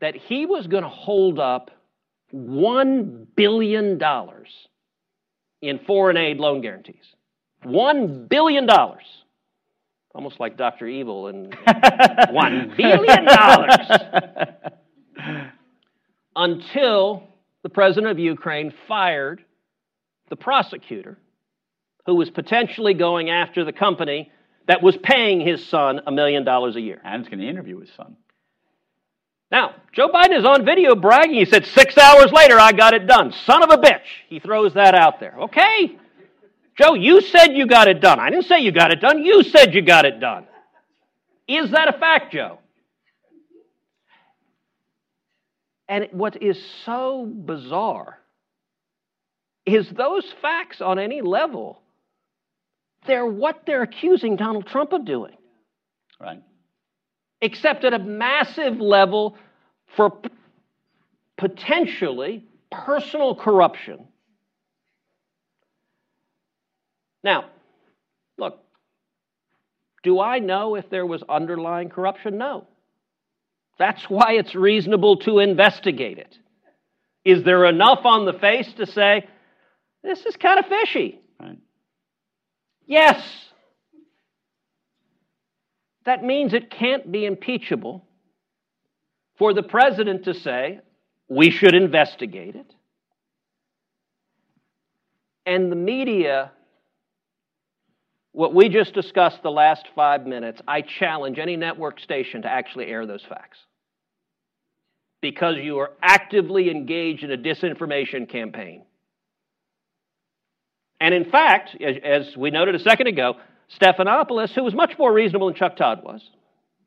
that 0.00 0.14
he 0.14 0.46
was 0.46 0.66
going 0.66 0.84
to 0.84 0.88
hold 0.88 1.38
up 1.40 1.70
$1 2.32 3.26
billion 3.34 4.00
in 5.62 5.80
foreign 5.80 6.16
aid 6.16 6.38
loan 6.38 6.60
guarantees. 6.60 7.14
$1 7.64 8.28
billion. 8.28 8.68
Almost 10.14 10.40
like 10.40 10.56
Dr. 10.56 10.86
Evil 10.86 11.28
and 11.28 11.52
$1 11.66 12.76
billion. 12.76 13.28
Until 16.36 17.24
the 17.62 17.68
president 17.68 18.10
of 18.10 18.18
Ukraine 18.18 18.72
fired 18.86 19.44
the 20.28 20.36
prosecutor 20.36 21.18
who 22.06 22.14
was 22.14 22.30
potentially 22.30 22.94
going 22.94 23.30
after 23.30 23.64
the 23.64 23.72
company 23.72 24.30
that 24.66 24.82
was 24.82 24.96
paying 25.02 25.40
his 25.40 25.66
son 25.66 26.00
a 26.06 26.12
million 26.12 26.44
dollars 26.44 26.76
a 26.76 26.80
year. 26.80 27.00
And 27.04 27.22
he's 27.22 27.28
going 27.28 27.40
to 27.40 27.48
interview 27.48 27.80
his 27.80 27.90
son. 27.96 28.16
Now, 29.50 29.74
Joe 29.92 30.08
Biden 30.08 30.38
is 30.38 30.44
on 30.44 30.64
video 30.64 30.94
bragging. 30.94 31.36
He 31.36 31.44
said, 31.46 31.64
six 31.66 31.96
hours 31.96 32.30
later, 32.32 32.58
I 32.58 32.72
got 32.72 32.92
it 32.94 33.06
done. 33.06 33.32
Son 33.44 33.62
of 33.62 33.70
a 33.70 33.78
bitch. 33.78 34.04
He 34.28 34.40
throws 34.40 34.74
that 34.74 34.94
out 34.94 35.20
there. 35.20 35.34
Okay. 35.40 35.96
Joe, 36.76 36.94
you 36.94 37.20
said 37.20 37.48
you 37.48 37.66
got 37.66 37.88
it 37.88 38.00
done. 38.00 38.20
I 38.20 38.30
didn't 38.30 38.44
say 38.44 38.60
you 38.60 38.72
got 38.72 38.92
it 38.92 39.00
done. 39.00 39.24
You 39.24 39.42
said 39.42 39.74
you 39.74 39.82
got 39.82 40.04
it 40.04 40.20
done. 40.20 40.46
Is 41.48 41.70
that 41.70 41.92
a 41.92 41.98
fact, 41.98 42.32
Joe? 42.32 42.58
And 45.88 46.08
what 46.12 46.42
is 46.42 46.62
so 46.84 47.24
bizarre 47.26 48.18
is 49.64 49.88
those 49.90 50.24
facts 50.42 50.82
on 50.82 50.98
any 50.98 51.22
level 51.22 51.80
they're 53.06 53.26
what 53.26 53.62
they're 53.66 53.82
accusing 53.82 54.36
Donald 54.36 54.66
Trump 54.66 54.92
of 54.92 55.04
doing. 55.04 55.34
Right. 56.20 56.42
Except 57.40 57.84
at 57.84 57.94
a 57.94 57.98
massive 57.98 58.80
level 58.80 59.36
for 59.96 60.10
p- 60.10 60.30
potentially 61.36 62.44
personal 62.70 63.34
corruption. 63.34 64.06
Now, 67.22 67.46
look, 68.36 68.60
do 70.02 70.20
I 70.20 70.38
know 70.38 70.74
if 70.74 70.90
there 70.90 71.06
was 71.06 71.22
underlying 71.28 71.88
corruption? 71.90 72.38
No. 72.38 72.66
That's 73.78 74.02
why 74.04 74.32
it's 74.32 74.54
reasonable 74.54 75.16
to 75.18 75.38
investigate 75.38 76.18
it. 76.18 76.36
Is 77.24 77.44
there 77.44 77.64
enough 77.66 78.00
on 78.04 78.24
the 78.24 78.32
face 78.32 78.72
to 78.74 78.86
say, 78.86 79.26
this 80.02 80.24
is 80.26 80.36
kind 80.36 80.58
of 80.58 80.66
fishy? 80.66 81.20
Right. 81.40 81.58
Yes. 82.86 83.47
That 86.08 86.24
means 86.24 86.54
it 86.54 86.70
can't 86.70 87.12
be 87.12 87.26
impeachable 87.26 88.02
for 89.36 89.52
the 89.52 89.62
president 89.62 90.24
to 90.24 90.32
say, 90.32 90.80
we 91.28 91.50
should 91.50 91.74
investigate 91.74 92.56
it. 92.56 92.72
And 95.44 95.70
the 95.70 95.76
media, 95.76 96.50
what 98.32 98.54
we 98.54 98.70
just 98.70 98.94
discussed 98.94 99.42
the 99.42 99.50
last 99.50 99.84
five 99.94 100.26
minutes, 100.26 100.62
I 100.66 100.80
challenge 100.80 101.38
any 101.38 101.56
network 101.56 102.00
station 102.00 102.40
to 102.40 102.48
actually 102.48 102.86
air 102.86 103.04
those 103.04 103.22
facts. 103.28 103.58
Because 105.20 105.56
you 105.58 105.76
are 105.80 105.90
actively 106.00 106.70
engaged 106.70 107.22
in 107.22 107.30
a 107.30 107.36
disinformation 107.36 108.26
campaign. 108.26 108.86
And 111.00 111.12
in 111.12 111.30
fact, 111.30 111.76
as, 111.78 112.34
we 112.34 112.50
noted 112.50 112.76
a 112.76 112.78
second 112.78 113.08
ago, 113.08 113.36
Stephanopoulos, 113.76 114.52
who 114.54 114.64
was 114.64 114.74
much 114.74 114.98
more 114.98 115.12
reasonable 115.12 115.48
than 115.48 115.56
Chuck 115.56 115.76
Todd 115.76 116.02
was, 116.02 116.22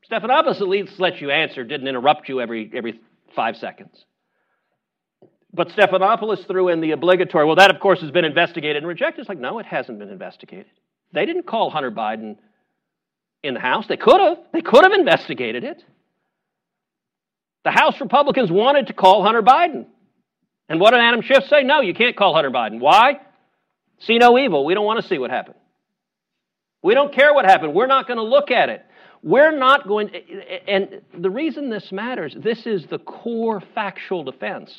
Stephanopoulos 0.10 0.62
at 0.62 0.68
least 0.68 1.00
let 1.00 1.22
you 1.22 1.30
answer, 1.30 1.64
didn't 1.64 1.88
interrupt 1.88 2.28
you 2.28 2.42
every, 2.42 2.72
every 2.74 3.00
five 3.36 3.56
seconds. 3.58 4.06
But 5.54 5.70
Stephanopoulos 5.70 6.48
threw 6.48 6.70
in 6.70 6.82
the 6.82 6.92
obligatory, 6.92 7.46
well, 7.46 7.58
that 7.58 7.74
of 7.74 7.82
course 7.82 8.02
has 8.02 8.12
been 8.12 8.26
investigated 8.26 8.78
and 8.78 8.88
rejected. 8.88 9.22
It's 9.22 9.30
like, 9.30 9.38
no, 9.38 9.60
it 9.60 9.66
hasn't 9.66 10.00
been 10.00 10.10
investigated. 10.10 10.72
They 11.14 11.26
didn't 11.26 11.46
call 11.46 11.70
Hunter 11.70 11.92
Biden 11.92 12.38
in 13.44 13.54
the 13.54 13.60
House. 13.60 13.86
They 13.88 13.98
could 13.98 14.20
have. 14.20 14.38
They 14.54 14.62
could 14.62 14.84
have 14.84 14.94
investigated 14.94 15.64
it. 15.64 15.84
The 17.64 17.72
House 17.72 18.00
Republicans 18.00 18.50
wanted 18.50 18.88
to 18.88 18.94
call 18.94 19.24
Hunter 19.24 19.44
Biden. 19.44 19.86
And 20.70 20.80
what 20.80 20.92
did 20.92 21.02
Adam 21.02 21.22
Schiff 21.22 21.44
say? 21.50 21.64
No, 21.64 21.82
you 21.82 21.94
can't 21.94 22.16
call 22.16 22.34
Hunter 22.34 22.50
Biden. 22.50 22.80
Why? 22.80 23.20
See 24.00 24.18
no 24.18 24.40
evil. 24.40 24.66
We 24.66 24.74
don't 24.74 24.86
want 24.86 25.02
to 25.02 25.08
see 25.08 25.18
what 25.18 25.30
happened. 25.30 25.58
We 26.84 26.94
don't 26.94 27.14
care 27.14 27.34
what 27.34 27.46
happened. 27.46 27.74
We're 27.74 27.88
not 27.88 28.08
going 28.08 28.18
to 28.18 28.24
look 28.24 28.52
at 28.52 28.70
it. 28.70 28.84
We're 29.24 29.56
not 29.56 29.88
going 29.88 30.10
to, 30.10 30.70
and 30.70 31.02
the 31.18 31.30
reason 31.30 31.70
this 31.70 31.92
matters, 31.92 32.36
this 32.36 32.66
is 32.66 32.88
the 32.88 32.98
core 32.98 33.62
factual 33.76 34.24
defense 34.24 34.74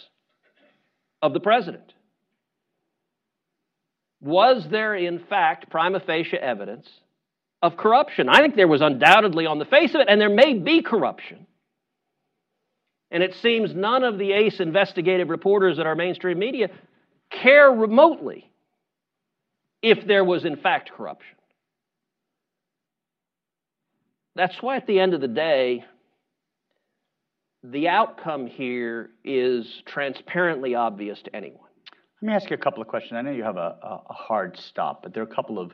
of 1.20 1.32
the 1.32 1.40
president. 1.40 1.92
Was 4.20 4.66
there, 4.68 4.94
in 4.94 5.20
fact, 5.20 5.70
prima 5.70 6.00
facie 6.00 6.36
evidence 6.36 6.88
of 7.60 7.76
corruption? 7.76 8.28
I 8.28 8.40
think 8.40 8.56
there 8.56 8.68
was 8.68 8.80
undoubtedly 8.80 9.46
on 9.46 9.60
the 9.60 9.64
face 9.64 9.94
of 9.94 10.00
it, 10.00 10.08
and 10.08 10.20
there 10.20 10.28
may 10.28 10.54
be 10.54 10.82
corruption. 10.82 11.46
And 13.12 13.22
it 13.22 13.34
seems 13.42 13.74
none 13.74 14.02
of 14.02 14.18
the 14.18 14.32
ace 14.32 14.58
investigative 14.58 15.28
reporters 15.28 15.78
at 15.78 15.86
our 15.86 15.94
mainstream 15.94 16.38
media 16.38 16.70
care 17.30 17.70
remotely 17.70 18.50
if 19.82 20.06
there 20.06 20.24
was, 20.24 20.44
in 20.44 20.56
fact, 20.56 20.90
corruption. 20.92 21.36
That's 24.34 24.56
why, 24.62 24.76
at 24.76 24.86
the 24.86 24.98
end 24.98 25.14
of 25.14 25.20
the 25.20 25.28
day, 25.28 25.84
the 27.62 27.88
outcome 27.88 28.46
here 28.46 29.10
is 29.24 29.82
transparently 29.86 30.74
obvious 30.74 31.20
to 31.22 31.36
anyone. 31.36 31.68
Let 32.20 32.26
me 32.26 32.34
ask 32.34 32.50
you 32.50 32.54
a 32.54 32.58
couple 32.58 32.82
of 32.82 32.88
questions. 32.88 33.14
I 33.14 33.22
know 33.22 33.30
you 33.30 33.44
have 33.44 33.56
a, 33.56 33.76
a 33.82 34.12
hard 34.12 34.56
stop, 34.58 35.02
but 35.02 35.12
there 35.12 35.22
are 35.22 35.26
a 35.26 35.34
couple 35.34 35.58
of 35.58 35.72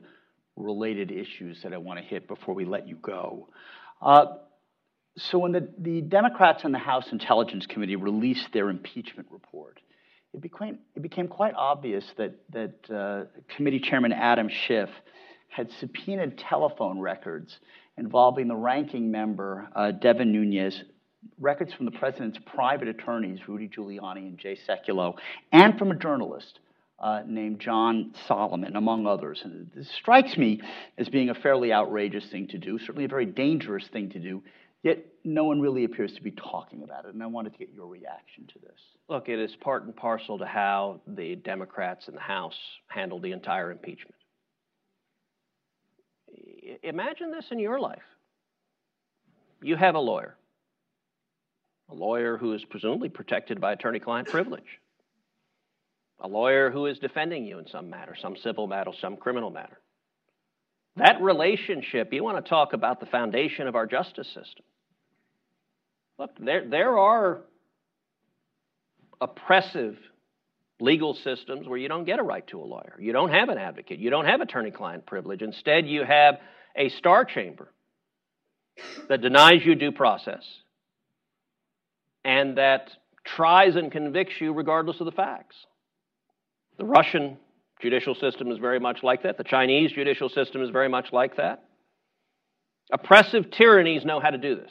related 0.57 1.11
issues 1.11 1.63
that 1.63 1.73
I 1.73 1.79
want 1.79 2.01
to 2.01 2.05
hit 2.05 2.27
before 2.27 2.55
we 2.55 2.65
let 2.65 2.89
you 2.89 2.97
go. 2.97 3.49
Uh, 4.03 4.27
so, 5.17 5.39
when 5.39 5.53
the, 5.53 5.69
the 5.79 6.01
Democrats 6.01 6.65
in 6.65 6.73
the 6.73 6.79
House 6.79 7.11
Intelligence 7.13 7.67
Committee 7.67 7.97
released 7.97 8.49
their 8.53 8.71
impeachment 8.71 9.29
report, 9.31 9.81
it 10.33 10.41
became, 10.41 10.79
it 10.95 11.03
became 11.03 11.29
quite 11.29 11.55
obvious 11.55 12.05
that, 12.17 12.35
that 12.53 12.91
uh, 12.95 13.25
Committee 13.57 13.81
Chairman 13.81 14.13
Adam 14.13 14.49
Schiff 14.49 14.91
had 15.49 15.71
subpoenaed 15.81 16.39
telephone 16.39 17.01
records 17.01 17.59
involving 17.99 18.49
the 18.49 18.57
ranking 18.57 19.11
member, 19.11 19.69
uh, 19.75 19.91
Devin 19.91 20.33
Nunes, 20.33 20.83
records 21.39 21.73
from 21.75 21.87
the 21.87 21.93
president's 21.93 22.39
private 22.55 22.89
attorneys, 22.89 23.41
Rudy 23.49 23.69
Giuliani 23.69 24.29
and 24.29 24.39
Jay 24.39 24.57
Sekulow, 24.69 25.17
and 25.53 25.79
from 25.79 25.91
a 25.91 25.95
journalist 25.95 26.61
uh, 26.99 27.23
named 27.27 27.61
John 27.61 28.15
Solomon, 28.27 28.77
among 28.77 29.07
others. 29.07 29.41
And 29.45 29.71
this 29.75 29.91
strikes 29.97 30.37
me 30.37 30.61
as 30.97 31.09
being 31.09 31.31
a 31.31 31.35
fairly 31.35 31.73
outrageous 31.73 32.29
thing 32.31 32.49
to 32.49 32.59
do, 32.59 32.79
certainly 32.79 33.05
a 33.05 33.09
very 33.09 33.27
dangerous 33.27 33.87
thing 33.93 34.11
to 34.11 34.19
do, 34.19 34.43
yet 34.83 35.05
no 35.25 35.45
one 35.45 35.61
really 35.61 35.85
appears 35.85 36.13
to 36.15 36.23
be 36.23 36.31
talking 36.33 36.83
about 36.83 37.05
it. 37.05 37.15
And 37.15 37.23
I 37.23 37.27
wanted 37.27 37.53
to 37.53 37.59
get 37.59 37.71
your 37.73 37.87
reaction 37.87 38.47
to 38.53 38.59
this. 38.61 38.81
Look, 39.09 39.29
it 39.29 39.39
is 39.39 39.55
part 39.57 39.85
and 39.85 39.95
parcel 39.95 40.39
to 40.39 40.47
how 40.47 41.01
the 41.07 41.37
Democrats 41.37 42.09
in 42.09 42.15
the 42.15 42.21
House 42.21 42.59
handled 42.89 43.23
the 43.23 43.33
entire 43.33 43.71
impeachment. 43.71 44.15
Imagine 46.83 47.31
this 47.31 47.47
in 47.51 47.59
your 47.59 47.81
life. 47.81 48.03
You 49.63 49.77
have 49.77 49.95
a 49.95 50.01
lawyer 50.01 50.37
a 51.91 51.95
lawyer 51.95 52.37
who 52.37 52.53
is 52.53 52.65
presumably 52.65 53.09
protected 53.09 53.61
by 53.61 53.73
attorney 53.73 53.99
client 53.99 54.29
privilege, 54.29 54.81
a 56.21 56.29
lawyer 56.29 56.71
who 56.71 56.87
is 56.87 56.99
defending 56.99 57.45
you 57.45 57.59
in 57.59 57.67
some 57.67 57.89
matter, 57.89 58.15
some 58.21 58.37
civil 58.37 58.67
matter, 58.67 58.91
some 59.01 59.17
criminal 59.17 59.51
matter. 59.51 59.79
That 60.97 61.21
relationship, 61.23 62.13
you 62.13 62.25
want 62.25 62.45
to 62.45 62.49
talk 62.49 62.73
about 62.73 63.01
the 63.01 63.07
foundation 63.07 63.69
of 63.69 63.77
our 63.77 63.87
justice 63.87 64.27
system. 64.27 64.65
Look, 66.19 66.31
there, 66.41 66.69
there 66.69 66.99
are 66.99 67.43
oppressive 69.21 69.97
legal 70.81 71.15
systems 71.15 71.67
where 71.69 71.79
you 71.79 71.89
don't 71.89 72.05
get 72.05 72.19
a 72.19 72.23
right 72.23 72.47
to 72.49 72.61
a 72.61 72.65
lawyer. 72.65 72.97
You 72.99 73.13
don't 73.13 73.31
have 73.31 73.49
an 73.49 73.59
advocate. 73.59 73.99
You 74.01 74.11
don't 74.11 74.27
have 74.27 74.41
attorney 74.41 74.73
client 74.73 75.07
privilege. 75.07 75.43
Instead, 75.43 75.87
you 75.87 76.05
have 76.05 76.39
a 76.79 76.89
star 76.91 77.25
chamber 77.25 77.69
that 79.09 79.21
denies 79.21 79.65
you 79.65 79.75
due 79.75 79.93
process 79.93 80.45
and 82.25 82.57
that 82.57 82.91
tries 83.25 83.77
and 83.77 83.91
convicts 83.91 84.41
you 84.41 84.53
regardless 84.53 85.01
of 85.01 85.07
the 85.07 85.13
facts. 85.13 85.57
The 86.79 86.85
Russian 86.85 87.37
judicial 87.83 88.15
system 88.15 88.51
is 88.51 88.59
very 88.59 88.79
much 88.79 89.03
like 89.03 89.25
that. 89.25 89.37
The 89.37 89.45
Chinese 89.45 89.93
judicial 89.93 90.29
system 90.29 90.63
is 90.63 90.71
very 90.71 90.89
much 90.89 91.13
like 91.13 91.37
that. 91.37 91.65
Oppressive 92.93 93.51
tyrannies 93.51 94.05
know 94.05 94.21
how 94.21 94.31
to 94.31 94.39
do 94.39 94.55
this. 94.55 94.71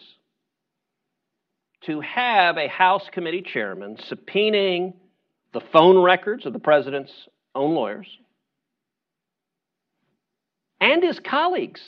To 1.85 2.01
have 2.01 2.57
a 2.57 2.67
House 2.67 3.07
committee 3.11 3.43
chairman 3.43 3.97
subpoenaing 4.09 4.93
the 5.53 5.61
phone 5.71 6.01
records 6.01 6.45
of 6.45 6.53
the 6.53 6.59
president's 6.59 7.11
own 7.53 7.75
lawyers 7.75 8.07
and 10.79 11.03
his 11.03 11.19
colleagues 11.19 11.81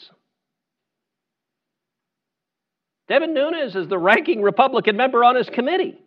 Devin 3.10 3.34
Nunes 3.34 3.76
is 3.76 3.88
the 3.88 3.98
ranking 3.98 4.42
Republican 4.44 4.96
member 4.96 5.24
on 5.24 5.36
his 5.36 5.50
committee. 5.50 5.98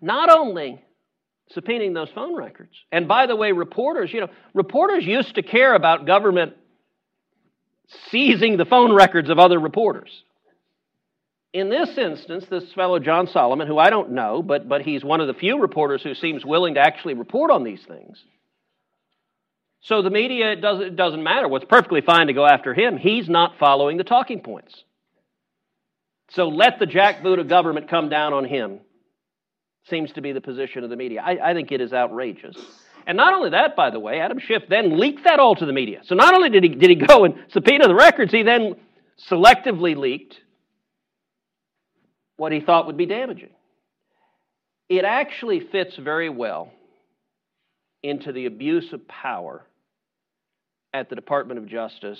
Not 0.00 0.30
only 0.30 0.82
subpoenaing 1.54 1.92
those 1.92 2.08
phone 2.14 2.34
records, 2.34 2.72
and 2.90 3.06
by 3.06 3.26
the 3.26 3.36
way, 3.36 3.52
reporters, 3.52 4.10
you 4.12 4.22
know, 4.22 4.28
reporters 4.54 5.04
used 5.04 5.34
to 5.34 5.42
care 5.42 5.74
about 5.74 6.06
government 6.06 6.54
seizing 8.10 8.56
the 8.56 8.64
phone 8.64 8.94
records 8.94 9.28
of 9.28 9.38
other 9.38 9.60
reporters. 9.60 10.10
In 11.52 11.68
this 11.68 11.98
instance, 11.98 12.46
this 12.48 12.72
fellow 12.72 12.98
John 12.98 13.26
Solomon, 13.26 13.66
who 13.66 13.76
I 13.76 13.90
don't 13.90 14.12
know, 14.12 14.42
but, 14.42 14.66
but 14.66 14.80
he's 14.80 15.04
one 15.04 15.20
of 15.20 15.26
the 15.26 15.34
few 15.34 15.60
reporters 15.60 16.02
who 16.02 16.14
seems 16.14 16.42
willing 16.42 16.74
to 16.74 16.80
actually 16.80 17.12
report 17.12 17.50
on 17.50 17.64
these 17.64 17.82
things. 17.86 18.18
So 19.82 20.00
the 20.02 20.10
media, 20.10 20.52
it 20.52 20.60
doesn't, 20.60 20.82
it 20.82 20.96
doesn't 20.96 21.22
matter. 21.22 21.48
What's 21.48 21.64
perfectly 21.64 22.02
fine 22.02 22.28
to 22.28 22.32
go 22.32 22.46
after 22.46 22.72
him. 22.72 22.96
He's 22.96 23.28
not 23.28 23.58
following 23.58 23.96
the 23.96 24.04
talking 24.04 24.40
points. 24.40 24.72
So 26.30 26.48
let 26.48 26.78
the 26.78 26.86
jackboot 26.86 27.40
of 27.40 27.48
government 27.48 27.90
come 27.90 28.08
down 28.08 28.32
on 28.32 28.44
him, 28.44 28.80
seems 29.90 30.12
to 30.12 30.22
be 30.22 30.32
the 30.32 30.40
position 30.40 30.84
of 30.84 30.90
the 30.90 30.96
media. 30.96 31.20
I, 31.20 31.50
I, 31.50 31.52
think 31.52 31.72
it 31.72 31.80
is 31.80 31.92
outrageous. 31.92 32.56
And 33.06 33.16
not 33.16 33.34
only 33.34 33.50
that, 33.50 33.76
by 33.76 33.90
the 33.90 33.98
way, 33.98 34.20
Adam 34.20 34.38
Schiff 34.38 34.62
then 34.70 34.98
leaked 34.98 35.24
that 35.24 35.40
all 35.40 35.56
to 35.56 35.66
the 35.66 35.72
media. 35.72 36.00
So 36.04 36.14
not 36.14 36.32
only 36.32 36.48
did 36.48 36.62
he, 36.62 36.70
did 36.70 36.88
he 36.88 36.96
go 36.96 37.24
and 37.24 37.34
subpoena 37.50 37.88
the 37.88 37.94
records, 37.94 38.32
he 38.32 38.44
then 38.44 38.76
selectively 39.30 39.96
leaked 39.96 40.36
what 42.36 42.52
he 42.52 42.60
thought 42.60 42.86
would 42.86 42.96
be 42.96 43.06
damaging. 43.06 43.50
It 44.88 45.04
actually 45.04 45.60
fits 45.72 45.96
very 45.96 46.28
well 46.28 46.72
into 48.02 48.32
the 48.32 48.46
abuse 48.46 48.92
of 48.92 49.06
power 49.06 49.66
at 50.94 51.08
the 51.08 51.16
Department 51.16 51.58
of 51.58 51.66
Justice 51.66 52.18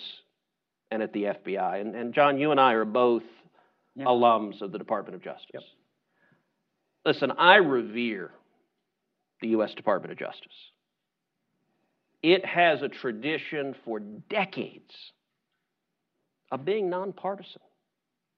and 0.90 1.02
at 1.02 1.12
the 1.12 1.24
FBI. 1.24 1.80
And, 1.80 1.94
and 1.94 2.14
John, 2.14 2.38
you 2.38 2.50
and 2.50 2.60
I 2.60 2.72
are 2.72 2.84
both 2.84 3.22
yeah. 3.94 4.04
alums 4.04 4.60
of 4.60 4.72
the 4.72 4.78
Department 4.78 5.14
of 5.14 5.22
Justice. 5.22 5.46
Yep. 5.54 5.62
Listen, 7.04 7.32
I 7.32 7.56
revere 7.56 8.30
the 9.40 9.48
U.S. 9.48 9.74
Department 9.74 10.12
of 10.12 10.18
Justice. 10.18 10.52
It 12.22 12.44
has 12.46 12.82
a 12.82 12.88
tradition 12.88 13.74
for 13.84 13.98
decades 13.98 14.92
of 16.52 16.64
being 16.64 16.88
nonpartisan, 16.88 17.62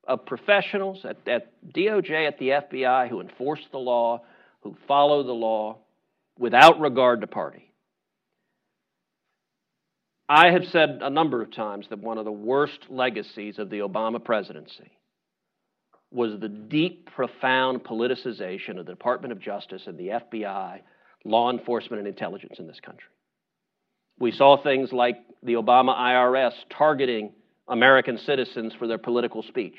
of 0.09 0.25
professionals 0.25 1.05
at, 1.05 1.17
at 1.29 1.53
DOJ, 1.75 2.27
at 2.27 2.39
the 2.39 2.49
FBI 2.49 3.09
who 3.09 3.21
enforce 3.21 3.61
the 3.73 3.79
law, 3.79 4.23
who 4.63 4.75
follow 4.89 5.23
the 5.23 5.33
law 5.33 5.79
without 6.39 6.81
regard 6.81 7.21
to 7.21 7.27
party. 7.27 7.74
I 10.29 10.51
have 10.53 10.65
said 10.73 11.01
a 11.03 11.11
number 11.11 11.43
of 11.43 11.53
times 11.53 11.87
that 11.91 11.99
one 11.99 12.17
of 12.19 12.25
the 12.25 12.33
worst 12.33 12.87
legacies 12.89 13.59
of 13.59 13.69
the 13.69 13.81
Obama 13.81 14.23
presidency 14.23 14.91
was 16.11 16.39
the 16.41 16.49
deep, 16.49 17.11
profound 17.15 17.85
politicization 17.85 18.79
of 18.79 18.87
the 18.87 18.93
Department 18.93 19.33
of 19.33 19.41
Justice 19.41 19.83
and 19.87 19.99
the 19.99 20.09
FBI, 20.09 20.81
law 21.25 21.51
enforcement, 21.51 21.99
and 21.99 22.09
intelligence 22.09 22.59
in 22.59 22.67
this 22.67 22.81
country. 22.81 23.09
We 24.19 24.31
saw 24.31 24.63
things 24.63 24.93
like 24.93 25.17
the 25.43 25.55
Obama 25.55 25.95
IRS 25.95 26.53
targeting 26.71 27.33
American 27.69 28.17
citizens 28.19 28.73
for 28.79 28.87
their 28.87 28.99
political 28.99 29.43
speech 29.43 29.77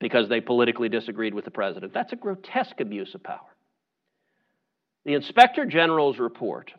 because 0.00 0.28
they 0.28 0.40
politically 0.40 0.88
disagreed 0.88 1.34
with 1.34 1.44
the 1.44 1.50
president. 1.50 1.92
That's 1.92 2.12
a 2.12 2.16
grotesque 2.16 2.80
abuse 2.80 3.14
of 3.14 3.22
power. 3.22 3.38
The 5.04 5.14
Inspector 5.14 5.64
General's 5.66 6.18
report 6.18 6.72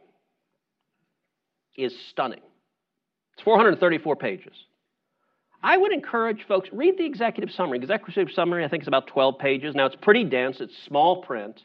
is 1.76 1.94
stunning. 2.10 2.42
It's 3.34 3.44
434 3.44 4.16
pages. 4.16 4.54
I 5.62 5.78
would 5.78 5.92
encourage 5.92 6.46
folks 6.48 6.70
read 6.72 6.98
the 6.98 7.06
executive 7.06 7.54
summary. 7.54 7.80
Executive 7.80 8.32
summary, 8.32 8.64
I 8.64 8.68
think, 8.68 8.84
is 8.84 8.88
about 8.88 9.08
12 9.08 9.40
pages. 9.40 9.76
Now, 9.76 9.88
it's 9.88 9.96
pretty 9.96 10.24
dense, 10.24 10.62
it's 10.62 10.76
small 10.86 11.24
print, 11.24 11.64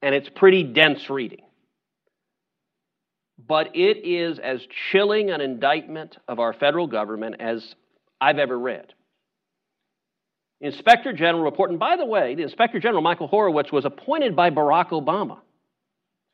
and 0.00 0.14
it's 0.14 0.28
pretty 0.28 0.62
dense 0.62 1.10
reading. 1.10 1.42
But 3.44 3.74
it 3.74 4.06
is 4.06 4.38
as 4.38 4.60
chilling 4.90 5.30
an 5.30 5.40
indictment 5.40 6.16
of 6.28 6.38
our 6.38 6.52
federal 6.52 6.86
government 6.86 7.36
as 7.40 7.74
I've 8.20 8.38
ever 8.38 8.56
read. 8.56 8.94
The 10.60 10.68
Inspector 10.68 11.12
General 11.14 11.42
report, 11.42 11.70
and 11.70 11.80
by 11.80 11.96
the 11.96 12.06
way, 12.06 12.36
the 12.36 12.44
Inspector 12.44 12.78
General, 12.78 13.02
Michael 13.02 13.26
Horowitz, 13.26 13.72
was 13.72 13.84
appointed 13.84 14.36
by 14.36 14.50
Barack 14.50 14.90
Obama. 14.90 15.38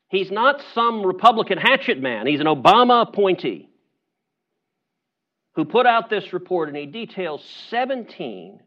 He's 0.09 0.31
not 0.31 0.61
some 0.73 1.05
Republican 1.05 1.57
hatchet 1.57 2.01
man, 2.01 2.27
he's 2.27 2.39
an 2.39 2.47
Obama 2.47 3.07
appointee 3.07 3.69
who 5.55 5.65
put 5.65 5.85
out 5.85 6.09
this 6.09 6.31
report 6.33 6.69
and 6.69 6.77
he 6.77 6.85
details 6.85 7.43
17 7.69 8.61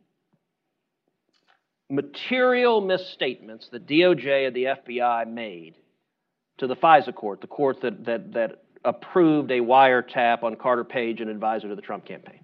material 1.91 2.81
misstatements 2.81 3.69
that 3.73 3.87
DOJ 3.87 4.47
and 4.49 4.57
the 4.57 4.65
FBI 4.65 5.27
made 5.27 5.75
to 6.59 6.67
the 6.67 6.77
FISA 6.77 7.15
court, 7.15 7.41
the 7.41 7.47
court 7.47 7.81
that, 7.83 8.05
that, 8.05 8.33
that 8.33 8.63
approved 8.85 9.51
a 9.51 9.61
wiretap 9.61 10.43
on 10.43 10.57
Carter 10.57 10.85
Page, 10.85 11.21
an 11.21 11.29
advisor 11.29 11.69
to 11.69 11.75
the 11.75 11.83
Trump 11.83 12.05
campaign. 12.05 12.41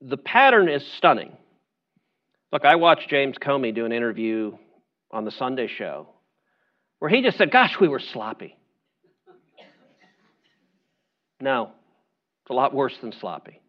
The 0.00 0.16
pattern 0.16 0.68
is 0.68 0.86
stunning. 0.96 1.36
Look, 2.52 2.64
I 2.64 2.76
watched 2.76 3.08
James 3.08 3.36
Comey 3.38 3.74
do 3.74 3.84
an 3.84 3.92
interview 3.92 4.56
on 5.10 5.24
the 5.24 5.30
Sunday 5.30 5.66
show 5.66 6.08
where 6.98 7.10
he 7.10 7.22
just 7.22 7.38
said, 7.38 7.50
Gosh, 7.50 7.76
we 7.80 7.88
were 7.88 8.00
sloppy. 8.00 8.56
No, 11.40 11.70
it's 12.42 12.50
a 12.50 12.54
lot 12.54 12.74
worse 12.74 12.96
than 13.00 13.12
sloppy. 13.12 13.60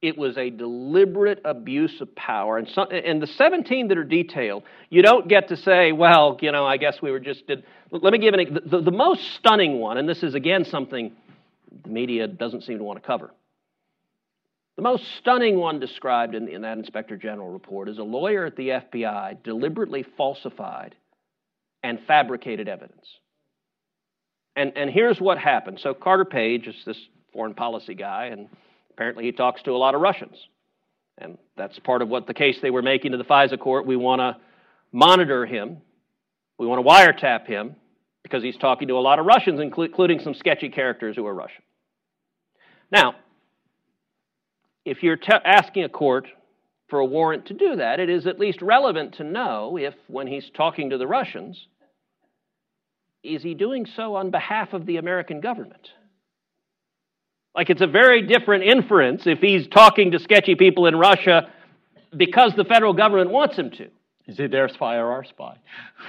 It 0.00 0.18
was 0.18 0.36
a 0.36 0.50
deliberate 0.50 1.40
abuse 1.44 2.00
of 2.00 2.14
power. 2.16 2.58
And, 2.58 2.68
some, 2.68 2.88
and 2.90 3.22
the 3.22 3.26
17 3.28 3.88
that 3.88 3.98
are 3.98 4.04
detailed, 4.04 4.64
you 4.90 5.00
don't 5.00 5.28
get 5.28 5.48
to 5.48 5.56
say, 5.56 5.92
well, 5.92 6.36
you 6.40 6.50
know, 6.50 6.66
I 6.66 6.76
guess 6.76 7.00
we 7.00 7.12
were 7.12 7.20
just 7.20 7.46
did. 7.46 7.64
Let 7.92 8.12
me 8.12 8.18
give 8.18 8.34
an 8.34 8.60
the, 8.66 8.80
the 8.80 8.90
most 8.90 9.22
stunning 9.34 9.78
one, 9.78 9.98
and 9.98 10.08
this 10.08 10.24
is 10.24 10.34
again 10.34 10.64
something 10.64 11.12
the 11.84 11.88
media 11.88 12.26
doesn't 12.26 12.62
seem 12.62 12.78
to 12.78 12.84
want 12.84 13.00
to 13.00 13.06
cover. 13.06 13.30
The 14.76 14.82
most 14.82 15.04
stunning 15.18 15.56
one 15.58 15.78
described 15.78 16.34
in, 16.34 16.48
in 16.48 16.62
that 16.62 16.78
Inspector 16.78 17.16
General 17.18 17.50
report 17.50 17.88
is 17.88 17.98
a 17.98 18.02
lawyer 18.02 18.46
at 18.46 18.56
the 18.56 18.68
FBI 18.68 19.42
deliberately 19.42 20.04
falsified 20.16 20.96
and 21.82 21.98
fabricated 22.06 22.68
evidence. 22.68 23.06
And, 24.54 24.72
and 24.76 24.90
here's 24.90 25.20
what 25.20 25.38
happened. 25.38 25.80
So 25.82 25.94
Carter 25.94 26.24
Page 26.24 26.66
is 26.66 26.76
this 26.84 26.98
foreign 27.32 27.54
policy 27.54 27.94
guy, 27.94 28.26
and 28.26 28.48
apparently 28.90 29.24
he 29.24 29.32
talks 29.32 29.62
to 29.62 29.72
a 29.72 29.78
lot 29.78 29.94
of 29.94 30.00
Russians. 30.00 30.36
And 31.18 31.38
that's 31.56 31.78
part 31.80 32.02
of 32.02 32.08
what 32.08 32.26
the 32.26 32.34
case 32.34 32.58
they 32.60 32.70
were 32.70 32.82
making 32.82 33.12
to 33.12 33.18
the 33.18 33.24
FISA 33.24 33.58
court. 33.58 33.86
We 33.86 33.96
want 33.96 34.20
to 34.20 34.36
monitor 34.92 35.46
him, 35.46 35.78
we 36.58 36.66
want 36.66 36.84
to 36.84 36.88
wiretap 36.88 37.46
him 37.46 37.76
because 38.22 38.42
he's 38.42 38.56
talking 38.56 38.88
to 38.88 38.94
a 38.94 39.00
lot 39.00 39.18
of 39.18 39.26
Russians, 39.26 39.60
including 39.60 40.20
some 40.20 40.34
sketchy 40.34 40.68
characters 40.68 41.16
who 41.16 41.26
are 41.26 41.34
Russian. 41.34 41.62
Now, 42.90 43.14
if 44.84 45.02
you're 45.02 45.16
te- 45.16 45.32
asking 45.44 45.84
a 45.84 45.88
court 45.88 46.28
for 46.88 46.98
a 46.98 47.04
warrant 47.04 47.46
to 47.46 47.54
do 47.54 47.76
that, 47.76 48.00
it 48.00 48.10
is 48.10 48.26
at 48.26 48.38
least 48.38 48.60
relevant 48.60 49.14
to 49.14 49.24
know 49.24 49.78
if, 49.78 49.94
when 50.08 50.26
he's 50.26 50.50
talking 50.54 50.90
to 50.90 50.98
the 50.98 51.06
Russians, 51.06 51.66
is 53.22 53.42
he 53.42 53.54
doing 53.54 53.86
so 53.86 54.16
on 54.16 54.30
behalf 54.30 54.72
of 54.72 54.86
the 54.86 54.96
American 54.96 55.40
government? 55.40 55.88
Like 57.54 57.70
it's 57.70 57.82
a 57.82 57.86
very 57.86 58.22
different 58.26 58.64
inference 58.64 59.26
if 59.26 59.38
he's 59.38 59.68
talking 59.68 60.12
to 60.12 60.18
sketchy 60.18 60.54
people 60.54 60.86
in 60.86 60.96
Russia 60.96 61.50
because 62.16 62.54
the 62.56 62.64
federal 62.64 62.94
government 62.94 63.30
wants 63.30 63.56
him 63.56 63.70
to. 63.72 63.88
Is 64.26 64.38
he 64.38 64.46
their 64.46 64.68
spy 64.68 64.96
or 64.96 65.12
our 65.12 65.24
spy? 65.24 65.58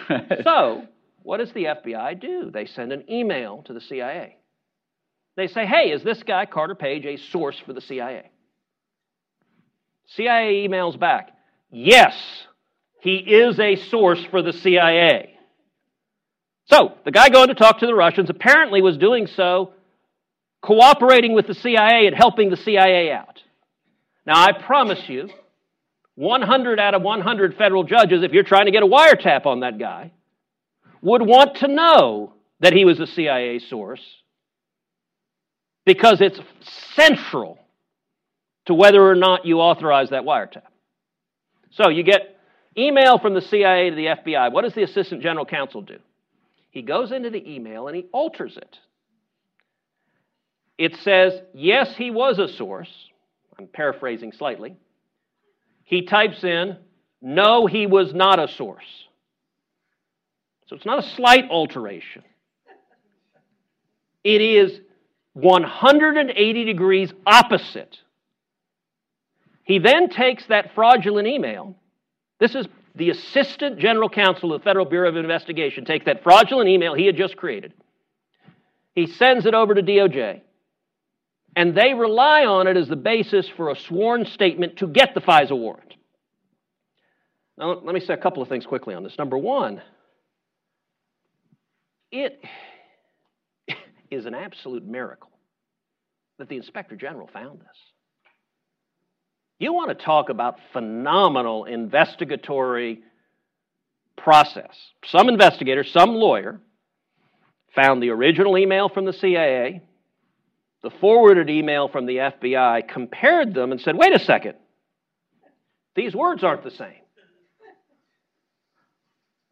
so, 0.44 0.84
what 1.24 1.38
does 1.38 1.52
the 1.54 1.66
FBI 1.66 2.20
do? 2.20 2.52
They 2.52 2.66
send 2.66 2.92
an 2.92 3.04
email 3.10 3.64
to 3.64 3.74
the 3.74 3.82
CIA. 3.82 4.38
They 5.36 5.48
say, 5.48 5.66
hey, 5.66 5.92
is 5.92 6.04
this 6.04 6.22
guy, 6.22 6.46
Carter 6.46 6.76
Page, 6.76 7.06
a 7.06 7.18
source 7.18 7.60
for 7.66 7.74
the 7.74 7.82
CIA? 7.82 8.30
CIA 10.08 10.68
emails 10.68 11.00
back, 11.00 11.32
yes, 11.72 12.16
he 13.02 13.16
is 13.16 13.60
a 13.60 13.76
source 13.76 14.24
for 14.30 14.44
the 14.44 14.54
CIA. 14.54 15.33
So, 16.66 16.94
the 17.04 17.12
guy 17.12 17.30
going 17.30 17.50
to 17.50 17.56
talk 17.56 17.80
to 17.80 17.86
the 17.86 17.96
Russians 17.96 18.30
apparently 18.30 18.82
was 18.82 18.98
doing 18.98 19.28
so 19.28 19.74
cooperating 20.62 21.34
with 21.34 21.46
the 21.46 21.54
CIA 21.54 22.08
and 22.08 22.16
helping 22.16 22.50
the 22.50 22.58
CIA 22.58 23.12
out. 23.12 23.42
Now, 24.26 24.42
I 24.42 24.54
promise 24.54 25.10
you, 25.10 25.30
100 26.16 26.80
out 26.80 26.94
of 26.94 27.02
100 27.02 27.56
federal 27.56 27.84
judges, 27.84 28.24
if 28.24 28.32
you're 28.32 28.44
trying 28.44 28.66
to 28.66 28.72
get 28.72 28.84
a 28.84 28.88
wiretap 28.88 29.46
on 29.46 29.60
that 29.60 29.78
guy, 29.78 30.12
would 31.02 31.22
want 31.22 31.58
to 31.58 31.68
know 31.68 32.34
that 32.62 32.72
he 32.72 32.86
was 32.86 33.00
a 33.00 33.08
CIA 33.08 33.60
source 33.60 34.02
because 35.86 36.22
it's 36.22 36.40
central 36.96 37.60
to 38.68 38.74
whether 38.74 39.06
or 39.06 39.16
not 39.16 39.46
you 39.46 39.60
authorize 39.60 40.12
that 40.12 40.24
wiretap. 40.24 40.64
So 41.72 41.90
you 41.90 42.04
get 42.04 42.38
email 42.78 43.20
from 43.20 43.34
the 43.34 43.42
CIA 43.42 43.90
to 43.90 43.96
the 43.96 44.06
FBI. 44.06 44.54
What 44.54 44.64
does 44.64 44.74
the 44.74 44.84
Assistant 44.84 45.22
General 45.22 45.46
Counsel 45.46 45.82
do? 45.82 45.98
He 46.74 46.82
goes 46.82 47.14
into 47.14 47.30
the 47.30 47.50
email 47.50 47.88
and 47.88 47.96
he 47.96 48.08
alters 48.12 48.58
it 48.58 48.78
it 50.78 50.96
says, 50.98 51.34
yes, 51.54 51.96
he 51.96 52.12
was 52.12 52.40
a 52.40 52.48
source. 52.48 52.90
I'm 53.58 53.68
paraphrasing 53.68 54.32
slightly. 54.32 54.76
He 55.84 56.04
types 56.04 56.44
in, 56.44 56.78
no, 57.22 57.68
he 57.68 57.86
was 57.86 58.14
not 58.14 58.40
a 58.40 58.48
source. 58.48 59.08
So 60.68 60.76
it's 60.76 60.86
not 60.86 61.04
a 61.04 61.10
slight 61.16 61.50
alteration. 61.50 62.24
It 64.24 64.42
is 64.42 64.80
180 65.34 66.66
degrees 66.66 67.14
opposite. 67.26 67.98
He 69.64 69.80
then 69.80 70.10
takes 70.10 70.46
that 70.48 70.74
fraudulent 70.74 71.28
email. 71.28 71.76
This 72.40 72.56
is 72.56 72.68
the 72.96 73.10
Assistant 73.10 73.80
General 73.80 74.10
Counsel 74.10 74.54
of 74.54 74.62
the 74.62 74.64
Federal 74.64 74.86
Bureau 74.86 75.10
of 75.10 75.16
Investigation. 75.16 75.86
takes 75.86 76.06
that 76.06 76.24
fraudulent 76.24 76.70
email 76.70 76.94
he 76.94 77.06
had 77.06 77.18
just 77.18 77.36
created. 77.38 77.74
He 78.94 79.08
sends 79.08 79.46
it 79.46 79.54
over 79.54 79.74
to 79.74 79.82
DOJ 79.82 80.42
and 81.56 81.76
they 81.76 81.94
rely 81.94 82.46
on 82.46 82.68
it 82.68 82.78
as 82.78 82.88
the 82.88 82.96
basis 82.96 83.48
for 83.56 83.70
a 83.70 83.76
sworn 83.76 84.26
statement 84.26 84.78
to 84.78 84.88
get 84.88 85.14
the 85.14 85.22
FISA 85.22 85.58
warrant. 85.58 85.94
Now, 87.58 87.74
let 87.74 87.94
me 87.94 88.00
say 88.00 88.14
a 88.14 88.18
couple 88.18 88.42
of 88.42 88.50
things 88.50 88.66
quickly 88.66 88.96
on 88.96 89.04
this. 89.04 89.18
Number 89.18 89.38
one, 89.38 89.82
it 92.12 92.42
is 94.12 94.26
an 94.26 94.34
absolute 94.34 94.86
miracle 94.86 95.30
that 96.40 96.50
the 96.50 96.58
Inspector 96.58 96.96
General 96.96 97.30
found 97.32 97.60
this. 97.60 97.93
You 99.64 99.72
want 99.72 99.98
to 99.98 100.06
talk 100.06 100.28
about 100.28 100.60
phenomenal 100.74 101.64
investigatory 101.64 103.02
process. 104.18 104.76
Some 105.06 105.30
investigator, 105.30 105.86
some 105.86 106.16
lawyer, 106.16 106.60
found 107.74 108.04
the 108.04 108.10
original 108.10 108.58
email 108.58 108.90
from 108.90 109.06
the 109.06 109.14
CIA, 109.14 109.82
the 110.82 110.90
forwarded 111.00 111.50
email 111.50 111.88
from 111.88 112.08
the 112.08 112.18
FBI, 112.18 112.90
compared 112.90 113.54
them, 113.54 113.72
and 113.72 113.80
said, 113.80 113.96
wait 113.96 114.14
a 114.14 114.20
second, 114.20 114.56
these 115.96 116.14
words 116.14 116.44
aren't 116.44 116.66
the 116.66 116.72
same. 116.72 117.00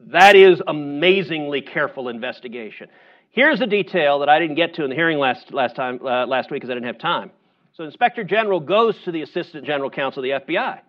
That 0.07 0.35
is 0.35 0.61
amazingly 0.67 1.61
careful 1.61 2.09
investigation. 2.09 2.89
Here's 3.29 3.61
a 3.61 3.65
detail 3.65 4.19
that 4.19 4.27
I 4.27 4.39
didn't 4.39 4.55
get 4.55 4.73
to 4.73 4.83
in 4.83 4.89
the 4.89 4.95
hearing 4.97 5.19
last, 5.19 5.53
last, 5.53 5.77
time, 5.77 6.01
uh, 6.05 6.27
last 6.27 6.51
week 6.51 6.59
because 6.59 6.69
I 6.69 6.73
didn't 6.73 6.87
have 6.87 6.99
time. 6.99 7.31
So, 7.73 7.83
Inspector 7.83 8.23
General 8.25 8.59
goes 8.59 8.97
to 9.03 9.11
the 9.11 9.21
Assistant 9.21 9.65
General 9.65 9.89
Counsel 9.89 10.23
of 10.23 10.45
the 10.47 10.53
FBI. 10.53 10.79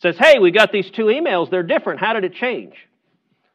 Says, 0.00 0.16
hey, 0.18 0.38
we 0.38 0.50
got 0.50 0.70
these 0.72 0.90
two 0.90 1.04
emails. 1.04 1.50
They're 1.50 1.62
different. 1.62 2.00
How 2.00 2.12
did 2.12 2.24
it 2.24 2.34
change? 2.34 2.74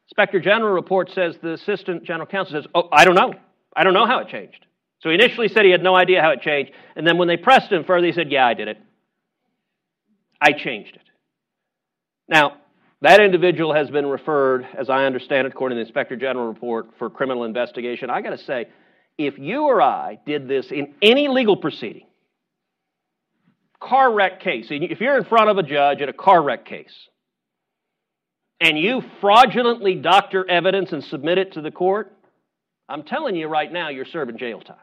Inspector 0.08 0.40
General 0.42 0.74
report 0.74 1.10
says 1.12 1.38
the 1.42 1.54
Assistant 1.54 2.04
General 2.04 2.28
Counsel 2.28 2.62
says, 2.62 2.70
oh, 2.76 2.90
I 2.92 3.06
don't 3.06 3.16
know. 3.16 3.34
I 3.76 3.84
don't 3.84 3.94
know 3.94 4.06
how 4.06 4.20
it 4.20 4.28
changed. 4.28 4.66
So 5.04 5.10
he 5.10 5.16
initially 5.16 5.50
said 5.50 5.66
he 5.66 5.72
had 5.72 5.84
no 5.84 5.96
idea 5.96 6.22
how 6.22 6.32
it 6.32 6.42
changed. 6.42 6.72
And 6.96 7.06
then 7.06 7.18
when 7.18 7.28
they 7.28 7.36
pressed 7.38 7.72
him 7.72 7.84
further, 7.84 8.08
he 8.08 8.14
said, 8.14 8.32
Yeah, 8.32 8.46
I 8.46 8.54
did 8.54 8.70
it. 8.70 8.78
I 10.40 10.54
changed 10.54 10.96
it. 10.96 11.02
Now, 12.28 12.58
That 13.02 13.20
individual 13.20 13.74
has 13.74 13.90
been 13.90 14.06
referred, 14.06 14.66
as 14.78 14.90
I 14.90 15.04
understand 15.04 15.46
it, 15.46 15.52
according 15.52 15.76
to 15.76 15.84
the 15.84 15.88
Inspector 15.88 16.16
General 16.16 16.48
report, 16.48 16.88
for 16.98 17.10
criminal 17.10 17.44
investigation. 17.44 18.10
I 18.10 18.22
got 18.22 18.30
to 18.30 18.38
say, 18.38 18.68
if 19.18 19.38
you 19.38 19.64
or 19.64 19.82
I 19.82 20.20
did 20.26 20.48
this 20.48 20.72
in 20.72 20.94
any 21.02 21.28
legal 21.28 21.58
proceeding, 21.58 22.06
car 23.84 24.14
wreck 24.14 24.40
case, 24.40 24.68
if 24.70 25.02
you're 25.02 25.18
in 25.18 25.26
front 25.26 25.50
of 25.50 25.58
a 25.58 25.64
judge 25.64 26.02
in 26.02 26.10
a 26.10 26.14
car 26.14 26.42
wreck 26.42 26.66
case, 26.66 26.94
and 28.60 28.80
you 28.80 29.04
fraudulently 29.20 29.96
doctor 29.96 30.50
evidence 30.50 30.92
and 30.92 31.04
submit 31.04 31.38
it 31.38 31.54
to 31.54 31.62
the 31.62 31.72
court, 31.72 32.16
I'm 32.88 33.04
telling 33.04 33.36
you 33.36 33.48
right 33.48 33.72
now, 33.72 33.90
you're 33.90 34.06
serving 34.06 34.38
jail 34.38 34.62
time. 34.62 34.78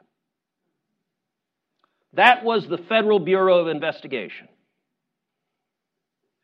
That 2.14 2.44
was 2.44 2.66
the 2.66 2.78
Federal 2.78 3.20
Bureau 3.20 3.58
of 3.58 3.68
Investigation 3.68 4.48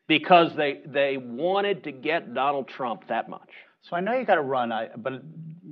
because 0.07 0.55
they, 0.55 0.79
they 0.85 1.17
wanted 1.17 1.83
to 1.83 1.91
get 1.91 2.33
Donald 2.33 2.69
Trump 2.69 3.07
that 3.09 3.29
much. 3.29 3.49
So 3.81 3.95
I 3.95 3.99
know 3.99 4.13
you 4.13 4.25
got 4.25 4.35
to 4.35 4.41
run, 4.41 4.71
I, 4.71 4.89
but 4.95 5.21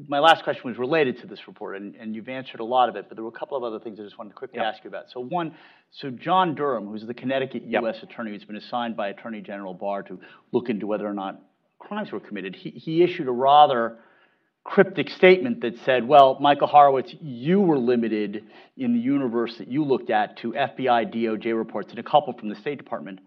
my 0.08 0.20
last 0.20 0.43
question 0.43 0.64
was 0.66 0.78
related 0.78 1.20
to 1.22 1.28
this 1.28 1.47
report, 1.47 1.78
and, 1.78 1.95
and 1.95 2.16
you've 2.16 2.30
answered 2.30 2.60
a 2.60 2.66
lot 2.66 2.89
of 2.89 2.95
it, 2.95 3.06
but 3.08 3.16
there 3.16 3.24
were 3.24 3.30
a 3.30 3.39
couple 3.39 3.58
of 3.58 3.64
other 3.64 3.80
things 3.80 3.99
I 3.99 4.03
just 4.03 4.18
wanted 4.18 4.32
to 4.32 4.36
quickly 4.36 4.60
yep. 4.60 4.74
ask 4.74 4.84
you 4.84 4.89
about. 4.89 5.06
So 5.12 5.20
one, 5.20 5.56
so 5.91 6.10
John 6.10 6.56
Durham, 6.56 6.88
who's 6.88 7.06
the 7.06 7.14
Connecticut 7.14 7.64
yep. 7.66 7.84
U.S. 7.84 7.97
attorney 8.03 8.32
who's 8.32 8.43
been 8.43 8.56
assigned 8.56 8.95
by 8.95 9.10
Attorney 9.10 9.41
General 9.41 9.74
Barr 9.74 10.03
to 10.03 10.20
look 10.51 10.70
into 10.70 10.88
whether 10.88 11.08
or 11.08 11.14
not 11.14 11.41
crimes 11.80 12.12
were 12.12 12.20
committed, 12.20 12.56
he, 12.56 12.72
he 12.72 13.03
issued 13.03 13.28
a 13.28 13.32
rather 13.32 13.97
cryptic 14.64 15.10
statement 15.12 15.62
that 15.62 15.78
said, 15.86 16.08
well, 16.08 16.38
Michael 16.41 16.68
Horowitz, 16.68 17.14
you 17.22 17.62
were 17.62 17.78
limited 17.78 18.43
in 18.76 18.93
the 18.93 18.99
universe 18.99 19.56
that 19.60 19.68
you 19.68 19.86
looked 19.86 20.10
at 20.10 20.38
to 20.38 20.53
FBI, 20.53 21.14
DOJ 21.14 21.56
reports, 21.56 21.91
and 21.91 21.99
a 21.99 22.03
couple 22.03 22.34
from 22.34 22.49
the 22.49 22.56
State 22.56 22.80
Department. 22.80 23.20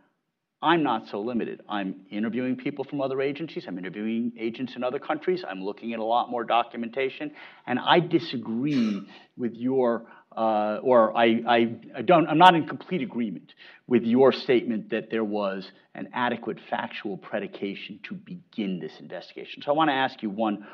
I'm 0.60 0.82
not 0.82 1.06
so 1.06 1.20
limited. 1.20 1.62
I'm 1.68 2.00
interviewing 2.10 2.56
people 2.56 2.84
from 2.84 3.00
other 3.00 3.20
agencies. 3.20 3.64
I'm 3.68 3.78
interviewing 3.78 4.32
agents 4.36 4.74
in 4.74 4.82
other 4.82 4.98
countries. 4.98 5.44
I'm 5.48 5.62
looking 5.62 5.92
at 5.92 6.00
a 6.00 6.04
lot 6.04 6.30
more 6.30 6.42
documentation. 6.42 7.30
And 7.66 7.78
I 7.78 8.00
disagree 8.00 9.02
with 9.36 9.54
your, 9.54 10.06
uh, 10.36 10.80
or 10.82 11.16
I, 11.16 11.42
I, 11.46 11.76
I, 11.96 12.02
don't, 12.02 12.26
I'm 12.26 12.38
not 12.38 12.56
in 12.56 12.66
complete 12.66 13.02
agreement 13.02 13.54
with 13.86 14.02
your 14.02 14.32
statement 14.32 14.90
that 14.90 15.10
there 15.12 15.24
was 15.24 15.70
an 15.94 16.08
adequate 16.12 16.58
factual 16.68 17.16
predication 17.16 18.00
to 18.08 18.14
begin 18.14 18.80
this 18.80 18.98
investigation. 18.98 19.62
So 19.62 19.70
I 19.70 19.74
want 19.74 19.90
to 19.90 19.94
ask 19.94 20.22
you 20.24 20.30
one, 20.30 20.66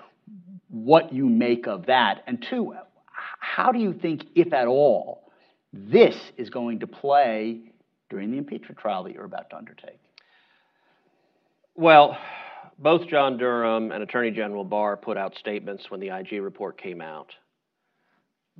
what 0.68 1.12
you 1.12 1.28
make 1.28 1.66
of 1.66 1.86
that. 1.86 2.24
And 2.26 2.44
two, 2.48 2.74
how 3.38 3.70
do 3.70 3.78
you 3.78 3.92
think, 3.92 4.24
if 4.34 4.54
at 4.54 4.66
all, 4.66 5.30
this 5.74 6.16
is 6.38 6.48
going 6.48 6.80
to 6.80 6.86
play 6.86 7.73
during 8.10 8.30
the 8.30 8.38
impeachment 8.38 8.78
trial 8.78 9.04
that 9.04 9.12
you're 9.12 9.24
about 9.24 9.50
to 9.50 9.56
undertake? 9.56 10.00
Well, 11.74 12.16
both 12.78 13.08
John 13.08 13.36
Durham 13.36 13.92
and 13.92 14.02
Attorney 14.02 14.30
General 14.30 14.64
Barr 14.64 14.96
put 14.96 15.16
out 15.16 15.34
statements 15.36 15.90
when 15.90 16.00
the 16.00 16.08
IG 16.08 16.42
report 16.42 16.80
came 16.80 17.00
out 17.00 17.32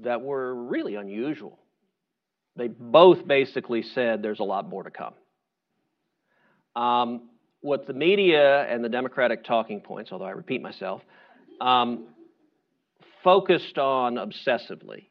that 0.03 0.21
were 0.21 0.55
really 0.55 0.97
unusual. 0.97 1.59
They 2.57 2.69
both 2.69 3.27
basically 3.27 3.83
said 3.83 4.23
there's 4.23 4.41
a 4.41 4.45
lot 4.45 4.69
more 4.69 4.83
to 4.83 4.91
come. 4.91 5.15
Um, 6.77 7.29
what 7.61 7.87
the 7.87 7.93
media 7.93 8.63
and 8.65 8.85
the 8.85 8.89
Democratic 8.89 9.45
talking 9.45 9.81
points, 9.81 10.13
although 10.13 10.25
I 10.25 10.33
repeat 10.33 10.61
myself, 10.61 11.03
um, 11.61 12.09
focused 13.23 13.79
on 13.79 14.17
obsessively 14.17 15.07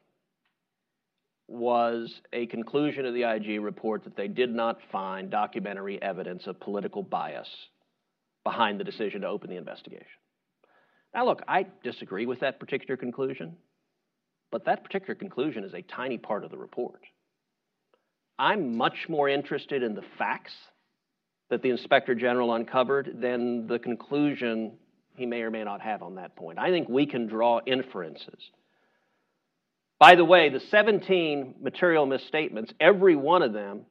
was 1.46 2.12
a 2.32 2.46
conclusion 2.46 3.04
of 3.04 3.14
the 3.14 3.22
IG 3.22 3.60
report 3.60 4.04
that 4.04 4.16
they 4.16 4.28
did 4.28 4.54
not 4.54 4.78
find 4.90 5.30
documentary 5.30 6.00
evidence 6.00 6.46
of 6.46 6.58
political 6.60 7.02
bias 7.02 7.48
behind 8.44 8.80
the 8.80 8.84
decision 8.84 9.22
to 9.22 9.28
open 9.28 9.50
the 9.50 9.56
investigation. 9.56 10.06
Now, 11.14 11.26
look, 11.26 11.42
I 11.46 11.66
disagree 11.82 12.26
with 12.26 12.40
that 12.40 12.58
particular 12.58 12.96
conclusion, 12.96 13.56
but 14.50 14.64
that 14.64 14.84
particular 14.84 15.14
conclusion 15.14 15.64
is 15.64 15.74
a 15.74 15.82
tiny 15.82 16.18
part 16.18 16.44
of 16.44 16.50
the 16.50 16.58
report. 16.58 17.02
I'm 18.38 18.76
much 18.76 19.08
more 19.08 19.28
interested 19.28 19.82
in 19.82 19.94
the 19.94 20.04
facts 20.18 20.52
that 21.50 21.62
the 21.62 21.70
inspector 21.70 22.14
general 22.14 22.54
uncovered 22.54 23.16
than 23.20 23.66
the 23.66 23.78
conclusion 23.78 24.72
he 25.14 25.26
may 25.26 25.42
or 25.42 25.50
may 25.50 25.62
not 25.62 25.80
have 25.80 26.02
on 26.02 26.16
that 26.16 26.34
point. 26.34 26.58
I 26.58 26.70
think 26.70 26.88
we 26.88 27.06
can 27.06 27.28
draw 27.28 27.60
inferences 27.64 28.50
by 29.98 30.16
the 30.16 30.24
way, 30.24 30.48
the 30.48 30.60
17 30.60 31.56
material 31.60 32.06
misstatements, 32.06 32.72
every 32.80 33.16
one 33.16 33.42
of 33.42 33.52
them 33.52 33.82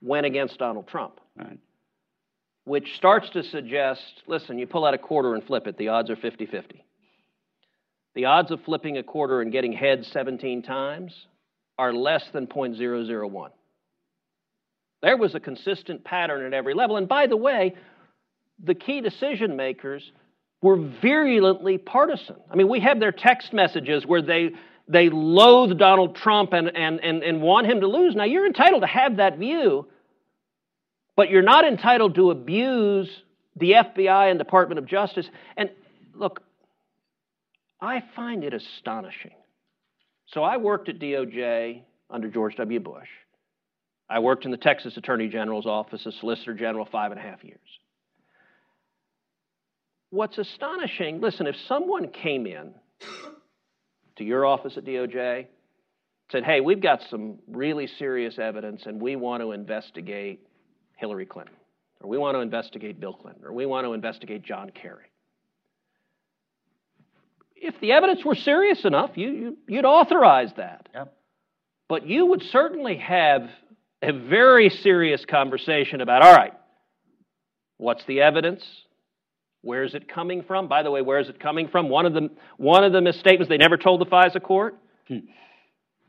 went 0.00 0.26
against 0.26 0.58
Donald 0.58 0.88
Trump. 0.88 1.20
Right. 1.36 1.58
Which 2.64 2.96
starts 2.96 3.30
to 3.30 3.42
suggest 3.42 4.02
listen, 4.26 4.58
you 4.58 4.66
pull 4.66 4.84
out 4.84 4.94
a 4.94 4.98
quarter 4.98 5.34
and 5.34 5.44
flip 5.44 5.66
it, 5.66 5.78
the 5.78 5.88
odds 5.88 6.10
are 6.10 6.16
50 6.16 6.46
50. 6.46 6.84
The 8.14 8.24
odds 8.26 8.50
of 8.50 8.60
flipping 8.64 8.98
a 8.98 9.02
quarter 9.02 9.40
and 9.40 9.52
getting 9.52 9.72
heads 9.72 10.08
17 10.08 10.62
times 10.62 11.14
are 11.78 11.92
less 11.92 12.24
than 12.32 12.46
0.001. 12.46 13.50
There 15.02 15.16
was 15.16 15.34
a 15.34 15.40
consistent 15.40 16.02
pattern 16.04 16.44
at 16.44 16.52
every 16.52 16.74
level. 16.74 16.96
And 16.96 17.08
by 17.08 17.28
the 17.28 17.36
way, 17.36 17.76
the 18.62 18.74
key 18.74 19.00
decision 19.00 19.56
makers 19.56 20.10
were 20.60 20.76
virulently 21.00 21.78
partisan. 21.78 22.36
I 22.50 22.56
mean, 22.56 22.68
we 22.68 22.80
have 22.80 22.98
their 22.98 23.12
text 23.12 23.52
messages 23.52 24.04
where 24.04 24.22
they 24.22 24.50
they 24.88 25.10
loathe 25.10 25.78
Donald 25.78 26.16
Trump 26.16 26.52
and, 26.52 26.74
and, 26.74 27.00
and, 27.00 27.22
and 27.22 27.42
want 27.42 27.66
him 27.66 27.80
to 27.80 27.86
lose. 27.86 28.14
Now, 28.14 28.24
you're 28.24 28.46
entitled 28.46 28.82
to 28.82 28.86
have 28.86 29.16
that 29.18 29.38
view, 29.38 29.86
but 31.14 31.30
you're 31.30 31.42
not 31.42 31.66
entitled 31.66 32.14
to 32.14 32.30
abuse 32.30 33.08
the 33.56 33.72
FBI 33.72 34.30
and 34.30 34.38
Department 34.38 34.78
of 34.78 34.86
Justice. 34.86 35.28
And 35.56 35.70
look, 36.14 36.42
I 37.80 38.02
find 38.16 38.44
it 38.44 38.54
astonishing. 38.54 39.32
So 40.26 40.42
I 40.42 40.56
worked 40.56 40.88
at 40.88 40.98
DOJ 40.98 41.82
under 42.10 42.28
George 42.28 42.56
W. 42.56 42.80
Bush. 42.80 43.08
I 44.10 44.20
worked 44.20 44.46
in 44.46 44.50
the 44.50 44.56
Texas 44.56 44.96
Attorney 44.96 45.28
General's 45.28 45.66
office 45.66 46.06
as 46.06 46.14
Solicitor 46.20 46.54
General 46.54 46.88
five 46.90 47.10
and 47.12 47.20
a 47.20 47.22
half 47.22 47.44
years. 47.44 47.58
What's 50.10 50.38
astonishing, 50.38 51.20
listen, 51.20 51.46
if 51.46 51.56
someone 51.66 52.08
came 52.08 52.46
in 52.46 52.72
to 54.18 54.24
your 54.24 54.44
office 54.44 54.76
at 54.76 54.84
DOJ, 54.84 55.46
said, 56.30 56.44
hey, 56.44 56.60
we've 56.60 56.80
got 56.80 57.00
some 57.10 57.38
really 57.48 57.86
serious 57.86 58.38
evidence 58.38 58.82
and 58.86 59.00
we 59.00 59.16
want 59.16 59.42
to 59.42 59.52
investigate 59.52 60.46
Hillary 60.96 61.26
Clinton, 61.26 61.54
or 62.00 62.10
we 62.10 62.18
want 62.18 62.34
to 62.34 62.40
investigate 62.40 63.00
Bill 63.00 63.14
Clinton, 63.14 63.44
or 63.44 63.52
we 63.52 63.66
want 63.66 63.86
to 63.86 63.92
investigate 63.92 64.42
John 64.42 64.70
Kerry. 64.70 65.06
If 67.56 67.80
the 67.80 67.92
evidence 67.92 68.24
were 68.24 68.34
serious 68.34 68.84
enough, 68.84 69.12
you, 69.16 69.56
you, 69.66 69.76
would 69.76 69.84
authorize 69.84 70.50
that. 70.56 70.88
Yep. 70.94 71.14
But 71.88 72.06
you 72.06 72.26
would 72.26 72.42
certainly 72.42 72.98
have 72.98 73.48
a 74.02 74.12
very 74.12 74.68
serious 74.68 75.24
conversation 75.24 76.00
about 76.00 76.22
all 76.22 76.34
right, 76.34 76.52
what's 77.78 78.04
the 78.04 78.20
evidence? 78.20 78.64
Where 79.62 79.82
is 79.84 79.94
it 79.94 80.08
coming 80.08 80.42
from? 80.42 80.68
By 80.68 80.82
the 80.82 80.90
way, 80.90 81.02
where 81.02 81.18
is 81.18 81.28
it 81.28 81.40
coming 81.40 81.68
from? 81.68 81.88
One 81.88 82.06
of 82.06 82.14
the, 82.14 82.30
one 82.56 82.84
of 82.84 82.92
the 82.92 83.00
misstatements 83.00 83.48
they 83.48 83.56
never 83.56 83.76
told 83.76 84.00
the 84.00 84.06
FISA 84.06 84.42
court 84.42 84.76
hmm. 85.08 85.18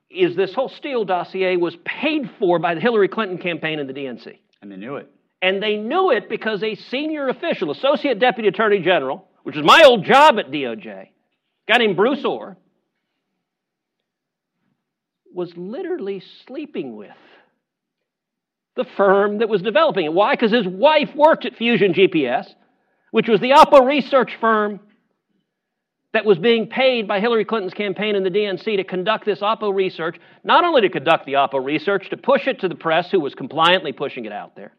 is 0.09 0.35
this 0.35 0.53
whole 0.53 0.69
Steele 0.69 1.05
dossier 1.05 1.57
was 1.57 1.75
paid 1.83 2.29
for 2.37 2.59
by 2.59 2.75
the 2.75 2.81
Hillary 2.81 3.07
Clinton 3.07 3.37
campaign 3.37 3.79
and 3.79 3.89
the 3.89 3.93
DNC. 3.93 4.37
And 4.61 4.71
they 4.71 4.75
knew 4.75 4.97
it. 4.97 5.11
And 5.41 5.63
they 5.63 5.77
knew 5.77 6.11
it 6.11 6.29
because 6.29 6.61
a 6.63 6.75
senior 6.75 7.29
official, 7.29 7.71
Associate 7.71 8.19
Deputy 8.19 8.49
Attorney 8.49 8.79
General, 8.79 9.27
which 9.43 9.55
was 9.55 9.65
my 9.65 9.83
old 9.85 10.03
job 10.03 10.37
at 10.37 10.51
DOJ, 10.51 10.87
a 10.87 11.09
guy 11.67 11.77
named 11.77 11.95
Bruce 11.95 12.23
Ohr, 12.25 12.57
was 15.33 15.51
literally 15.55 16.21
sleeping 16.45 16.95
with 16.95 17.15
the 18.75 18.85
firm 18.97 19.39
that 19.39 19.49
was 19.49 19.61
developing 19.61 20.05
it. 20.05 20.13
Why? 20.13 20.33
Because 20.33 20.51
his 20.51 20.67
wife 20.67 21.09
worked 21.15 21.45
at 21.45 21.55
Fusion 21.55 21.93
GPS 21.93 22.47
which 23.11 23.27
was 23.27 23.39
the 23.39 23.51
Oppo 23.51 23.85
research 23.85 24.37
firm 24.39 24.79
that 26.13 26.25
was 26.25 26.39
being 26.39 26.67
paid 26.67 27.07
by 27.07 27.19
Hillary 27.19 27.45
Clinton's 27.45 27.73
campaign 27.73 28.15
and 28.15 28.25
the 28.25 28.31
DNC 28.31 28.77
to 28.77 28.83
conduct 28.83 29.25
this 29.25 29.41
Oppo 29.41 29.73
research, 29.73 30.17
not 30.43 30.63
only 30.63 30.81
to 30.81 30.89
conduct 30.89 31.25
the 31.25 31.33
Oppo 31.33 31.63
research, 31.63 32.09
to 32.09 32.17
push 32.17 32.47
it 32.47 32.61
to 32.61 32.67
the 32.67 32.75
press, 32.75 33.11
who 33.11 33.19
was 33.19 33.35
compliantly 33.35 33.91
pushing 33.91 34.25
it 34.25 34.31
out 34.31 34.55
there. 34.55 34.73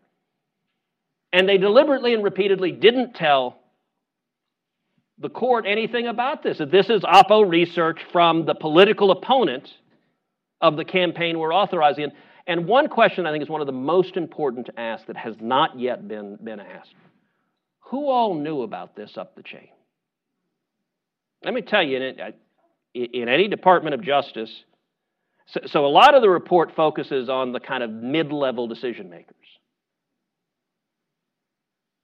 And 1.32 1.48
they 1.48 1.58
deliberately 1.58 2.14
and 2.14 2.24
repeatedly 2.24 2.72
didn't 2.72 3.14
tell 3.14 3.60
the 5.18 5.28
court 5.28 5.66
anything 5.68 6.08
about 6.08 6.42
this. 6.42 6.58
That 6.58 6.72
this 6.72 6.90
is 6.90 7.02
Oppo 7.02 7.48
research 7.48 8.00
from 8.10 8.46
the 8.46 8.54
political 8.54 9.12
opponent 9.12 9.68
of 10.60 10.76
the 10.76 10.84
campaign 10.84 11.38
we're 11.38 11.54
authorizing. 11.54 12.10
And 12.46 12.66
one 12.66 12.88
question 12.88 13.26
I 13.26 13.30
think 13.30 13.44
is 13.44 13.48
one 13.48 13.60
of 13.60 13.68
the 13.68 13.72
most 13.72 14.16
important 14.16 14.66
to 14.66 14.80
ask 14.80 15.06
that 15.06 15.16
has 15.16 15.36
not 15.40 15.78
yet 15.78 16.08
been, 16.08 16.36
been 16.42 16.58
asked. 16.58 16.94
Who 17.90 18.08
all 18.08 18.34
knew 18.34 18.62
about 18.62 18.94
this 18.94 19.16
up 19.16 19.34
the 19.34 19.42
chain? 19.42 19.68
Let 21.44 21.54
me 21.54 21.60
tell 21.60 21.82
you, 21.82 21.96
in, 21.96 22.32
in 22.94 23.28
any 23.28 23.48
Department 23.48 23.94
of 23.94 24.02
Justice, 24.02 24.50
so, 25.46 25.60
so, 25.66 25.86
a 25.86 25.88
lot 25.88 26.14
of 26.14 26.22
the 26.22 26.30
report 26.30 26.76
focuses 26.76 27.28
on 27.28 27.50
the 27.50 27.58
kind 27.58 27.82
of 27.82 27.90
mid 27.90 28.30
level 28.30 28.68
decision 28.68 29.10
makers. 29.10 29.34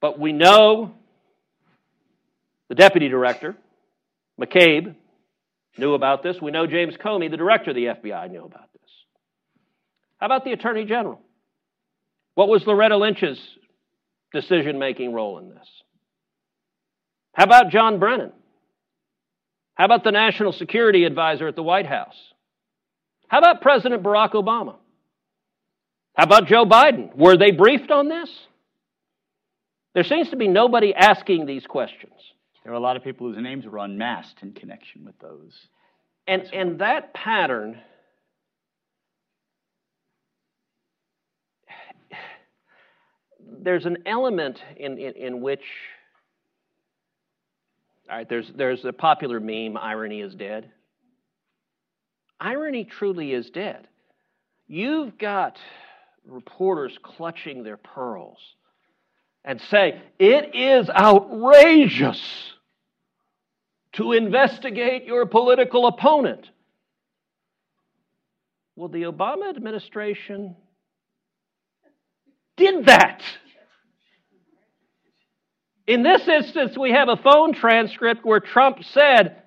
But 0.01 0.19
we 0.19 0.33
know 0.33 0.95
the 2.69 2.75
deputy 2.75 3.09
director, 3.09 3.55
McCabe, 4.41 4.97
knew 5.79 5.95
about 5.95 6.25
this. 6.25 6.41
We 6.43 6.51
know 6.51 6.67
James 6.67 6.95
Comey, 6.97 7.31
the 7.31 7.37
director 7.37 7.71
of 7.71 7.77
the 7.77 7.85
FBI, 7.85 8.33
knew 8.33 8.45
about 8.45 8.73
this. 8.73 8.91
How 10.19 10.27
about 10.27 10.45
the 10.45 10.51
attorney 10.51 10.85
general? 10.85 11.21
What 12.35 12.49
was 12.49 12.67
Loretta 12.67 12.97
Lynch's 12.97 13.39
decision 14.41 14.79
making 14.79 15.13
role 15.13 15.39
in 15.39 15.49
this? 15.49 15.69
How 17.33 17.45
about 17.45 17.71
John 17.71 17.99
Brennan? 17.99 18.33
How 19.75 19.85
about 19.85 20.05
the 20.05 20.13
national 20.13 20.53
security 20.53 21.05
advisor 21.05 21.49
at 21.49 21.57
the 21.57 21.63
White 21.63 21.87
House? 21.87 22.17
How 23.29 23.39
about 23.39 23.61
President 23.61 24.03
Barack 24.03 24.33
Obama? 24.33 24.77
How 26.15 26.25
about 26.25 26.47
Joe 26.47 26.65
Biden? 26.65 27.15
Were 27.15 27.37
they 27.37 27.51
briefed 27.51 27.91
on 27.91 28.09
this? 28.09 28.31
There 29.95 30.05
seems 30.05 30.31
to 30.31 30.37
be 30.37 30.49
nobody 30.49 30.95
asking 30.95 31.47
these 31.47 31.67
questions. 31.67 32.15
There 32.65 32.73
are 32.73 32.77
a 32.77 32.81
lot 32.81 32.97
of 32.97 33.05
people 33.05 33.29
whose 33.29 33.43
names 33.43 33.67
were 33.67 33.79
unmasked 33.79 34.43
in 34.43 34.53
connection 34.53 35.05
with 35.05 35.19
those. 35.19 35.53
And, 36.27 36.43
and 36.53 36.79
that 36.81 37.15
pattern 37.15 37.79
there's 43.47 43.87
an 43.87 43.99
element 44.07 44.61
in, 44.77 44.99
in, 44.99 45.13
in 45.15 45.41
which 45.41 45.63
all 48.09 48.17
right, 48.17 48.29
there's, 48.29 48.51
there's 48.55 48.85
a 48.85 48.93
popular 48.93 49.41
meme 49.41 49.77
irony 49.77 50.21
is 50.21 50.35
dead. 50.35 50.71
Irony 52.41 52.85
truly 52.85 53.33
is 53.33 53.51
dead. 53.51 53.89
You've 54.69 55.19
got 55.19 55.59
reporters 56.25 56.97
clutching 57.03 57.65
their 57.65 57.77
pearls 57.77 58.39
and 59.45 59.61
say, 59.61 60.01
it 60.19 60.55
is 60.55 60.89
outrageous 60.91 62.21
to 63.95 64.13
investigate 64.13 65.05
your 65.05 65.27
political 65.27 65.87
opponent. 65.87 66.49
Well, 68.77 68.89
the 68.89 69.05
Obama 69.05 69.49
administration 69.49 70.55
did 72.57 72.87
that. 72.87 73.23
In 75.87 76.03
this 76.03 76.27
instance, 76.27 76.77
we 76.77 76.91
have 76.91 77.09
a 77.09 77.17
phone 77.17 77.55
transcript 77.55 78.25
where 78.25 78.41
Trump 78.41 78.83
said, 78.83 79.43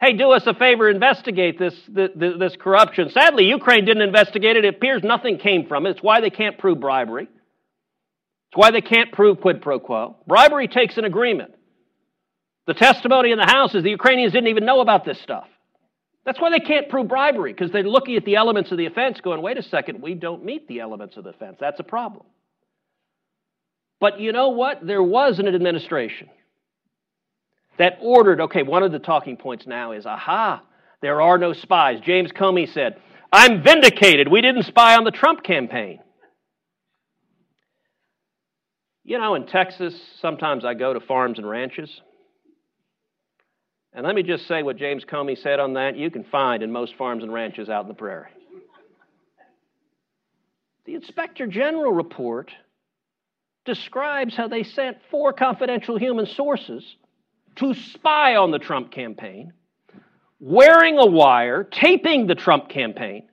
Hey, 0.00 0.14
do 0.14 0.30
us 0.30 0.46
a 0.46 0.54
favor, 0.54 0.88
investigate 0.88 1.58
this, 1.58 1.74
this, 1.86 2.10
this, 2.16 2.56
corruption. 2.58 3.10
Sadly, 3.10 3.44
Ukraine 3.44 3.84
didn't 3.84 4.02
investigate 4.02 4.56
it. 4.56 4.64
It 4.64 4.76
appears 4.76 5.02
nothing 5.02 5.36
came 5.36 5.66
from 5.66 5.84
it. 5.84 5.90
It's 5.90 6.02
why 6.02 6.22
they 6.22 6.30
can't 6.30 6.56
prove 6.56 6.80
bribery. 6.80 7.24
It's 7.24 8.56
why 8.56 8.70
they 8.70 8.80
can't 8.80 9.12
prove 9.12 9.42
quid 9.42 9.60
pro 9.60 9.78
quo. 9.78 10.16
Bribery 10.26 10.68
takes 10.68 10.96
an 10.96 11.04
agreement. 11.04 11.52
The 12.66 12.72
testimony 12.72 13.30
in 13.30 13.38
the 13.38 13.44
House 13.44 13.74
is 13.74 13.82
the 13.82 13.90
Ukrainians 13.90 14.32
didn't 14.32 14.48
even 14.48 14.64
know 14.64 14.80
about 14.80 15.04
this 15.04 15.20
stuff. 15.20 15.46
That's 16.24 16.40
why 16.40 16.50
they 16.50 16.60
can't 16.60 16.88
prove 16.88 17.08
bribery, 17.08 17.52
because 17.52 17.70
they're 17.70 17.82
looking 17.82 18.16
at 18.16 18.24
the 18.24 18.36
elements 18.36 18.70
of 18.72 18.78
the 18.78 18.86
offense 18.86 19.20
going, 19.20 19.40
wait 19.40 19.58
a 19.58 19.62
second, 19.62 20.02
we 20.02 20.14
don't 20.14 20.44
meet 20.44 20.68
the 20.68 20.80
elements 20.80 21.16
of 21.16 21.24
the 21.24 21.30
offense. 21.30 21.56
That's 21.58 21.80
a 21.80 21.84
problem. 21.84 22.26
But 24.00 24.20
you 24.20 24.32
know 24.32 24.50
what? 24.50 24.86
There 24.86 25.02
was 25.02 25.38
an 25.38 25.48
administration 25.48 26.28
that 27.78 27.98
ordered, 28.02 28.40
okay, 28.42 28.62
one 28.62 28.82
of 28.82 28.92
the 28.92 28.98
talking 28.98 29.36
points 29.36 29.66
now 29.66 29.92
is, 29.92 30.04
aha, 30.04 30.62
there 31.00 31.22
are 31.22 31.38
no 31.38 31.54
spies. 31.54 32.00
James 32.00 32.30
Comey 32.32 32.70
said, 32.72 33.00
I'm 33.32 33.62
vindicated. 33.62 34.28
We 34.28 34.42
didn't 34.42 34.64
spy 34.64 34.96
on 34.96 35.04
the 35.04 35.10
Trump 35.10 35.42
campaign. 35.42 36.00
You 39.04 39.18
know, 39.18 39.34
in 39.34 39.46
Texas, 39.46 39.94
sometimes 40.20 40.64
I 40.64 40.74
go 40.74 40.92
to 40.92 41.00
farms 41.00 41.38
and 41.38 41.48
ranches. 41.48 41.90
And 43.92 44.06
let 44.06 44.14
me 44.14 44.22
just 44.22 44.46
say 44.46 44.62
what 44.62 44.76
James 44.76 45.04
Comey 45.04 45.36
said 45.36 45.58
on 45.58 45.74
that 45.74 45.96
you 45.96 46.10
can 46.10 46.24
find 46.24 46.62
in 46.62 46.70
most 46.70 46.94
farms 46.96 47.22
and 47.22 47.32
ranches 47.32 47.68
out 47.68 47.82
in 47.82 47.88
the 47.88 47.94
prairie. 47.94 48.30
The 50.86 50.94
Inspector 50.94 51.46
General 51.48 51.92
report 51.92 52.50
describes 53.64 54.36
how 54.36 54.48
they 54.48 54.62
sent 54.62 54.98
four 55.10 55.32
confidential 55.32 55.98
human 55.98 56.26
sources 56.26 56.96
to 57.56 57.74
spy 57.74 58.36
on 58.36 58.50
the 58.50 58.58
Trump 58.58 58.90
campaign, 58.90 59.52
wearing 60.38 60.98
a 60.98 61.06
wire, 61.06 61.64
taping 61.64 62.26
the 62.26 62.34
Trump 62.34 62.68
campaign, 62.68 63.28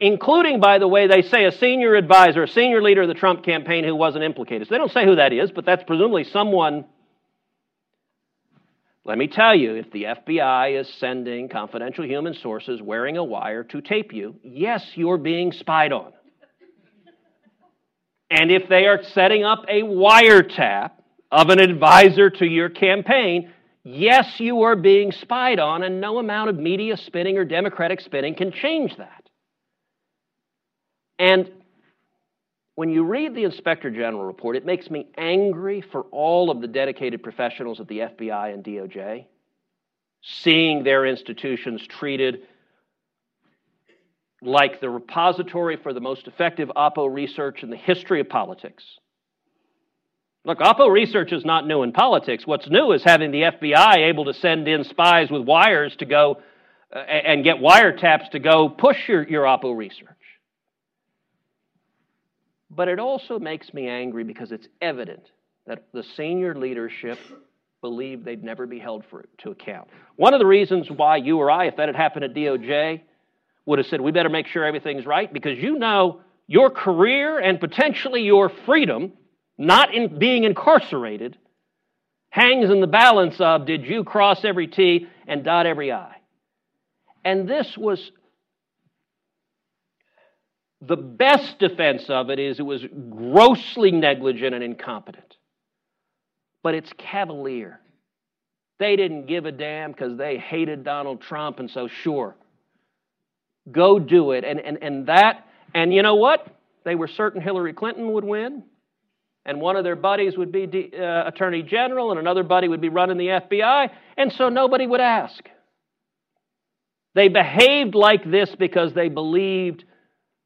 including, 0.00 0.58
by 0.58 0.78
the 0.78 0.88
way, 0.88 1.06
they 1.06 1.22
say 1.22 1.44
a 1.44 1.52
senior 1.52 1.94
advisor, 1.94 2.42
a 2.42 2.48
senior 2.48 2.82
leader 2.82 3.02
of 3.02 3.08
the 3.08 3.14
Trump 3.14 3.44
campaign 3.44 3.84
who 3.84 3.94
wasn't 3.94 4.24
implicated. 4.24 4.66
So 4.66 4.74
they 4.74 4.78
don't 4.78 4.92
say 4.92 5.04
who 5.04 5.16
that 5.16 5.32
is, 5.32 5.50
but 5.50 5.64
that's 5.64 5.84
presumably 5.84 6.24
someone. 6.24 6.86
Let 9.08 9.16
me 9.16 9.26
tell 9.26 9.56
you, 9.56 9.74
if 9.76 9.90
the 9.90 10.04
FBI 10.04 10.78
is 10.78 10.86
sending 11.00 11.48
confidential 11.48 12.04
human 12.04 12.34
sources 12.34 12.82
wearing 12.82 13.16
a 13.16 13.24
wire 13.24 13.64
to 13.64 13.80
tape 13.80 14.12
you, 14.12 14.34
yes, 14.44 14.84
you're 14.96 15.16
being 15.16 15.50
spied 15.50 15.92
on. 15.92 16.12
And 18.30 18.50
if 18.50 18.68
they 18.68 18.84
are 18.84 19.02
setting 19.02 19.44
up 19.44 19.64
a 19.66 19.80
wiretap 19.80 20.90
of 21.32 21.48
an 21.48 21.58
advisor 21.58 22.28
to 22.28 22.44
your 22.44 22.68
campaign, 22.68 23.50
yes, 23.82 24.34
you 24.36 24.60
are 24.60 24.76
being 24.76 25.10
spied 25.10 25.58
on, 25.58 25.84
and 25.84 26.02
no 26.02 26.18
amount 26.18 26.50
of 26.50 26.56
media 26.56 26.98
spinning 26.98 27.38
or 27.38 27.46
Democratic 27.46 28.02
spinning 28.02 28.34
can 28.34 28.52
change 28.52 28.94
that. 28.98 29.24
And 31.18 31.50
when 32.78 32.90
you 32.90 33.02
read 33.02 33.34
the 33.34 33.42
Inspector 33.42 33.90
General 33.90 34.22
report, 34.22 34.54
it 34.54 34.64
makes 34.64 34.88
me 34.88 35.08
angry 35.18 35.80
for 35.80 36.02
all 36.12 36.48
of 36.48 36.60
the 36.60 36.68
dedicated 36.68 37.24
professionals 37.24 37.80
at 37.80 37.88
the 37.88 37.98
FBI 37.98 38.54
and 38.54 38.62
DOJ, 38.62 39.24
seeing 40.22 40.84
their 40.84 41.04
institutions 41.04 41.84
treated 41.88 42.42
like 44.40 44.80
the 44.80 44.88
repository 44.88 45.76
for 45.76 45.92
the 45.92 45.98
most 45.98 46.28
effective 46.28 46.70
Oppo 46.76 47.12
research 47.12 47.64
in 47.64 47.70
the 47.70 47.76
history 47.76 48.20
of 48.20 48.28
politics. 48.28 48.84
Look, 50.44 50.60
Oppo 50.60 50.88
research 50.88 51.32
is 51.32 51.44
not 51.44 51.66
new 51.66 51.82
in 51.82 51.90
politics. 51.90 52.46
What's 52.46 52.70
new 52.70 52.92
is 52.92 53.02
having 53.02 53.32
the 53.32 53.42
FBI 53.42 54.08
able 54.08 54.26
to 54.26 54.34
send 54.34 54.68
in 54.68 54.84
spies 54.84 55.32
with 55.32 55.42
wires 55.42 55.96
to 55.96 56.04
go 56.04 56.40
uh, 56.94 57.00
and 57.00 57.42
get 57.42 57.56
wiretaps 57.56 58.30
to 58.30 58.38
go 58.38 58.68
push 58.68 59.08
your, 59.08 59.28
your 59.28 59.42
Oppo 59.42 59.76
research. 59.76 60.17
But 62.70 62.88
it 62.88 62.98
also 62.98 63.38
makes 63.38 63.72
me 63.72 63.88
angry 63.88 64.24
because 64.24 64.52
it's 64.52 64.68
evident 64.80 65.30
that 65.66 65.84
the 65.92 66.02
senior 66.02 66.54
leadership 66.54 67.18
believed 67.80 68.24
they'd 68.24 68.44
never 68.44 68.66
be 68.66 68.78
held 68.78 69.04
for, 69.08 69.24
to 69.38 69.50
account. 69.50 69.88
One 70.16 70.34
of 70.34 70.40
the 70.40 70.46
reasons 70.46 70.90
why 70.90 71.16
you 71.16 71.38
or 71.38 71.50
I, 71.50 71.66
if 71.66 71.76
that 71.76 71.88
had 71.88 71.96
happened 71.96 72.24
at 72.24 72.34
DOJ, 72.34 73.02
would 73.66 73.78
have 73.78 73.86
said, 73.86 74.00
we 74.00 74.12
better 74.12 74.28
make 74.28 74.46
sure 74.46 74.64
everything's 74.64 75.06
right 75.06 75.32
because 75.32 75.58
you 75.58 75.78
know 75.78 76.20
your 76.46 76.70
career 76.70 77.38
and 77.38 77.60
potentially 77.60 78.22
your 78.22 78.48
freedom, 78.48 79.12
not 79.58 79.94
in 79.94 80.18
being 80.18 80.44
incarcerated, 80.44 81.36
hangs 82.30 82.70
in 82.70 82.80
the 82.80 82.86
balance 82.86 83.40
of 83.40 83.66
did 83.66 83.84
you 83.84 84.04
cross 84.04 84.44
every 84.44 84.66
T 84.66 85.06
and 85.26 85.44
dot 85.44 85.66
every 85.66 85.92
I? 85.92 86.16
And 87.24 87.48
this 87.48 87.76
was 87.76 88.10
the 90.80 90.96
best 90.96 91.58
defense 91.58 92.04
of 92.08 92.30
it 92.30 92.38
is 92.38 92.58
it 92.58 92.62
was 92.62 92.84
grossly 93.10 93.90
negligent 93.90 94.54
and 94.54 94.62
incompetent. 94.62 95.36
But 96.62 96.74
it's 96.74 96.92
cavalier. 96.96 97.80
They 98.78 98.96
didn't 98.96 99.26
give 99.26 99.44
a 99.44 99.52
damn 99.52 99.92
because 99.92 100.16
they 100.16 100.38
hated 100.38 100.84
Donald 100.84 101.20
Trump, 101.20 101.58
and 101.58 101.70
so 101.70 101.88
sure, 101.88 102.36
Go 103.70 103.98
do 103.98 104.32
it. 104.32 104.44
And, 104.44 104.60
and, 104.60 104.78
and 104.82 105.06
that, 105.06 105.46
and 105.74 105.92
you 105.92 106.02
know 106.02 106.14
what? 106.14 106.46
They 106.84 106.94
were 106.94 107.08
certain 107.08 107.40
Hillary 107.40 107.72
Clinton 107.72 108.12
would 108.12 108.24
win. 108.24 108.64
And 109.44 109.60
one 109.60 109.76
of 109.76 109.84
their 109.84 109.96
buddies 109.96 110.36
would 110.36 110.52
be 110.52 110.92
uh, 110.98 111.26
Attorney 111.26 111.62
General, 111.62 112.10
and 112.10 112.20
another 112.20 112.42
buddy 112.42 112.68
would 112.68 112.80
be 112.80 112.90
running 112.90 113.16
the 113.16 113.26
FBI. 113.28 113.90
And 114.16 114.32
so 114.32 114.48
nobody 114.48 114.86
would 114.86 115.00
ask. 115.00 115.42
They 117.14 117.28
behaved 117.28 117.94
like 117.94 118.30
this 118.30 118.54
because 118.58 118.92
they 118.92 119.08
believed 119.08 119.84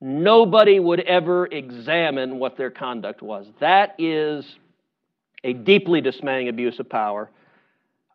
nobody 0.03 0.81
would 0.81 1.01
ever 1.01 1.47
examine 1.47 2.39
what 2.39 2.57
their 2.57 2.71
conduct 2.71 3.23
was. 3.23 3.47
That 3.61 3.95
is 3.99 4.45
a 5.45 5.53
deeply 5.53 6.01
dismaying 6.01 6.49
abuse 6.49 6.79
of 6.81 6.89
power. 6.89 7.31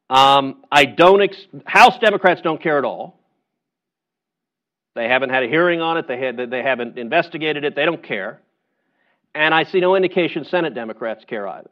Um, 0.09 0.63
I 0.71 0.85
don't. 0.85 1.21
Ex- 1.21 1.47
House 1.65 1.97
Democrats 1.99 2.41
don't 2.41 2.61
care 2.61 2.77
at 2.77 2.85
all. 2.85 3.19
They 4.95 5.07
haven't 5.07 5.29
had 5.29 5.43
a 5.43 5.47
hearing 5.47 5.81
on 5.81 5.97
it. 5.97 6.07
They, 6.07 6.17
had, 6.17 6.37
they 6.49 6.63
haven't 6.63 6.97
investigated 6.97 7.63
it. 7.63 7.75
They 7.75 7.85
don't 7.85 8.03
care. 8.03 8.41
And 9.35 9.53
I 9.53 9.63
see 9.63 9.79
no 9.79 9.95
indication 9.95 10.43
Senate 10.45 10.73
Democrats 10.73 11.23
care 11.27 11.47
either. 11.47 11.69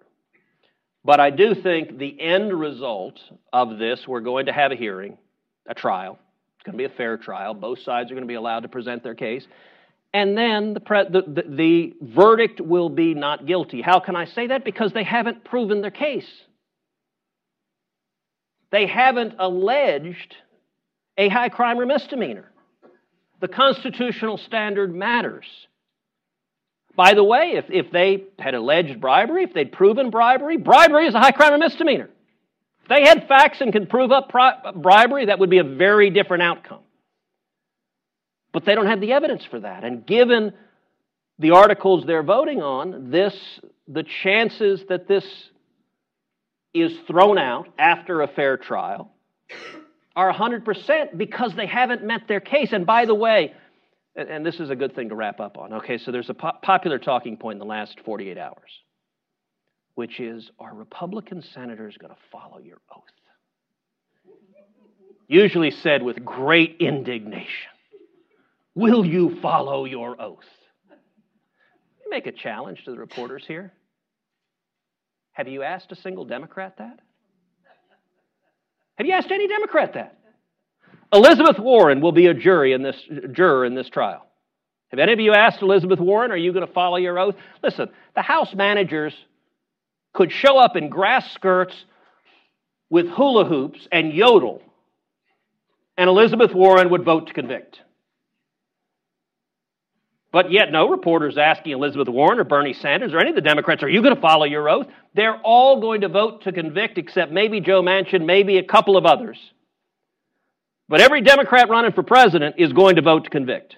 But 1.03 1.19
I 1.19 1.29
do 1.31 1.55
think 1.55 1.97
the 1.97 2.19
end 2.21 2.53
result 2.53 3.19
of 3.51 3.79
this, 3.79 4.07
we're 4.07 4.21
going 4.21 4.45
to 4.45 4.53
have 4.53 4.71
a 4.71 4.75
hearing, 4.75 5.17
a 5.67 5.73
trial. 5.73 6.19
It's 6.55 6.63
going 6.63 6.73
to 6.73 6.77
be 6.77 6.91
a 6.91 6.95
fair 6.95 7.17
trial. 7.17 7.53
Both 7.53 7.79
sides 7.79 8.11
are 8.11 8.13
going 8.13 8.23
to 8.23 8.27
be 8.27 8.35
allowed 8.35 8.61
to 8.61 8.69
present 8.69 9.03
their 9.03 9.15
case. 9.15 9.47
And 10.15 10.37
then 10.37 10.73
the, 10.73 10.79
pre- 10.79 11.09
the, 11.09 11.23
the, 11.27 11.43
the 11.45 11.93
verdict 12.01 12.61
will 12.61 12.87
be 12.87 13.13
not 13.13 13.45
guilty. 13.45 13.81
How 13.81 13.99
can 13.99 14.15
I 14.15 14.23
say 14.23 14.47
that? 14.47 14.63
Because 14.63 14.93
they 14.93 15.03
haven't 15.03 15.43
proven 15.43 15.81
their 15.81 15.91
case. 15.91 16.31
They 18.71 18.87
haven't 18.87 19.33
alleged 19.39 20.33
a 21.17 21.27
high 21.27 21.49
crime 21.49 21.77
or 21.77 21.85
misdemeanor. 21.85 22.49
The 23.41 23.49
constitutional 23.49 24.37
standard 24.37 24.95
matters. 24.95 25.47
By 26.95 27.13
the 27.13 27.23
way, 27.23 27.55
if, 27.57 27.65
if 27.67 27.91
they 27.91 28.23
had 28.39 28.53
alleged 28.53 29.01
bribery, 29.01 29.43
if 29.43 29.53
they'd 29.53 29.73
proven 29.73 30.11
bribery, 30.11 30.55
bribery 30.55 31.07
is 31.07 31.13
a 31.13 31.19
high 31.19 31.31
crime 31.31 31.51
or 31.51 31.57
misdemeanor. 31.57 32.09
If 32.83 32.87
they 32.87 33.03
had 33.03 33.27
facts 33.27 33.59
and 33.59 33.73
could 33.73 33.89
prove 33.89 34.13
up 34.13 34.31
bribery, 34.31 35.25
that 35.25 35.39
would 35.39 35.49
be 35.49 35.57
a 35.57 35.65
very 35.65 36.09
different 36.09 36.43
outcome. 36.43 36.79
But 38.55 38.63
they 38.63 38.73
don't 38.73 38.85
have 38.85 39.01
the 39.01 39.11
evidence 39.11 39.43
for 39.43 39.59
that. 39.59 39.83
And 39.83 40.05
given 40.05 40.53
the 41.39 41.51
articles 41.51 42.05
they're 42.05 42.23
voting 42.23 42.61
on, 42.61 43.11
this 43.11 43.35
the 43.85 44.03
chances 44.23 44.81
that 44.87 45.09
this 45.09 45.25
is 46.73 46.97
thrown 47.05 47.37
out 47.37 47.67
after 47.77 48.21
a 48.21 48.29
fair 48.29 48.55
trial 48.55 49.11
are 50.15 50.31
100% 50.31 51.17
because 51.17 51.53
they 51.55 51.65
haven't 51.65 52.05
met 52.05 52.29
their 52.29 52.39
case. 52.39 52.71
And 52.71 52.85
by 52.85 53.03
the 53.03 53.13
way, 53.13 53.53
and 54.15 54.45
this 54.45 54.61
is 54.61 54.69
a 54.69 54.75
good 54.77 54.95
thing 54.95 55.09
to 55.09 55.15
wrap 55.15 55.41
up 55.41 55.57
on. 55.57 55.73
Okay, 55.73 55.97
so 55.97 56.13
there's 56.13 56.29
a 56.29 56.33
po- 56.33 56.57
popular 56.61 56.97
talking 56.97 57.35
point 57.35 57.55
in 57.55 57.59
the 57.59 57.65
last 57.65 57.99
48 58.05 58.37
hours, 58.37 58.71
which 59.95 60.21
is 60.21 60.49
are 60.59 60.73
Republican 60.73 61.41
senators 61.41 61.97
going 61.97 62.13
to 62.13 62.19
follow 62.31 62.59
your 62.59 62.77
oath? 62.89 63.03
Usually 65.27 65.71
said 65.71 66.03
with 66.03 66.23
great 66.23 66.77
indignation. 66.79 67.74
Will 68.75 69.05
you 69.05 69.39
follow 69.41 69.85
your 69.85 70.21
oath? 70.21 70.43
Make 72.07 72.27
a 72.27 72.31
challenge 72.31 72.83
to 72.85 72.91
the 72.91 72.97
reporters 72.97 73.43
here. 73.47 73.73
Have 75.31 75.47
you 75.47 75.63
asked 75.63 75.91
a 75.91 75.95
single 75.95 76.25
Democrat 76.25 76.75
that? 76.77 76.99
Have 78.97 79.07
you 79.07 79.13
asked 79.13 79.31
any 79.31 79.47
Democrat 79.47 79.93
that? 79.93 80.19
Elizabeth 81.11 81.59
Warren 81.59 82.01
will 82.01 82.11
be 82.11 82.27
a 82.27 82.33
jury 82.33 82.73
in 82.73 82.83
this 82.83 82.95
juror 83.31 83.65
in 83.65 83.75
this 83.75 83.89
trial. 83.89 84.25
Have 84.89 84.99
any 84.99 85.13
of 85.13 85.19
you 85.19 85.33
asked 85.33 85.61
Elizabeth 85.61 85.99
Warren, 85.99 86.31
are 86.31 86.37
you 86.37 86.53
going 86.53 86.65
to 86.65 86.71
follow 86.71 86.97
your 86.97 87.17
oath? 87.17 87.35
Listen, 87.63 87.89
the 88.15 88.21
House 88.21 88.53
managers 88.53 89.13
could 90.13 90.31
show 90.31 90.57
up 90.57 90.75
in 90.75 90.89
grass 90.89 91.33
skirts 91.33 91.73
with 92.89 93.07
hula 93.09 93.45
hoops 93.45 93.87
and 93.91 94.13
yodel, 94.13 94.61
and 95.97 96.09
Elizabeth 96.09 96.53
Warren 96.53 96.89
would 96.91 97.03
vote 97.03 97.27
to 97.27 97.33
convict. 97.33 97.79
But 100.35 100.51
yet, 100.51 100.69
no 100.69 100.89
reporters 100.89 101.37
asking 101.37 101.71
Elizabeth 101.71 102.09
Warren 102.09 102.41
or 102.41 102.43
Bernie 102.43 102.73
Sanders 102.73 103.13
or 103.13 103.19
any 103.19 103.29
of 103.29 103.35
the 103.37 103.41
Democrats, 103.41 103.83
are 103.83 103.87
you 103.87 104.01
going 104.01 104.15
to 104.15 104.19
follow 104.19 104.43
your 104.43 104.67
oath? 104.67 104.85
They're 105.13 105.37
all 105.37 105.79
going 105.79 106.01
to 106.01 106.09
vote 106.09 106.43
to 106.43 106.51
convict, 106.51 106.97
except 106.97 107.31
maybe 107.31 107.61
Joe 107.61 107.81
Manchin, 107.81 108.25
maybe 108.25 108.57
a 108.57 108.63
couple 108.65 108.97
of 108.97 109.05
others. 109.05 109.37
But 110.89 110.99
every 110.99 111.21
Democrat 111.21 111.69
running 111.69 111.93
for 111.93 112.03
president 112.03 112.55
is 112.57 112.73
going 112.73 112.97
to 112.97 113.01
vote 113.01 113.23
to 113.23 113.29
convict. 113.29 113.77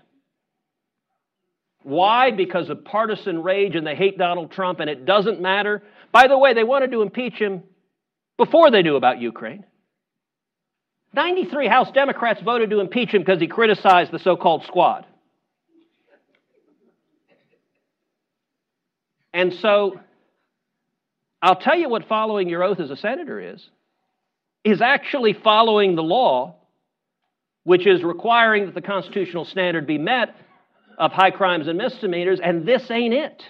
Why? 1.83 2.31
Because 2.31 2.71
of 2.71 2.83
partisan 2.83 3.43
rage 3.43 3.75
and 3.75 3.85
they 3.85 3.95
hate 3.95 4.17
Donald 4.17 4.51
Trump, 4.51 4.79
and 4.79 4.89
it 4.89 5.05
doesn't 5.05 5.39
matter. 5.39 5.83
By 6.11 6.27
the 6.27 6.39
way, 6.39 6.55
they 6.55 6.63
wanted 6.63 6.91
to 6.91 7.03
impeach 7.03 7.35
him 7.35 7.61
before 8.35 8.71
they 8.71 8.81
knew 8.81 8.95
about 8.95 9.21
Ukraine. 9.21 9.63
93 11.13 11.67
House 11.67 11.91
Democrats 11.91 12.41
voted 12.41 12.71
to 12.71 12.79
impeach 12.79 13.13
him 13.13 13.21
because 13.21 13.39
he 13.39 13.45
criticized 13.45 14.11
the 14.11 14.17
so 14.17 14.35
called 14.35 14.63
squad. 14.65 15.05
And 19.37 19.53
so, 19.53 19.99
I'll 21.43 21.57
tell 21.57 21.77
you 21.77 21.89
what 21.89 22.07
following 22.07 22.49
your 22.49 22.63
oath 22.63 22.79
as 22.79 22.89
a 22.89 22.95
senator 22.95 23.39
is 23.39 23.63
is 24.63 24.81
actually 24.81 25.33
following 25.33 25.95
the 25.95 26.01
law, 26.01 26.55
which 27.63 27.85
is 27.85 28.01
requiring 28.01 28.65
that 28.65 28.73
the 28.73 28.81
constitutional 28.81 29.45
standard 29.45 29.85
be 29.85 29.99
met 29.99 30.35
of 30.97 31.11
high 31.11 31.29
crimes 31.29 31.67
and 31.67 31.77
misdemeanors, 31.77 32.39
and 32.43 32.67
this 32.67 32.89
ain't 32.89 33.13
it. 33.13 33.43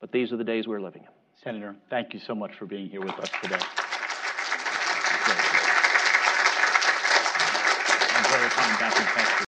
But 0.00 0.10
these 0.10 0.32
are 0.32 0.38
the 0.38 0.44
days 0.44 0.66
we're 0.66 0.80
living 0.80 1.02
in. 1.02 1.08
Senator, 1.42 1.76
thank 1.90 2.14
you 2.14 2.20
so 2.20 2.34
much 2.34 2.52
for 2.58 2.64
being 2.64 2.88
here 2.88 3.02
with 3.02 3.12
us 3.18 3.28
today. 3.42 3.60
I'm 8.16 8.24
very 8.30 8.48
kind. 8.48 8.78
Thank 8.78 9.18
you. 9.18 9.23